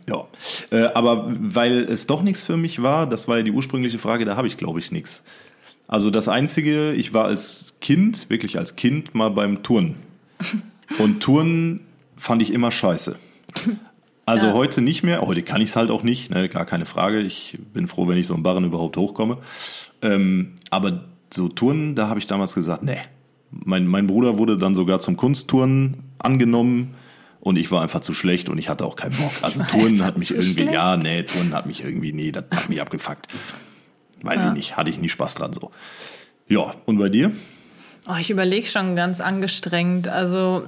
Ja, 0.08 0.26
äh, 0.72 0.86
aber 0.94 1.34
weil 1.38 1.84
es 1.84 2.08
doch 2.08 2.22
nichts 2.22 2.44
für 2.44 2.56
mich 2.56 2.82
war, 2.82 3.08
das 3.08 3.28
war 3.28 3.38
ja 3.38 3.44
die 3.44 3.52
ursprüngliche 3.52 4.00
Frage, 4.00 4.24
da 4.24 4.38
habe 4.38 4.48
ich 4.48 4.58
glaube 4.58 4.80
ich 4.80 4.92
nichts. 4.92 5.24
Also 5.88 6.10
das 6.10 6.28
Einzige, 6.28 6.94
ich 6.94 7.14
war 7.14 7.26
als 7.26 7.76
Kind, 7.82 8.30
wirklich 8.30 8.58
als 8.58 8.76
Kind 8.76 9.14
mal 9.16 9.30
beim 9.30 9.64
Turnen. 9.64 9.96
Und 11.00 11.22
Turnen 11.22 11.82
fand 12.16 12.42
ich 12.42 12.54
immer 12.54 12.72
scheiße. 12.72 13.18
Also 14.26 14.54
heute 14.54 14.82
nicht 14.82 15.04
mehr, 15.04 15.22
heute 15.22 15.44
kann 15.44 15.62
ich 15.62 15.70
es 15.70 15.76
halt 15.76 15.92
auch 15.92 16.02
nicht, 16.02 16.32
ne, 16.32 16.50
gar 16.50 16.66
keine 16.66 16.86
Frage. 16.86 17.20
Ich 17.22 17.60
bin 17.74 17.88
froh, 17.88 18.08
wenn 18.08 18.18
ich 18.18 18.26
so 18.26 18.34
einen 18.34 18.42
Barren 18.42 18.64
überhaupt 18.64 18.98
hochkomme. 18.98 19.38
Ähm, 20.02 20.54
aber 20.72 21.06
so 21.32 21.48
Turnen, 21.48 21.96
da 21.96 22.08
habe 22.08 22.20
ich 22.20 22.28
damals 22.28 22.56
gesagt, 22.56 22.84
nee. 22.84 22.98
Mein, 23.52 23.86
mein 23.88 24.08
Bruder 24.08 24.38
wurde 24.38 24.58
dann 24.58 24.76
sogar 24.76 25.00
zum 25.00 25.16
Kunstturnen 25.16 26.04
angenommen 26.18 26.96
und 27.40 27.58
ich 27.58 27.72
war 27.72 27.84
einfach 27.84 28.02
zu 28.02 28.14
schlecht 28.14 28.50
und 28.50 28.58
ich 28.58 28.70
hatte 28.70 28.86
auch 28.86 28.96
keinen 28.96 29.16
Bock. 29.16 29.32
Also 29.44 29.62
Turnen 29.64 30.04
hat 30.04 30.18
mich 30.18 30.32
irgendwie, 30.32 30.54
schlecht. 30.54 30.74
ja, 30.74 30.98
nee, 30.98 31.24
Turnen 31.24 31.54
hat 31.54 31.68
mich 31.68 31.84
irgendwie, 31.84 32.12
nee, 32.12 32.32
das 32.32 32.46
hat 32.52 32.70
mich 32.70 32.82
abgefuckt. 32.82 33.28
Weiß 34.24 34.44
ich 34.46 34.52
nicht, 34.54 34.78
hatte 34.78 34.90
ich 34.90 35.00
nie 35.00 35.10
Spaß 35.10 35.36
dran 35.36 35.54
so. 35.54 35.72
Ja, 36.48 36.74
und 36.86 36.98
bei 36.98 37.10
dir? 37.10 37.32
Oh, 38.08 38.16
ich 38.20 38.32
überlege 38.32 38.66
schon 38.66 38.96
ganz 38.96 39.22
angestrengt. 39.22 40.08
Also, 40.08 40.68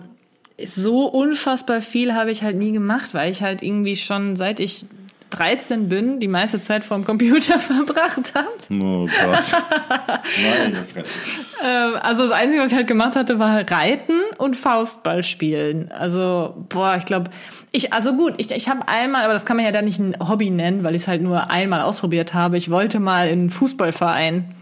so 0.66 1.06
unfassbar 1.06 1.82
viel 1.82 2.14
habe 2.14 2.32
ich 2.32 2.44
halt 2.44 2.58
nie 2.58 2.72
gemacht, 2.72 3.14
weil 3.14 3.32
ich 3.32 3.42
halt 3.44 3.62
irgendwie 3.62 3.96
schon 3.96 4.36
seit 4.36 4.60
ich 4.60 4.86
13 5.30 5.90
bin, 5.90 6.20
die 6.20 6.28
meiste 6.28 6.60
Zeit 6.60 6.86
vorm 6.86 7.04
Computer 7.04 7.60
verbracht 7.60 8.34
habe. 8.34 8.48
Oh 8.84 9.06
Gott. 9.06 9.46
Meine 10.42 10.76
Fresse. 10.94 11.14
Ähm, 11.64 11.94
also 12.02 12.24
das 12.24 12.32
Einzige, 12.32 12.62
was 12.62 12.72
ich 12.72 12.78
halt 12.78 12.88
gemacht 12.88 13.16
hatte, 13.16 13.38
war 13.38 13.70
Reiten 13.70 14.14
und 14.38 14.56
Faustball 14.56 15.24
spielen. 15.24 15.92
Also, 15.92 16.66
boah, 16.70 16.96
ich 16.98 17.06
glaube, 17.06 17.30
ich, 17.72 17.94
also 17.94 18.16
gut, 18.16 18.36
ich, 18.38 18.52
ich 18.52 18.70
habe 18.70 18.88
einmal, 18.88 19.26
aber 19.26 19.34
das 19.34 19.46
kann 19.46 19.58
man 19.58 19.66
ja 19.66 19.72
dann 19.72 19.86
nicht 19.86 20.00
ein 20.00 20.16
Hobby 20.28 20.50
nennen, 20.50 20.84
weil 20.84 20.96
ich 20.96 21.02
es 21.04 21.08
halt 21.08 21.22
nur 21.22 21.50
einmal 21.50 21.82
ausprobiert 21.82 22.34
habe. 22.34 22.58
Ich 22.58 22.70
wollte 22.70 23.00
mal 23.00 23.28
in 23.28 23.40
einen 23.40 23.50
Fußballverein 23.50 24.56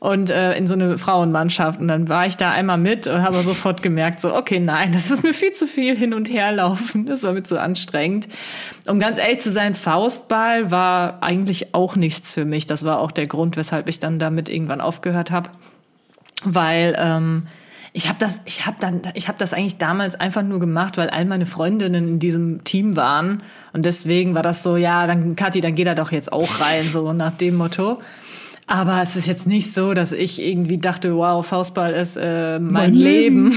und 0.00 0.30
äh, 0.30 0.56
in 0.56 0.66
so 0.66 0.74
eine 0.74 0.96
Frauenmannschaft. 0.96 1.80
Und 1.80 1.88
dann 1.88 2.08
war 2.08 2.26
ich 2.26 2.36
da 2.36 2.50
einmal 2.50 2.78
mit 2.78 3.06
und 3.08 3.22
habe 3.22 3.42
sofort 3.42 3.82
gemerkt, 3.82 4.20
so, 4.20 4.34
okay, 4.34 4.60
nein, 4.60 4.92
das 4.92 5.10
ist 5.10 5.22
mir 5.22 5.34
viel 5.34 5.52
zu 5.52 5.66
viel 5.66 5.96
hin 5.96 6.14
und 6.14 6.30
her 6.30 6.52
laufen. 6.52 7.06
Das 7.06 7.22
war 7.22 7.32
mir 7.32 7.42
zu 7.42 7.60
anstrengend. 7.60 8.28
Um 8.86 9.00
ganz 9.00 9.18
ehrlich 9.18 9.40
zu 9.40 9.50
sein, 9.50 9.74
Faustball 9.74 10.70
war 10.70 11.22
eigentlich 11.22 11.74
auch 11.74 11.96
nichts 11.96 12.34
für 12.34 12.44
mich. 12.44 12.66
Das 12.66 12.84
war 12.84 13.00
auch 13.00 13.10
der 13.10 13.26
Grund, 13.26 13.56
weshalb 13.56 13.88
ich 13.88 13.98
dann 13.98 14.18
damit 14.18 14.48
irgendwann 14.48 14.80
aufgehört 14.80 15.32
habe. 15.32 15.50
Weil 16.44 16.94
ähm, 16.96 17.48
ich 17.92 18.08
habe 18.08 18.18
das, 18.20 18.42
ich 18.44 18.66
habe 18.66 18.76
dann, 18.78 19.02
ich 19.14 19.26
habe 19.26 19.38
das 19.38 19.52
eigentlich 19.52 19.78
damals 19.78 20.14
einfach 20.14 20.42
nur 20.42 20.60
gemacht, 20.60 20.96
weil 20.96 21.10
all 21.10 21.24
meine 21.24 21.46
Freundinnen 21.46 22.06
in 22.06 22.18
diesem 22.20 22.62
Team 22.62 22.94
waren 22.94 23.42
und 23.72 23.84
deswegen 23.84 24.36
war 24.36 24.44
das 24.44 24.62
so, 24.62 24.76
ja, 24.76 25.08
dann 25.08 25.34
Kathi, 25.34 25.60
dann 25.60 25.74
geh 25.74 25.82
da 25.82 25.96
doch 25.96 26.12
jetzt 26.12 26.32
auch 26.32 26.60
rein, 26.60 26.84
so 26.88 27.12
nach 27.12 27.32
dem 27.32 27.56
Motto. 27.56 27.98
Aber 28.68 29.00
es 29.00 29.16
ist 29.16 29.26
jetzt 29.26 29.46
nicht 29.46 29.72
so, 29.72 29.94
dass 29.94 30.12
ich 30.12 30.42
irgendwie 30.42 30.76
dachte, 30.76 31.16
wow, 31.16 31.44
Faustball 31.44 31.94
ist 31.94 32.18
äh, 32.18 32.58
mein, 32.58 32.72
Mein 32.72 32.94
Leben. 32.94 33.54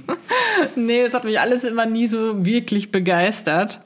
nee, 0.76 1.00
es 1.00 1.14
hat 1.14 1.24
mich 1.24 1.40
alles 1.40 1.64
immer 1.64 1.86
nie 1.86 2.06
so 2.06 2.44
wirklich 2.44 2.92
begeistert. 2.92 3.80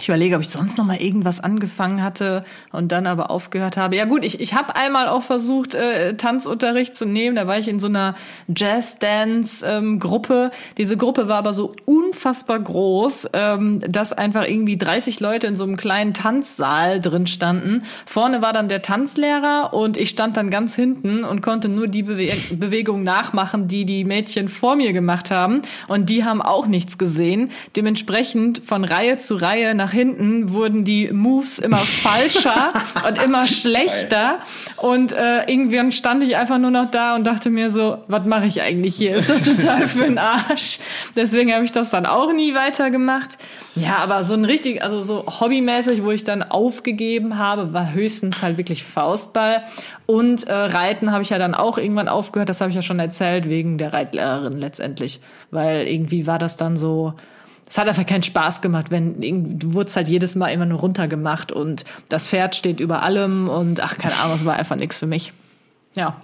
Ich 0.00 0.08
überlege, 0.08 0.36
ob 0.36 0.40
ich 0.40 0.48
sonst 0.48 0.78
noch 0.78 0.86
mal 0.86 0.96
irgendwas 0.96 1.40
angefangen 1.40 2.02
hatte 2.02 2.42
und 2.72 2.90
dann 2.90 3.06
aber 3.06 3.30
aufgehört 3.30 3.76
habe. 3.76 3.96
Ja 3.96 4.06
gut, 4.06 4.24
ich, 4.24 4.40
ich 4.40 4.54
habe 4.54 4.74
einmal 4.74 5.08
auch 5.08 5.22
versucht, 5.22 5.74
äh, 5.74 6.14
Tanzunterricht 6.14 6.94
zu 6.94 7.04
nehmen. 7.04 7.36
Da 7.36 7.46
war 7.46 7.58
ich 7.58 7.68
in 7.68 7.78
so 7.78 7.88
einer 7.88 8.14
Jazz-Dance-Gruppe. 8.48 10.52
Diese 10.78 10.96
Gruppe 10.96 11.28
war 11.28 11.36
aber 11.36 11.52
so 11.52 11.74
unfassbar 11.84 12.60
groß, 12.60 13.28
ähm, 13.34 13.82
dass 13.86 14.14
einfach 14.14 14.48
irgendwie 14.48 14.78
30 14.78 15.20
Leute 15.20 15.46
in 15.46 15.54
so 15.54 15.64
einem 15.64 15.76
kleinen 15.76 16.14
Tanzsaal 16.14 17.02
drin 17.02 17.26
standen. 17.26 17.82
Vorne 18.06 18.40
war 18.40 18.54
dann 18.54 18.68
der 18.68 18.80
Tanzlehrer 18.80 19.74
und 19.74 19.98
ich 19.98 20.08
stand 20.08 20.38
dann 20.38 20.48
ganz 20.48 20.74
hinten 20.74 21.24
und 21.24 21.42
konnte 21.42 21.68
nur 21.68 21.88
die 21.88 22.04
Bewe 22.04 22.30
Bewegung 22.52 23.02
nachmachen, 23.02 23.68
die 23.68 23.84
die 23.84 24.04
Mädchen 24.04 24.48
vor 24.48 24.76
mir 24.76 24.94
gemacht 24.94 25.30
haben. 25.30 25.60
Und 25.88 26.08
die 26.08 26.24
haben 26.24 26.40
auch 26.40 26.66
nichts 26.66 26.96
gesehen. 26.96 27.50
Dementsprechend 27.76 28.62
von 28.64 28.84
Reihe 28.84 29.18
zu 29.18 29.34
Reihe 29.34 29.74
nach 29.74 29.89
hinten 29.92 30.52
wurden 30.52 30.84
die 30.84 31.10
Moves 31.12 31.58
immer 31.58 31.76
falscher 31.78 32.72
und 33.06 33.22
immer 33.22 33.46
schlechter. 33.46 34.40
Und 34.76 35.12
äh, 35.12 35.44
irgendwann 35.50 35.92
stand 35.92 36.22
ich 36.22 36.36
einfach 36.36 36.58
nur 36.58 36.70
noch 36.70 36.90
da 36.90 37.14
und 37.14 37.26
dachte 37.26 37.50
mir 37.50 37.70
so, 37.70 37.98
was 38.08 38.24
mache 38.24 38.46
ich 38.46 38.62
eigentlich 38.62 38.96
hier? 38.96 39.16
Ist 39.16 39.30
doch 39.30 39.40
total 39.40 39.86
für 39.86 40.04
den 40.04 40.18
Arsch. 40.18 40.78
Deswegen 41.16 41.52
habe 41.52 41.64
ich 41.64 41.72
das 41.72 41.90
dann 41.90 42.06
auch 42.06 42.32
nie 42.32 42.54
weitergemacht. 42.54 43.38
Ja, 43.76 43.98
aber 43.98 44.24
so 44.24 44.34
ein 44.34 44.44
richtig, 44.44 44.82
also 44.82 45.00
so 45.00 45.24
hobbymäßig, 45.26 46.02
wo 46.02 46.10
ich 46.10 46.24
dann 46.24 46.42
aufgegeben 46.42 47.38
habe, 47.38 47.72
war 47.72 47.92
höchstens 47.92 48.42
halt 48.42 48.56
wirklich 48.56 48.84
Faustball. 48.84 49.64
Und 50.06 50.48
äh, 50.48 50.52
Reiten 50.52 51.12
habe 51.12 51.22
ich 51.22 51.30
ja 51.30 51.38
dann 51.38 51.54
auch 51.54 51.78
irgendwann 51.78 52.08
aufgehört. 52.08 52.48
Das 52.48 52.60
habe 52.60 52.70
ich 52.70 52.76
ja 52.76 52.82
schon 52.82 52.98
erzählt, 52.98 53.48
wegen 53.48 53.78
der 53.78 53.92
Reitlehrerin 53.92 54.58
letztendlich. 54.58 55.20
Weil 55.50 55.86
irgendwie 55.86 56.26
war 56.26 56.38
das 56.38 56.56
dann 56.56 56.76
so, 56.76 57.14
es 57.70 57.78
hat 57.78 57.86
einfach 57.86 58.04
keinen 58.04 58.24
Spaß 58.24 58.62
gemacht, 58.62 58.90
wenn 58.90 59.58
du 59.58 59.74
wurdest 59.74 59.96
halt 59.96 60.08
jedes 60.08 60.34
Mal 60.34 60.48
immer 60.48 60.66
nur 60.66 60.80
runtergemacht 60.80 61.52
und 61.52 61.84
das 62.08 62.26
Pferd 62.26 62.56
steht 62.56 62.80
über 62.80 63.04
allem 63.04 63.48
und 63.48 63.80
ach, 63.80 63.96
keine 63.96 64.16
Ahnung, 64.16 64.36
es 64.36 64.44
war 64.44 64.56
einfach 64.56 64.74
nichts 64.74 64.98
für 64.98 65.06
mich. 65.06 65.32
Ja. 65.94 66.16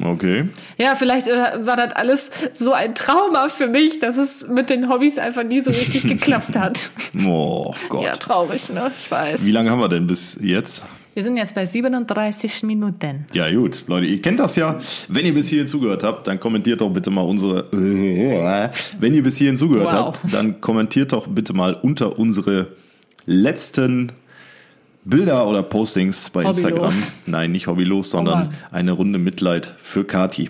Okay. 0.00 0.48
Ja, 0.78 0.94
vielleicht 0.94 1.26
äh, 1.28 1.66
war 1.66 1.76
das 1.76 1.92
alles 1.94 2.30
so 2.54 2.72
ein 2.72 2.94
Trauma 2.94 3.48
für 3.48 3.66
mich, 3.66 3.98
dass 3.98 4.16
es 4.16 4.46
mit 4.48 4.70
den 4.70 4.88
Hobbys 4.88 5.18
einfach 5.18 5.42
nie 5.42 5.60
so 5.60 5.70
richtig 5.70 6.04
geklappt 6.04 6.56
hat. 6.56 6.90
Oh 7.26 7.74
Gott. 7.90 8.04
Ja, 8.04 8.16
traurig, 8.16 8.70
ne? 8.70 8.90
Ich 8.98 9.10
weiß. 9.10 9.44
Wie 9.44 9.50
lange 9.50 9.70
haben 9.70 9.80
wir 9.80 9.90
denn 9.90 10.06
bis 10.06 10.38
jetzt? 10.40 10.84
Wir 11.14 11.22
sind 11.22 11.36
jetzt 11.36 11.54
bei 11.54 11.66
37 11.66 12.62
Minuten. 12.62 13.26
Ja, 13.34 13.50
gut, 13.52 13.84
Leute, 13.86 14.06
ihr 14.06 14.22
kennt 14.22 14.40
das 14.40 14.56
ja. 14.56 14.80
Wenn 15.08 15.26
ihr 15.26 15.34
bis 15.34 15.48
hierhin 15.48 15.66
zugehört 15.66 16.02
habt, 16.02 16.26
dann 16.26 16.40
kommentiert 16.40 16.80
doch 16.80 16.88
bitte 16.90 17.10
mal 17.10 17.20
unsere. 17.22 17.66
Wenn 18.98 19.12
ihr 19.14 19.22
bis 19.22 19.36
hierhin 19.36 19.56
zugehört 19.56 19.86
Wow. 19.92 19.92
habt, 19.92 20.20
dann 20.32 20.60
kommentiert 20.62 21.12
doch 21.12 21.26
bitte 21.26 21.52
mal 21.52 21.74
unter 21.74 22.18
unsere 22.18 22.68
letzten 23.26 24.12
Bilder 25.04 25.46
oder 25.48 25.62
Postings 25.62 26.30
bei 26.30 26.44
Hobbylos. 26.44 26.62
Instagram. 26.64 26.92
Nein, 27.26 27.52
nicht 27.52 27.66
hobbylos, 27.66 28.10
sondern 28.10 28.38
Mann. 28.46 28.54
eine 28.70 28.92
Runde 28.92 29.18
Mitleid 29.18 29.74
für 29.82 30.04
Kati. 30.04 30.48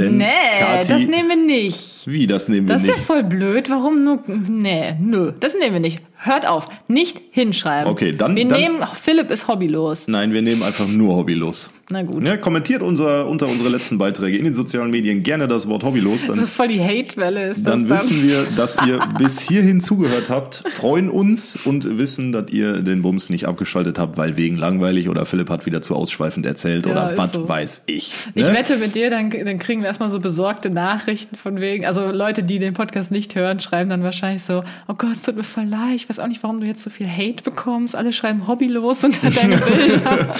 Denn 0.00 0.16
Nee, 0.16 0.24
Kati, 0.60 0.88
das 0.88 1.00
nehmen 1.02 1.28
wir 1.28 1.36
nicht. 1.36 2.06
wie, 2.06 2.26
das 2.26 2.48
nehmen 2.48 2.66
wir 2.68 2.74
Das 2.74 2.82
ist 2.82 2.88
ja 2.88 2.94
nicht. 2.94 3.04
voll 3.04 3.22
blöd. 3.22 3.70
Warum 3.70 4.04
nur? 4.04 4.20
Nee, 4.26 4.94
nö, 5.00 5.32
das 5.38 5.54
nehmen 5.54 5.74
wir 5.74 5.80
nicht. 5.80 6.00
Hört 6.22 6.46
auf. 6.46 6.68
Nicht 6.86 7.22
hinschreiben. 7.30 7.90
Okay, 7.90 8.12
dann- 8.12 8.36
Wir 8.36 8.46
dann- 8.46 8.60
nehmen, 8.60 8.76
Philipp 8.94 9.30
ist 9.30 9.48
hobbylos. 9.48 10.06
Nein, 10.06 10.32
wir 10.34 10.42
nehmen 10.42 10.62
einfach 10.62 10.86
nur 10.86 11.16
hobbylos. 11.16 11.70
Na 11.92 12.02
gut. 12.02 12.24
Ja, 12.26 12.36
kommentiert 12.36 12.82
unser, 12.82 13.26
unter 13.26 13.48
unsere 13.48 13.70
letzten 13.70 13.96
Beiträge 13.98 14.36
in 14.36 14.44
den 14.44 14.52
sozialen 14.54 14.90
Medien 14.90 15.22
gerne 15.22 15.48
das 15.48 15.66
Wort 15.66 15.82
hobbylos. 15.82 16.26
Dann 16.26 16.36
Das 16.36 16.44
ist 16.44 16.54
voll 16.54 16.68
die 16.68 16.80
Hate-Welle 16.80 17.48
ist 17.48 17.64
das 17.66 17.72
Dann 17.72 17.88
dann. 17.88 17.98
wissen 17.98 18.22
wir, 18.28 18.46
dass 18.54 18.76
ihr 18.86 18.98
bis 19.18 19.40
hierhin 19.40 19.80
zugehört 19.80 20.28
habt, 20.30 20.62
freuen 20.68 21.08
uns 21.08 21.58
und 21.64 21.98
wissen, 21.98 22.32
dass 22.32 22.50
ihr 22.50 22.82
den 22.82 23.00
Bums 23.02 23.30
nicht 23.30 23.46
abgeschaltet 23.48 23.98
habt, 23.98 24.18
weil 24.18 24.36
wegen 24.36 24.56
langweilig 24.56 25.08
oder 25.08 25.24
Philipp 25.26 25.48
hat 25.48 25.64
wieder 25.66 25.80
zu 25.82 25.96
ausschweifend 25.96 26.44
erzählt 26.44 26.84
Ja, 26.86 26.92
oder 26.92 27.12
was 27.16 27.32
so. 27.32 27.48
weiß 27.48 27.84
ich. 27.86 28.12
Ich 28.34 28.46
ne? 28.46 28.54
wette 28.54 28.76
mit 28.76 28.94
dir, 28.94 29.08
dann, 29.10 29.30
dann 29.30 29.58
kriegen 29.58 29.82
wir 29.82 29.89
erstmal 29.90 30.08
so 30.08 30.20
besorgte 30.20 30.70
Nachrichten 30.70 31.34
von 31.34 31.60
wegen, 31.60 31.84
also 31.84 32.12
Leute, 32.12 32.44
die 32.44 32.60
den 32.60 32.74
Podcast 32.74 33.10
nicht 33.10 33.34
hören, 33.34 33.58
schreiben 33.58 33.90
dann 33.90 34.04
wahrscheinlich 34.04 34.44
so, 34.44 34.62
oh 34.86 34.94
Gott, 34.94 35.12
es 35.12 35.22
tut 35.22 35.34
mir 35.34 35.42
voll 35.42 35.64
leid, 35.64 35.96
ich 35.96 36.08
weiß 36.08 36.20
auch 36.20 36.28
nicht, 36.28 36.42
warum 36.44 36.60
du 36.60 36.66
jetzt 36.66 36.82
so 36.82 36.90
viel 36.90 37.08
Hate 37.08 37.42
bekommst. 37.42 37.96
Alle 37.96 38.12
schreiben 38.12 38.46
hobbylos 38.46 39.02
unter 39.02 39.30
deine 39.30 39.56
Bilder. 39.58 40.32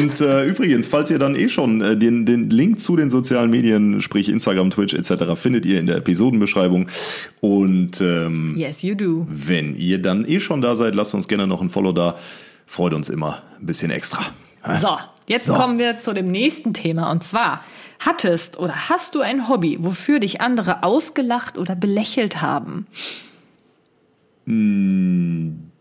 Und 0.00 0.20
äh, 0.20 0.44
übrigens, 0.44 0.88
falls 0.88 1.10
ihr 1.10 1.20
dann 1.20 1.36
eh 1.36 1.48
schon 1.48 1.80
äh, 1.80 1.96
den, 1.96 2.26
den 2.26 2.50
Link 2.50 2.80
zu 2.80 2.96
den 2.96 3.08
sozialen 3.08 3.50
Medien, 3.50 4.00
sprich 4.00 4.28
Instagram, 4.28 4.70
Twitch 4.70 4.94
etc., 4.94 5.36
findet 5.36 5.64
ihr 5.64 5.78
in 5.78 5.86
der 5.86 5.96
Episodenbeschreibung. 5.96 6.88
Und 7.40 8.00
ähm, 8.00 8.54
yes, 8.56 8.82
you 8.82 8.96
do. 8.96 9.26
wenn 9.30 9.76
ihr 9.76 10.02
dann 10.02 10.28
eh 10.28 10.40
schon 10.40 10.60
da 10.60 10.74
seid, 10.74 10.96
lasst 10.96 11.14
uns 11.14 11.28
gerne 11.28 11.46
noch 11.46 11.62
ein 11.62 11.70
Follow 11.70 11.92
da. 11.92 12.16
Freut 12.66 12.92
uns 12.92 13.08
immer 13.08 13.42
ein 13.60 13.66
bisschen 13.66 13.92
extra. 13.92 14.20
So, 14.80 14.96
jetzt 15.26 15.46
So. 15.46 15.54
kommen 15.54 15.78
wir 15.78 15.98
zu 15.98 16.14
dem 16.14 16.28
nächsten 16.28 16.74
Thema 16.74 17.10
und 17.10 17.24
zwar, 17.24 17.62
hattest 17.98 18.58
oder 18.58 18.88
hast 18.88 19.14
du 19.14 19.20
ein 19.20 19.48
Hobby, 19.48 19.78
wofür 19.80 20.20
dich 20.20 20.40
andere 20.40 20.82
ausgelacht 20.82 21.58
oder 21.58 21.74
belächelt 21.74 22.42
haben? 22.42 22.86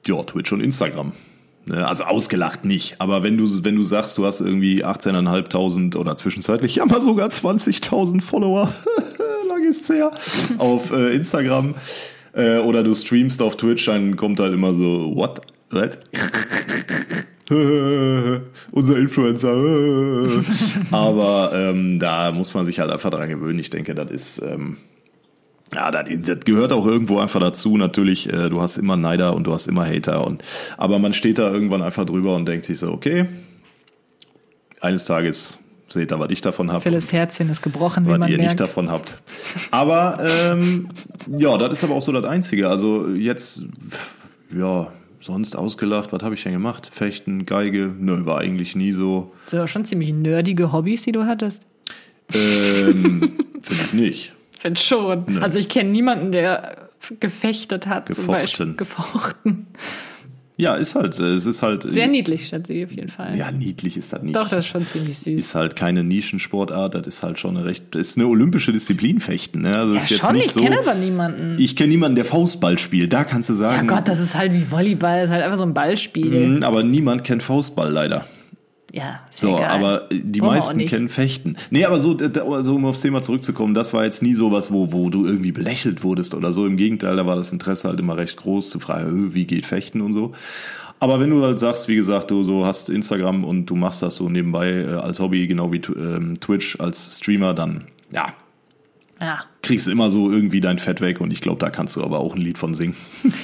Ja, 0.08 0.24
Twitch 0.24 0.52
und 0.52 0.62
Instagram. 0.62 1.12
Ne, 1.68 1.86
Also 1.88 2.04
ausgelacht 2.04 2.64
nicht, 2.66 3.00
aber 3.00 3.24
wenn 3.24 3.38
du, 3.38 3.64
wenn 3.64 3.76
du 3.76 3.84
sagst, 3.84 4.18
du 4.18 4.26
hast 4.26 4.42
irgendwie 4.42 4.86
18.500 4.86 5.98
oder 5.98 6.16
zwischenzeitlich 6.16 6.76
ja 6.76 6.86
mal 6.86 7.02
sogar 7.02 7.30
20.000 7.30 8.22
Follower, 8.22 8.72
lang 9.48 9.64
ist's 9.68 9.90
her, 9.90 10.12
auf 10.60 10.92
äh, 10.92 11.16
Instagram 11.16 11.74
äh, 12.34 12.58
oder 12.58 12.84
du 12.84 12.94
streamst 12.94 13.42
auf 13.42 13.56
Twitch, 13.56 13.86
dann 13.86 14.16
kommt 14.16 14.40
halt 14.40 14.54
immer 14.54 14.74
so, 14.74 15.12
what? 15.16 15.42
What? 15.72 15.98
Unser 18.72 18.98
Influencer. 18.98 19.54
aber 20.92 21.52
ähm, 21.54 22.00
da 22.00 22.32
muss 22.32 22.54
man 22.54 22.66
sich 22.66 22.80
halt 22.80 22.92
einfach 22.92 23.10
dran 23.12 23.30
gewöhnen. 23.30 23.60
Ich 23.60 23.70
denke, 23.70 23.96
das 23.96 24.12
ist... 24.12 24.42
Ähm, 24.42 24.78
ja, 25.74 25.92
das, 25.92 26.08
das 26.22 26.40
gehört 26.42 26.72
auch 26.72 26.86
irgendwo 26.86 27.20
einfach 27.20 27.40
dazu. 27.40 27.76
Natürlich, 27.78 28.32
äh, 28.32 28.50
du 28.50 28.62
hast 28.62 28.78
immer 28.78 28.96
Neider 28.96 29.36
und 29.36 29.46
du 29.46 29.54
hast 29.54 29.68
immer 29.68 29.86
Hater. 29.86 30.26
Und, 30.26 30.44
aber 30.78 31.00
man 31.00 31.14
steht 31.14 31.38
da 31.38 31.52
irgendwann 31.52 31.82
einfach 31.82 32.06
drüber 32.06 32.36
und 32.36 32.48
denkt 32.48 32.66
sich 32.66 32.80
so, 32.80 32.92
okay, 32.92 33.26
eines 34.80 35.06
Tages 35.06 35.58
seht 35.88 36.12
ihr, 36.12 36.20
was 36.20 36.30
ich 36.30 36.42
davon 36.42 36.72
habe. 36.72 36.82
Philipps 36.82 37.12
Herzchen 37.12 37.50
ist 37.50 37.62
gebrochen, 37.62 38.06
wie 38.08 38.18
man 38.18 38.30
ihr 38.30 38.38
nicht 38.38 38.60
davon 38.60 38.90
habt. 38.90 39.18
Aber 39.72 40.24
ähm, 40.50 40.90
ja, 41.36 41.58
das 41.58 41.74
ist 41.74 41.84
aber 41.84 41.96
auch 41.96 42.02
so 42.02 42.12
das 42.12 42.26
Einzige. 42.26 42.70
Also 42.70 43.10
jetzt, 43.10 43.64
ja, 44.56 44.88
sonst 45.26 45.56
ausgelacht, 45.56 46.12
was 46.14 46.22
habe 46.24 46.36
ich 46.36 46.44
denn 46.44 46.54
gemacht? 46.54 46.88
Fechten, 46.92 47.46
Geige, 47.46 47.94
nö, 47.98 48.26
war 48.26 48.40
eigentlich 48.40 48.76
nie 48.76 48.92
so. 48.92 49.34
Das 49.44 49.52
sind 49.52 49.60
aber 49.60 49.68
schon 49.68 49.84
ziemlich 49.86 50.14
nerdige 50.14 50.72
Hobbys, 50.72 51.04
die 51.04 51.12
du 51.12 51.26
hattest. 51.26 51.66
Ähm, 52.34 53.34
Finde 53.62 53.84
ich 53.84 53.94
nicht. 53.94 54.34
Ich 54.54 54.60
finde 54.62 54.80
schon. 54.80 55.38
Also 55.42 55.60
ich 55.60 55.68
kenne 55.70 55.90
niemanden, 55.90 56.32
der 56.32 56.90
gefechtet 57.20 57.88
hat, 57.88 58.14
zum 58.14 58.26
Gefochten. 58.28 58.42
Beispiel. 58.42 58.76
Gefochten. 58.76 59.68
Ja, 60.58 60.76
ist 60.76 60.96
halt, 60.96 61.20
äh, 61.20 61.34
es 61.34 61.46
ist 61.46 61.62
halt. 61.62 61.84
Sehr 61.84 62.08
niedlich 62.08 62.48
statt 62.48 62.68
sie 62.68 62.86
auf 62.86 62.92
jeden 62.92 63.10
Fall. 63.10 63.38
Ja, 63.38 63.52
niedlich 63.52 63.98
ist 63.98 64.14
das 64.14 64.22
nicht. 64.22 64.36
Doch, 64.36 64.48
das 64.48 64.66
ist 64.66 64.72
schon 64.72 64.86
ziemlich 64.86 65.18
süß. 65.20 65.36
ist 65.36 65.56
halt 65.56 65.76
keine 65.76 66.04
Nischensportart, 66.04 66.96
das 66.96 67.08
ist 67.08 67.24
halt 67.24 67.40
schon 67.40 67.58
eine 67.58 67.66
recht, 67.66 67.94
ist 67.96 68.18
eine 68.18 68.28
olympische 68.28 68.72
Disziplin 68.72 69.20
fechten. 69.20 69.62
Ne? 69.62 69.76
Also 69.76 69.96
ja, 69.96 70.02
ist 70.02 70.10
jetzt 70.10 70.22
schon, 70.22 70.34
nicht 70.36 70.48
ich 70.48 70.52
so. 70.54 70.62
kenne 70.62 70.80
aber 70.80 70.94
niemanden. 70.94 71.58
Ich 71.60 71.76
kenne 71.76 71.90
niemanden, 71.90 72.16
der 72.16 72.26
Faustball 72.26 72.80
spielt. 72.80 73.12
Da 73.12 73.26
kannst 73.26 73.50
du 73.50 73.54
Ja 73.54 73.60
sagen. 73.60 73.88
Gott, 73.88 74.08
das 74.08 74.20
ist 74.20 74.36
halt 74.36 74.54
wie 74.54 74.70
Volleyball, 74.72 75.18
das 75.22 75.26
ist 75.26 75.32
halt 75.32 75.44
einfach 75.44 75.58
so 75.58 75.64
ein 75.66 75.74
Ballspiel. 75.74 76.48
Mhm, 76.48 76.64
aber 76.64 76.84
niemand 76.84 77.26
kennt 77.26 77.44
Faustball 77.44 77.92
leider. 77.92 78.26
Ja, 78.98 79.20
So, 79.30 79.58
egal. 79.58 79.70
aber 79.72 80.12
äh, 80.12 80.22
die 80.24 80.42
auch 80.42 80.46
meisten 80.46 80.80
kennen 80.86 81.10
Fechten. 81.10 81.58
Nee, 81.70 81.84
aber 81.84 82.00
so, 82.00 82.16
also 82.18 82.76
um 82.76 82.86
aufs 82.86 83.02
Thema 83.02 83.22
zurückzukommen, 83.22 83.74
das 83.74 83.94
war 83.94 84.06
jetzt 84.06 84.24
nie 84.24 84.34
sowas, 84.36 84.72
wo, 84.72 84.94
wo 84.94 85.10
du 85.10 85.26
irgendwie 85.26 85.52
belächelt 85.52 86.02
wurdest 86.02 86.34
oder 86.34 86.54
so. 86.54 86.66
Im 86.66 86.78
Gegenteil, 86.78 87.18
da 87.18 87.26
war 87.26 87.36
das 87.36 87.52
Interesse 87.52 87.90
halt 87.90 88.00
immer 88.00 88.16
recht 88.16 88.38
groß 88.38 88.70
zu 88.70 88.80
fragen, 88.80 89.34
wie 89.34 89.46
geht 89.46 89.66
Fechten 89.66 90.00
und 90.00 90.14
so. 90.14 90.32
Aber 91.02 91.20
wenn 91.20 91.30
du 91.30 91.44
halt 91.44 91.60
sagst, 91.60 91.90
wie 91.90 91.96
gesagt, 91.98 92.32
du 92.32 92.44
so 92.44 92.66
hast 92.66 92.90
Instagram 92.90 93.44
und 93.44 93.66
du 93.66 93.76
machst 93.76 94.02
das 94.02 94.16
so 94.16 94.30
nebenbei 94.30 94.70
äh, 94.72 94.94
als 94.94 95.20
Hobby, 95.20 95.46
genau 95.46 95.74
wie 95.74 95.82
ähm, 95.98 96.40
Twitch 96.40 96.80
als 96.80 97.18
Streamer, 97.18 97.54
dann 97.54 97.84
ja, 98.14 98.34
Ja, 99.20 99.40
kriegst 99.62 99.88
du 99.88 99.92
immer 99.92 100.10
so 100.10 100.32
irgendwie 100.32 100.62
dein 100.62 100.80
Fett 100.80 101.02
weg 101.02 101.20
und 101.20 101.34
ich 101.34 101.42
glaube, 101.42 101.60
da 101.60 101.70
kannst 101.70 101.98
du 101.98 102.04
aber 102.04 102.20
auch 102.20 102.34
ein 102.34 102.40
Lied 102.42 102.58
von 102.58 102.74
singen. 102.74 102.96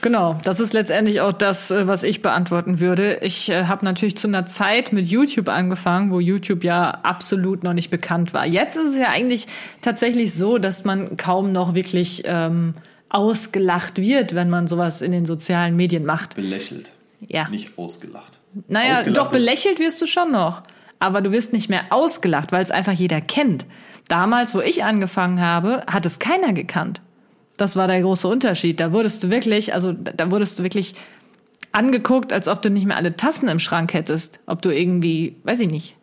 genau. 0.00 0.38
Das 0.44 0.60
ist 0.60 0.72
letztendlich 0.72 1.20
auch 1.20 1.32
das, 1.32 1.70
äh, 1.70 1.86
was 1.86 2.02
ich 2.02 2.22
beantworten 2.22 2.80
würde. 2.80 3.18
Ich 3.22 3.48
äh, 3.50 3.64
habe 3.64 3.84
natürlich 3.84 4.16
zu 4.16 4.28
einer 4.28 4.46
Zeit 4.46 4.92
mit 4.92 5.08
YouTube 5.08 5.48
angefangen, 5.48 6.10
wo 6.10 6.20
YouTube 6.20 6.64
ja 6.64 6.90
absolut 7.02 7.62
noch 7.64 7.72
nicht 7.72 7.90
bekannt 7.90 8.32
war. 8.34 8.46
Jetzt 8.46 8.76
ist 8.76 8.92
es 8.92 8.98
ja 8.98 9.08
eigentlich 9.08 9.46
tatsächlich 9.80 10.34
so, 10.34 10.58
dass 10.58 10.84
man 10.84 11.16
kaum 11.16 11.52
noch 11.52 11.74
wirklich 11.74 12.22
ähm, 12.26 12.74
ausgelacht 13.08 13.98
wird, 13.98 14.34
wenn 14.34 14.48
man 14.50 14.66
sowas 14.66 15.02
in 15.02 15.12
den 15.12 15.26
sozialen 15.26 15.76
Medien 15.76 16.04
macht. 16.04 16.36
Belächelt, 16.36 16.90
Ja. 17.26 17.48
nicht 17.48 17.76
ausgelacht. 17.76 18.38
Naja, 18.68 18.94
Ausgelacht 18.94 19.16
doch 19.16 19.30
belächelt 19.30 19.78
wirst 19.78 20.00
du 20.02 20.06
schon 20.06 20.32
noch. 20.32 20.62
Aber 20.98 21.20
du 21.22 21.32
wirst 21.32 21.52
nicht 21.52 21.68
mehr 21.70 21.84
ausgelacht, 21.90 22.52
weil 22.52 22.62
es 22.62 22.70
einfach 22.70 22.92
jeder 22.92 23.20
kennt. 23.20 23.64
Damals, 24.08 24.54
wo 24.54 24.60
ich 24.60 24.84
angefangen 24.84 25.40
habe, 25.40 25.82
hat 25.86 26.04
es 26.04 26.18
keiner 26.18 26.52
gekannt. 26.52 27.00
Das 27.60 27.76
war 27.76 27.86
der 27.86 28.00
große 28.00 28.26
Unterschied. 28.26 28.80
Da 28.80 28.94
wurdest 28.94 29.22
du 29.22 29.28
wirklich, 29.28 29.74
also 29.74 29.92
da 29.92 30.30
wurdest 30.30 30.58
du 30.58 30.62
wirklich 30.62 30.94
angeguckt, 31.72 32.32
als 32.32 32.48
ob 32.48 32.62
du 32.62 32.70
nicht 32.70 32.86
mehr 32.86 32.96
alle 32.96 33.16
Tassen 33.16 33.48
im 33.48 33.58
Schrank 33.58 33.92
hättest. 33.92 34.40
Ob 34.46 34.62
du 34.62 34.70
irgendwie, 34.70 35.36
weiß 35.44 35.60
ich 35.60 35.70
nicht, 35.70 35.96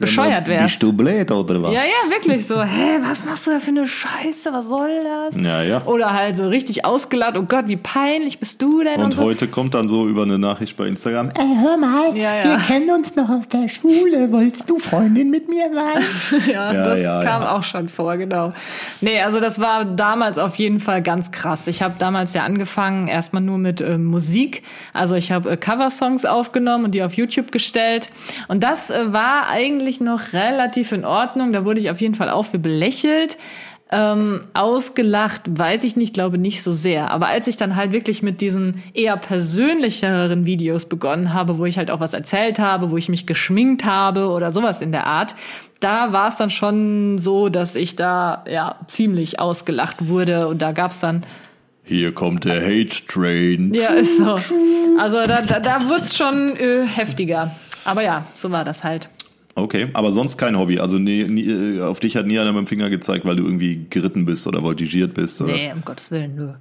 bescheuert 0.00 0.46
wärst. 0.46 0.64
Bist 0.64 0.82
du 0.82 0.92
blöd 0.92 1.30
oder 1.30 1.62
was? 1.62 1.72
Ja, 1.72 1.82
ja, 1.82 2.10
wirklich 2.10 2.46
so. 2.46 2.60
Hä, 2.62 2.98
was 3.02 3.24
machst 3.24 3.46
du 3.46 3.52
da 3.52 3.60
für 3.60 3.68
eine 3.70 3.86
Scheiße? 3.86 4.52
Was 4.52 4.66
soll 4.68 5.02
das? 5.04 5.40
Ja, 5.40 5.62
ja. 5.62 5.82
Oder 5.84 6.12
halt 6.12 6.36
so 6.36 6.48
richtig 6.48 6.84
ausgelacht. 6.84 7.36
Oh 7.36 7.42
Gott, 7.42 7.68
wie 7.68 7.76
peinlich 7.76 8.38
bist 8.38 8.60
du 8.62 8.82
denn? 8.82 9.02
Und 9.02 9.14
so. 9.14 9.22
heute 9.24 9.48
kommt 9.48 9.74
dann 9.74 9.88
so 9.88 10.08
über 10.08 10.22
eine 10.22 10.38
Nachricht 10.38 10.76
bei 10.76 10.86
Instagram. 10.86 11.30
Ey, 11.30 11.56
hör 11.62 11.76
mal, 11.76 12.16
Ja, 12.16 12.36
ja. 12.36 12.44
wir 12.44 12.56
kennen 12.58 12.90
uns 12.90 13.14
noch 13.16 13.28
aus 13.28 13.48
der 13.52 13.68
Schule. 13.68 14.30
Wolltest 14.32 14.68
du 14.68 14.78
Freundin 14.78 15.30
mit 15.30 15.48
mir 15.48 15.70
sein? 15.72 16.02
Ja, 16.50 16.72
Ja, 16.72 16.84
das 16.84 17.00
ja, 17.00 17.22
kam 17.22 17.42
auch 17.42 17.62
schon 17.62 17.88
vor, 17.88 18.16
genau. 18.16 18.50
Nee, 19.00 19.20
also 19.20 19.40
das 19.40 19.60
war 19.60 19.84
damals 19.84 20.38
auf 20.38 20.56
jeden 20.56 20.80
Fall 20.80 21.02
ganz 21.02 21.30
krass. 21.30 21.66
Ich 21.66 21.82
habe 21.82 21.94
damals 21.98 22.34
ja 22.34 22.42
angefangen, 22.44 23.08
erstmal 23.08 23.42
nur 23.42 23.58
mit 23.58 23.80
äh, 23.80 23.98
Musik. 23.98 24.62
Also 24.92 25.14
ich 25.16 25.32
habe 25.32 25.50
äh, 25.50 25.56
Coversongs 25.56 26.24
aufgenommen 26.24 26.86
und 26.86 26.94
die 26.94 27.02
auf 27.02 27.14
YouTube 27.14 27.52
gestellt. 27.52 28.10
Und 28.48 28.62
das 28.62 28.90
äh, 28.90 29.12
war 29.12 29.48
eigentlich 29.48 29.89
noch 29.98 30.32
relativ 30.32 30.92
in 30.92 31.04
Ordnung. 31.04 31.52
Da 31.52 31.64
wurde 31.64 31.80
ich 31.80 31.90
auf 31.90 32.00
jeden 32.00 32.14
Fall 32.14 32.30
auch 32.30 32.44
für 32.44 32.60
belächelt. 32.60 33.36
Ähm, 33.92 34.42
ausgelacht, 34.54 35.42
weiß 35.48 35.82
ich 35.82 35.96
nicht, 35.96 36.14
glaube 36.14 36.38
nicht 36.38 36.62
so 36.62 36.70
sehr. 36.70 37.10
Aber 37.10 37.26
als 37.26 37.48
ich 37.48 37.56
dann 37.56 37.74
halt 37.74 37.90
wirklich 37.90 38.22
mit 38.22 38.40
diesen 38.40 38.84
eher 38.94 39.16
persönlicheren 39.16 40.46
Videos 40.46 40.84
begonnen 40.84 41.34
habe, 41.34 41.58
wo 41.58 41.64
ich 41.64 41.76
halt 41.76 41.90
auch 41.90 41.98
was 41.98 42.14
erzählt 42.14 42.60
habe, 42.60 42.92
wo 42.92 42.96
ich 42.96 43.08
mich 43.08 43.26
geschminkt 43.26 43.84
habe 43.84 44.28
oder 44.28 44.52
sowas 44.52 44.80
in 44.80 44.92
der 44.92 45.08
Art, 45.08 45.34
da 45.80 46.12
war 46.12 46.28
es 46.28 46.36
dann 46.36 46.50
schon 46.50 47.18
so, 47.18 47.48
dass 47.48 47.74
ich 47.74 47.96
da 47.96 48.44
ja 48.48 48.76
ziemlich 48.86 49.40
ausgelacht 49.40 50.06
wurde 50.06 50.46
und 50.46 50.62
da 50.62 50.70
gab's 50.70 51.00
dann 51.00 51.22
Hier 51.82 52.14
kommt 52.14 52.44
der 52.44 52.62
Hate 52.64 53.04
Train. 53.08 53.74
ja 53.74 53.88
ist 53.88 54.18
so. 54.18 54.38
Also 55.00 55.24
da 55.24 55.42
da, 55.42 55.58
da 55.58 55.88
wird's 55.88 56.16
schon 56.16 56.54
äh, 56.56 56.86
heftiger. 56.86 57.50
Aber 57.84 58.02
ja, 58.02 58.24
so 58.34 58.52
war 58.52 58.64
das 58.64 58.84
halt. 58.84 59.08
Okay, 59.60 59.88
aber 59.92 60.10
sonst 60.10 60.38
kein 60.38 60.58
Hobby. 60.58 60.78
Also 60.78 60.98
nie, 60.98 61.24
nie, 61.24 61.48
äh, 61.48 61.82
auf 61.82 62.00
dich 62.00 62.16
hat 62.16 62.26
nie 62.26 62.38
einer 62.38 62.52
mit 62.52 62.60
dem 62.60 62.66
Finger 62.66 62.90
gezeigt, 62.90 63.24
weil 63.24 63.36
du 63.36 63.44
irgendwie 63.44 63.86
geritten 63.90 64.24
bist 64.24 64.46
oder 64.46 64.62
voltigiert 64.62 65.14
bist. 65.14 65.40
Oder? 65.42 65.52
Nee, 65.52 65.72
um 65.72 65.84
Gottes 65.84 66.10
Willen, 66.10 66.34
nö. 66.34 66.52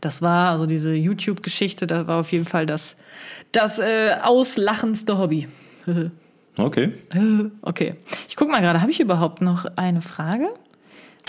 Das 0.00 0.22
war 0.22 0.50
also 0.50 0.66
diese 0.66 0.94
YouTube-Geschichte, 0.94 1.86
da 1.86 2.06
war 2.06 2.20
auf 2.20 2.30
jeden 2.30 2.44
Fall 2.44 2.66
das, 2.66 2.96
das 3.52 3.78
äh, 3.78 4.16
auslachendste 4.22 5.18
Hobby. 5.18 5.48
Okay. 6.58 6.92
Okay. 7.60 7.96
Ich 8.30 8.34
guck 8.36 8.48
mal 8.48 8.62
gerade, 8.62 8.80
habe 8.80 8.90
ich 8.90 8.98
überhaupt 8.98 9.42
noch 9.42 9.66
eine 9.76 10.00
Frage? 10.00 10.48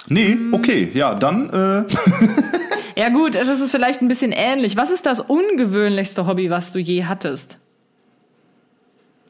Nee, 0.08 0.38
okay, 0.54 0.90
ja, 0.94 1.16
dann 1.16 1.50
äh, 1.50 1.84
Ja 2.98 3.10
gut, 3.10 3.36
es 3.36 3.60
ist 3.60 3.70
vielleicht 3.70 4.02
ein 4.02 4.08
bisschen 4.08 4.32
ähnlich. 4.32 4.76
Was 4.76 4.90
ist 4.90 5.06
das 5.06 5.20
ungewöhnlichste 5.20 6.26
Hobby, 6.26 6.50
was 6.50 6.72
du 6.72 6.80
je 6.80 7.06
hattest? 7.06 7.60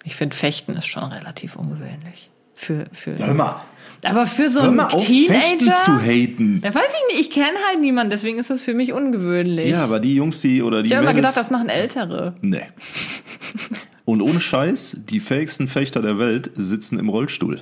Ich 0.07 0.15
finde, 0.15 0.35
Fechten 0.37 0.77
ist 0.77 0.87
schon 0.87 1.11
relativ 1.11 1.57
ungewöhnlich. 1.57 2.31
Für, 2.55 2.85
für, 2.93 3.17
hör 3.17 3.33
mal, 3.33 3.61
aber 4.05 4.25
für 4.25 4.49
so 4.49 4.61
einen 4.61 4.79
auf, 4.79 5.05
Teenager? 5.05 5.41
Fechten 5.41 5.75
zu 5.75 6.01
haten. 6.01 6.61
Ja, 6.63 6.73
weiß 6.73 6.81
ich 6.81 7.15
nicht, 7.17 7.27
ich 7.27 7.33
kenne 7.33 7.57
halt 7.67 7.81
niemanden, 7.81 8.09
deswegen 8.09 8.39
ist 8.39 8.49
das 8.49 8.61
für 8.63 8.73
mich 8.73 8.93
ungewöhnlich. 8.93 9.69
Ja, 9.69 9.83
aber 9.83 9.99
die 9.99 10.15
Jungs, 10.15 10.39
die 10.39 10.61
oder 10.61 10.81
die 10.81 10.87
ich 10.87 10.95
habe 10.95 11.03
immer 11.03 11.13
gedacht, 11.13 11.35
das 11.35 11.51
machen 11.51 11.67
Ältere. 11.67 12.35
Nee. 12.41 12.63
Und 14.05 14.21
ohne 14.21 14.39
Scheiß, 14.39 15.01
die 15.09 15.19
fähigsten 15.19 15.67
Fechter 15.67 16.01
der 16.01 16.17
Welt 16.17 16.51
sitzen 16.55 16.99
im 16.99 17.09
Rollstuhl. 17.09 17.57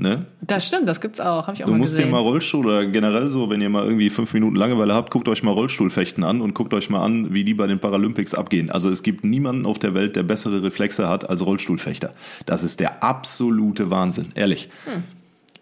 Ne? 0.00 0.26
Das 0.42 0.64
stimmt, 0.68 0.88
das 0.88 1.00
gibt's 1.00 1.18
auch, 1.18 1.48
habe 1.48 1.56
ich 1.56 1.64
auch 1.64 1.66
Du 1.66 1.72
mal 1.72 1.78
musst 1.78 1.94
dir 1.94 2.02
gesehen. 2.02 2.12
mal 2.12 2.20
Rollstuhl 2.20 2.64
oder 2.66 2.86
generell 2.86 3.30
so, 3.30 3.50
wenn 3.50 3.60
ihr 3.60 3.68
mal 3.68 3.84
irgendwie 3.84 4.10
fünf 4.10 4.32
Minuten 4.32 4.54
Langeweile 4.54 4.94
habt, 4.94 5.10
guckt 5.10 5.26
euch 5.26 5.42
mal 5.42 5.50
Rollstuhlfechten 5.50 6.22
an 6.22 6.40
und 6.40 6.54
guckt 6.54 6.72
euch 6.72 6.88
mal 6.88 7.02
an, 7.04 7.34
wie 7.34 7.42
die 7.42 7.52
bei 7.52 7.66
den 7.66 7.80
Paralympics 7.80 8.32
abgehen. 8.32 8.70
Also 8.70 8.90
es 8.90 9.02
gibt 9.02 9.24
niemanden 9.24 9.66
auf 9.66 9.80
der 9.80 9.94
Welt, 9.94 10.14
der 10.14 10.22
bessere 10.22 10.62
Reflexe 10.62 11.08
hat 11.08 11.28
als 11.28 11.44
Rollstuhlfechter. 11.44 12.12
Das 12.46 12.62
ist 12.62 12.78
der 12.78 13.02
absolute 13.02 13.90
Wahnsinn, 13.90 14.26
ehrlich. 14.36 14.68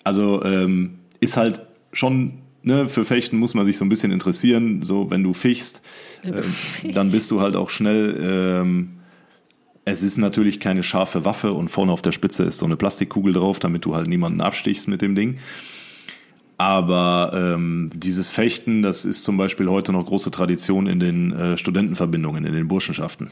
Also 0.04 0.44
ähm, 0.44 0.98
ist 1.20 1.38
halt 1.38 1.62
schon, 1.94 2.34
ne, 2.62 2.88
für 2.88 3.06
Fechten 3.06 3.38
muss 3.38 3.54
man 3.54 3.64
sich 3.64 3.78
so 3.78 3.86
ein 3.86 3.88
bisschen 3.88 4.12
interessieren. 4.12 4.82
So, 4.82 5.10
wenn 5.10 5.22
du 5.22 5.32
fichst, 5.32 5.80
ähm, 6.24 6.92
dann 6.92 7.10
bist 7.10 7.30
du 7.30 7.40
halt 7.40 7.56
auch 7.56 7.70
schnell. 7.70 8.18
Ähm, 8.20 8.90
es 9.86 10.02
ist 10.02 10.18
natürlich 10.18 10.60
keine 10.60 10.82
scharfe 10.82 11.24
Waffe 11.24 11.52
und 11.54 11.68
vorne 11.70 11.92
auf 11.92 12.02
der 12.02 12.12
Spitze 12.12 12.42
ist 12.44 12.58
so 12.58 12.66
eine 12.66 12.76
Plastikkugel 12.76 13.32
drauf, 13.32 13.58
damit 13.60 13.84
du 13.86 13.94
halt 13.94 14.08
niemanden 14.08 14.40
abstichst 14.42 14.88
mit 14.88 15.00
dem 15.00 15.14
Ding. 15.14 15.38
Aber 16.58 17.32
ähm, 17.34 17.90
dieses 17.94 18.28
Fechten, 18.30 18.82
das 18.82 19.04
ist 19.04 19.24
zum 19.24 19.36
Beispiel 19.36 19.68
heute 19.68 19.92
noch 19.92 20.04
große 20.06 20.30
Tradition 20.30 20.86
in 20.86 21.00
den 21.00 21.32
äh, 21.32 21.56
Studentenverbindungen, 21.56 22.44
in 22.46 22.52
den 22.54 22.66
Burschenschaften. 22.66 23.30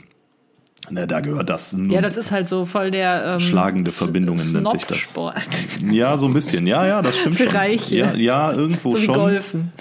Ne, 0.90 1.06
da 1.06 1.20
gehört 1.20 1.48
das. 1.48 1.74
Ja, 1.88 2.02
das 2.02 2.18
ist 2.18 2.30
halt 2.30 2.46
so 2.46 2.66
voll 2.66 2.90
der 2.90 3.24
ähm, 3.24 3.40
Schlagende 3.40 3.88
S- 3.88 3.96
Verbindungen 3.96 4.52
nennt 4.52 4.68
sich 4.68 4.84
das. 4.84 5.14
Ja, 5.90 6.18
so 6.18 6.26
ein 6.26 6.34
bisschen. 6.34 6.66
Ja, 6.66 6.86
ja, 6.86 7.00
das 7.00 7.18
stimmt 7.18 7.36
Für 7.36 7.44
schon. 7.44 7.52
Reiche. 7.56 7.96
Ja, 7.96 8.14
ja 8.14 8.52
irgendwo 8.52 8.92
So 8.92 8.98
wie 9.00 9.04
schon. 9.06 9.14
Golfen. 9.14 9.72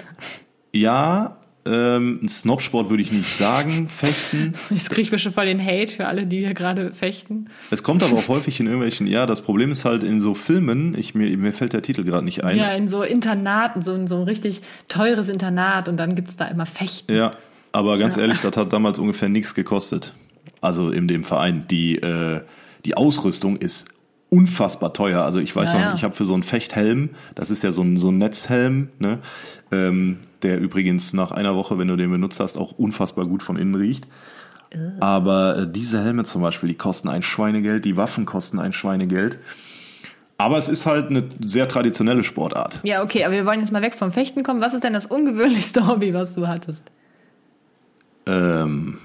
Ja, 0.72 1.36
ähm, 1.66 2.20
ein 2.22 2.28
Snobsport 2.28 2.90
würde 2.90 3.02
ich 3.02 3.12
nicht 3.12 3.26
sagen, 3.26 3.88
Fechten. 3.88 4.54
Jetzt 4.70 4.90
kriegen 4.90 5.10
wir 5.10 5.18
schon 5.18 5.32
voll 5.32 5.46
den 5.46 5.64
Hate 5.64 5.92
für 5.92 6.06
alle, 6.06 6.26
die 6.26 6.38
hier 6.38 6.54
gerade 6.54 6.92
fechten. 6.92 7.46
Es 7.70 7.82
kommt 7.82 8.02
aber 8.02 8.16
auch 8.16 8.28
häufig 8.28 8.60
in 8.60 8.66
irgendwelchen, 8.66 9.06
ja, 9.06 9.26
das 9.26 9.40
Problem 9.40 9.72
ist 9.72 9.84
halt 9.84 10.04
in 10.04 10.20
so 10.20 10.34
Filmen, 10.34 10.96
ich, 10.98 11.14
mir, 11.14 11.36
mir 11.36 11.52
fällt 11.52 11.72
der 11.72 11.82
Titel 11.82 12.04
gerade 12.04 12.24
nicht 12.24 12.44
ein. 12.44 12.56
Ja, 12.56 12.72
in 12.72 12.88
so 12.88 13.02
Internaten, 13.02 13.82
so, 13.82 13.94
in 13.94 14.06
so 14.06 14.16
ein 14.16 14.24
richtig 14.24 14.60
teures 14.88 15.28
Internat 15.28 15.88
und 15.88 15.96
dann 15.96 16.14
gibt's 16.14 16.36
da 16.36 16.46
immer 16.46 16.66
Fechten. 16.66 17.14
Ja, 17.14 17.32
aber 17.72 17.98
ganz 17.98 18.16
ehrlich, 18.16 18.40
das 18.40 18.56
hat 18.56 18.72
damals 18.72 18.98
ungefähr 18.98 19.28
nichts 19.28 19.54
gekostet. 19.54 20.14
Also 20.60 20.90
in 20.90 21.08
dem 21.08 21.24
Verein. 21.24 21.66
Die, 21.70 21.96
äh, 21.96 22.40
die 22.84 22.96
Ausrüstung 22.96 23.56
ist 23.56 23.88
unfassbar 24.30 24.92
teuer. 24.92 25.22
Also 25.22 25.38
ich 25.38 25.54
weiß 25.54 25.72
Ja, 25.72 25.78
noch, 25.78 25.86
ja. 25.86 25.94
ich 25.94 26.04
habe 26.04 26.14
für 26.14 26.24
so 26.24 26.34
einen 26.34 26.42
Fechthelm, 26.42 27.10
das 27.34 27.50
ist 27.50 27.62
ja 27.62 27.70
so 27.70 27.82
ein, 27.82 27.96
so 27.96 28.10
ein 28.10 28.18
Netzhelm, 28.18 28.88
ne? 28.98 29.18
ähm, 29.70 30.18
der 30.42 30.60
übrigens 30.60 31.12
nach 31.12 31.30
einer 31.30 31.54
Woche, 31.54 31.78
wenn 31.78 31.88
du 31.88 31.96
den 31.96 32.10
benutzt 32.10 32.40
hast, 32.40 32.58
auch 32.58 32.72
unfassbar 32.72 33.26
gut 33.26 33.42
von 33.42 33.56
innen 33.56 33.74
riecht. 33.74 34.06
Aber 34.98 35.58
äh, 35.58 35.68
diese 35.70 36.02
Helme 36.02 36.24
zum 36.24 36.42
Beispiel, 36.42 36.68
die 36.68 36.74
kosten 36.74 37.08
ein 37.08 37.22
Schweinegeld, 37.22 37.84
die 37.84 37.96
Waffen 37.96 38.26
kosten 38.26 38.58
ein 38.58 38.72
Schweinegeld. 38.72 39.38
Aber 40.36 40.58
es 40.58 40.68
ist 40.68 40.84
halt 40.84 41.10
eine 41.10 41.22
sehr 41.46 41.68
traditionelle 41.68 42.24
Sportart. 42.24 42.80
Ja, 42.82 43.04
okay, 43.04 43.24
aber 43.24 43.34
wir 43.34 43.46
wollen 43.46 43.60
jetzt 43.60 43.70
mal 43.70 43.82
weg 43.82 43.94
vom 43.94 44.10
Fechten 44.10 44.42
kommen. 44.42 44.60
Was 44.60 44.74
ist 44.74 44.82
denn 44.82 44.92
das 44.92 45.06
ungewöhnlichste 45.06 45.86
Hobby, 45.86 46.12
was 46.12 46.34
du 46.34 46.48
hattest? 46.48 46.90
Ähm, 48.26 48.98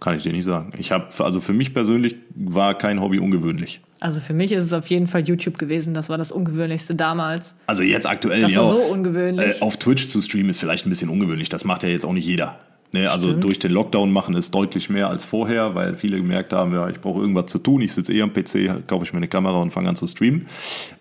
kann 0.00 0.16
ich 0.16 0.22
dir 0.22 0.32
nicht 0.32 0.44
sagen. 0.44 0.70
Ich 0.78 0.92
habe, 0.92 1.06
also 1.18 1.40
für 1.40 1.52
mich 1.52 1.72
persönlich 1.72 2.16
war 2.34 2.76
kein 2.76 3.00
Hobby 3.00 3.18
ungewöhnlich. 3.18 3.80
Also 4.00 4.20
für 4.20 4.34
mich 4.34 4.52
ist 4.52 4.64
es 4.64 4.72
auf 4.72 4.86
jeden 4.88 5.06
Fall 5.06 5.26
YouTube 5.26 5.58
gewesen. 5.58 5.94
Das 5.94 6.08
war 6.08 6.18
das 6.18 6.32
Ungewöhnlichste 6.32 6.94
damals. 6.94 7.56
Also 7.66 7.82
jetzt 7.82 8.06
aktuell 8.06 8.42
Das 8.42 8.52
ja. 8.52 8.60
war 8.60 8.66
so 8.66 8.76
ungewöhnlich. 8.76 9.60
Äh, 9.60 9.64
auf 9.64 9.76
Twitch 9.78 10.08
zu 10.08 10.20
streamen 10.20 10.50
ist 10.50 10.60
vielleicht 10.60 10.86
ein 10.86 10.90
bisschen 10.90 11.08
ungewöhnlich. 11.08 11.48
Das 11.48 11.64
macht 11.64 11.82
ja 11.82 11.88
jetzt 11.88 12.04
auch 12.04 12.12
nicht 12.12 12.26
jeder. 12.26 12.58
Ne, 12.92 13.10
also 13.10 13.28
Stimmt. 13.28 13.44
durch 13.44 13.58
den 13.58 13.72
Lockdown 13.72 14.12
machen 14.12 14.36
es 14.36 14.50
deutlich 14.50 14.88
mehr 14.90 15.08
als 15.08 15.24
vorher, 15.24 15.74
weil 15.74 15.96
viele 15.96 16.18
gemerkt 16.18 16.52
haben, 16.52 16.72
ja, 16.72 16.88
ich 16.88 17.00
brauche 17.00 17.20
irgendwas 17.20 17.46
zu 17.46 17.58
tun. 17.58 17.80
Ich 17.80 17.92
sitze 17.92 18.12
eh 18.12 18.22
am 18.22 18.32
PC, 18.32 18.86
kaufe 18.86 19.04
ich 19.04 19.12
mir 19.12 19.18
eine 19.18 19.28
Kamera 19.28 19.60
und 19.60 19.70
fange 19.70 19.88
an 19.88 19.96
zu 19.96 20.06
streamen. 20.06 20.46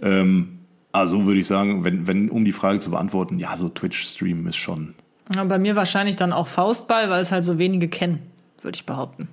Ähm, 0.02 0.60
also 0.92 1.26
würde 1.26 1.40
ich 1.40 1.48
sagen, 1.48 1.84
wenn, 1.84 2.08
wenn, 2.08 2.30
um 2.30 2.46
die 2.46 2.54
Frage 2.54 2.80
zu 2.80 2.90
beantworten, 2.90 3.38
ja, 3.38 3.56
so 3.56 3.70
Twitch-Streamen 3.70 4.48
ist 4.48 4.56
schon. 4.56 4.96
Ja, 5.34 5.44
bei 5.44 5.60
mir 5.60 5.76
wahrscheinlich 5.76 6.16
dann 6.16 6.32
auch 6.32 6.48
Faustball, 6.48 7.10
weil 7.10 7.22
es 7.22 7.32
halt 7.32 7.44
so 7.44 7.58
wenige 7.58 7.88
kennen, 7.88 8.20
würde 8.66 8.76
ich 8.76 8.86
behaupten. 8.86 9.30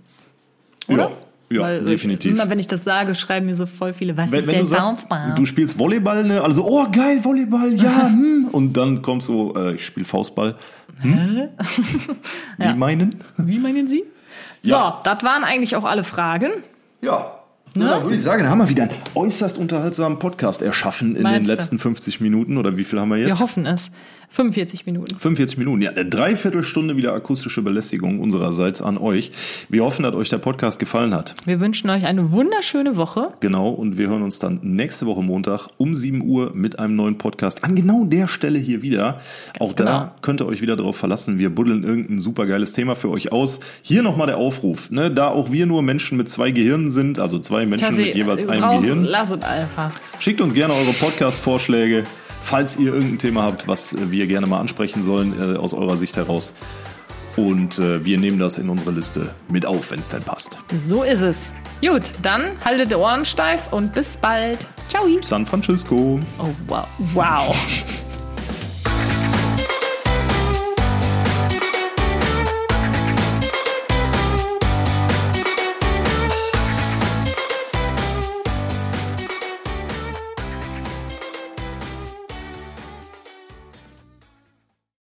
Oder? 0.89 1.11
Ja, 1.51 1.57
ja 1.57 1.61
weil, 1.63 1.85
definitiv. 1.85 2.33
Immer 2.33 2.49
wenn 2.49 2.59
ich 2.59 2.67
das 2.67 2.85
sage, 2.85 3.15
schreiben 3.15 3.47
mir 3.47 3.55
so 3.57 3.67
voll 3.67 3.93
viele, 3.93 4.17
was 4.17 4.31
Wenn, 4.31 4.41
ist 4.41 4.47
wenn 4.47 4.55
denn 4.55 4.65
du 4.65 4.71
sagst, 4.71 5.07
du 5.37 5.45
spielst 5.47 5.79
Volleyball, 5.79 6.25
ne? 6.25 6.43
Also, 6.43 6.65
oh 6.65 6.87
geil, 6.91 7.25
Volleyball, 7.25 7.73
ja, 7.73 8.07
hm. 8.09 8.49
Und 8.53 8.75
dann 8.75 9.03
kommt 9.03 9.23
so, 9.23 9.55
äh, 9.57 9.75
ich 9.75 9.85
spiele 9.85 10.07
Faustball. 10.07 10.57
Hm? 11.01 11.49
Wie 12.59 12.75
meinen? 12.75 13.17
Wie 13.37 13.59
meinen 13.59 13.89
Sie? 13.89 14.05
Ja. 14.63 15.01
So, 15.05 15.11
das 15.11 15.23
waren 15.25 15.45
eigentlich 15.45 15.75
auch 15.77 15.85
alle 15.85 16.05
Fragen. 16.05 16.51
Ja. 17.01 17.39
Ja, 17.75 17.87
dann 17.87 18.03
würde 18.03 18.17
ich 18.17 18.23
sagen, 18.23 18.49
haben 18.51 18.59
wir 18.59 18.69
wieder 18.69 18.83
einen 18.83 18.93
äußerst 19.15 19.57
unterhaltsamen 19.57 20.19
Podcast 20.19 20.61
erschaffen 20.61 21.17
in 21.17 21.23
Meinst 21.23 21.49
den 21.49 21.55
du? 21.55 21.55
letzten 21.55 21.79
50 21.79 22.21
Minuten. 22.21 22.59
Oder 22.59 22.77
wie 22.77 22.85
viel 22.85 23.01
haben 23.01 23.09
wir 23.09 23.17
jetzt? 23.17 23.29
Wir 23.29 23.39
hoffen 23.39 23.65
es. 23.65 23.91
45 24.33 24.87
Minuten. 24.87 25.19
45 25.19 25.59
Minuten, 25.59 25.83
ja, 25.83 25.91
eine 25.91 26.07
Dreiviertelstunde 26.07 26.97
wieder 26.97 27.13
akustische 27.13 27.61
Belästigung 27.61 28.19
unsererseits 28.19 28.81
an 28.81 28.97
euch. 28.97 29.31
Wir 29.69 29.85
hoffen, 29.85 30.05
dass 30.05 30.15
euch 30.15 30.31
der 30.31 30.39
Podcast 30.39 30.79
gefallen 30.79 31.13
hat. 31.13 31.35
Wir 31.45 31.61
wünschen 31.61 31.91
euch 31.91 32.07
eine 32.07 32.33
wunderschöne 32.33 32.97
Woche. 32.97 33.29
Genau, 33.41 33.69
und 33.69 33.99
wir 33.99 34.09
hören 34.09 34.23
uns 34.23 34.39
dann 34.39 34.61
nächste 34.63 35.05
Woche 35.05 35.23
Montag 35.23 35.69
um 35.77 35.95
7 35.95 36.23
Uhr 36.23 36.53
mit 36.55 36.79
einem 36.79 36.97
neuen 36.97 37.19
Podcast 37.19 37.63
an 37.63 37.75
genau 37.75 38.05
der 38.05 38.27
Stelle 38.27 38.59
hier 38.59 38.81
wieder. 38.81 39.21
Auch 39.61 39.75
da 39.75 39.85
genau. 39.85 40.13
könnt 40.23 40.41
ihr 40.41 40.47
euch 40.47 40.63
wieder 40.63 40.77
darauf 40.77 40.97
verlassen. 40.97 41.39
Wir 41.39 41.55
buddeln 41.55 41.85
irgendein 41.85 42.19
supergeiles 42.19 42.73
Thema 42.73 42.97
für 42.97 43.11
euch 43.11 43.33
aus. 43.33 43.61
Hier 43.83 44.03
nochmal 44.03 44.29
der 44.29 44.39
Aufruf, 44.39 44.91
ne, 44.91 45.11
da 45.11 45.29
auch 45.29 45.53
wir 45.53 45.67
nur 45.67 45.83
Menschen 45.83 46.17
mit 46.17 46.31
zwei 46.31 46.53
Gehirnen 46.53 46.89
sind, 46.89 47.19
also 47.19 47.39
zwei 47.39 47.67
Menschen 47.67 47.95
mit 47.95 48.15
jeweils 48.15 48.49
einem 48.49 48.65
raus, 48.65 48.81
Gehirn. 48.81 49.05
lass 49.05 49.31
es 49.31 49.43
einfach. 49.43 49.93
Schickt 50.21 50.41
uns 50.41 50.55
gerne 50.55 50.73
eure 50.73 50.93
Podcast-Vorschläge, 50.95 52.05
falls 52.43 52.77
ihr 52.77 52.93
irgendein 52.93 53.19
Thema 53.19 53.43
habt, 53.43 53.69
was 53.69 53.93
äh, 53.93 54.11
wir 54.11 54.27
gerne 54.27 54.47
mal 54.47 54.61
ansprechen 54.61 55.03
sollen 55.03 55.35
äh, 55.39 55.57
aus 55.57 55.75
eurer 55.75 55.97
Sicht 55.97 56.17
heraus. 56.17 56.53
Und 57.37 57.79
äh, 57.79 58.05
wir 58.05 58.19
nehmen 58.19 58.39
das 58.39 58.59
in 58.59 58.69
unsere 58.69 58.91
Liste 58.91 59.35
mit 59.49 59.65
auf, 59.65 59.91
wenn 59.91 60.01
es 60.01 60.09
denn 60.09 60.23
passt. 60.23 60.59
So 60.79 61.03
ist 61.03 61.23
es. 61.23 61.55
Gut, 61.81 62.03
dann 62.21 62.63
haltet 62.63 62.91
die 62.91 62.95
Ohren 62.95 63.25
steif 63.25 63.73
und 63.73 63.95
bis 63.95 64.19
bald. 64.19 64.67
Ciao. 64.91 65.07
San 65.23 65.47
Francisco. 65.47 66.21
Oh, 66.39 66.49
wow. 66.69 66.87
Wow. 67.15 67.57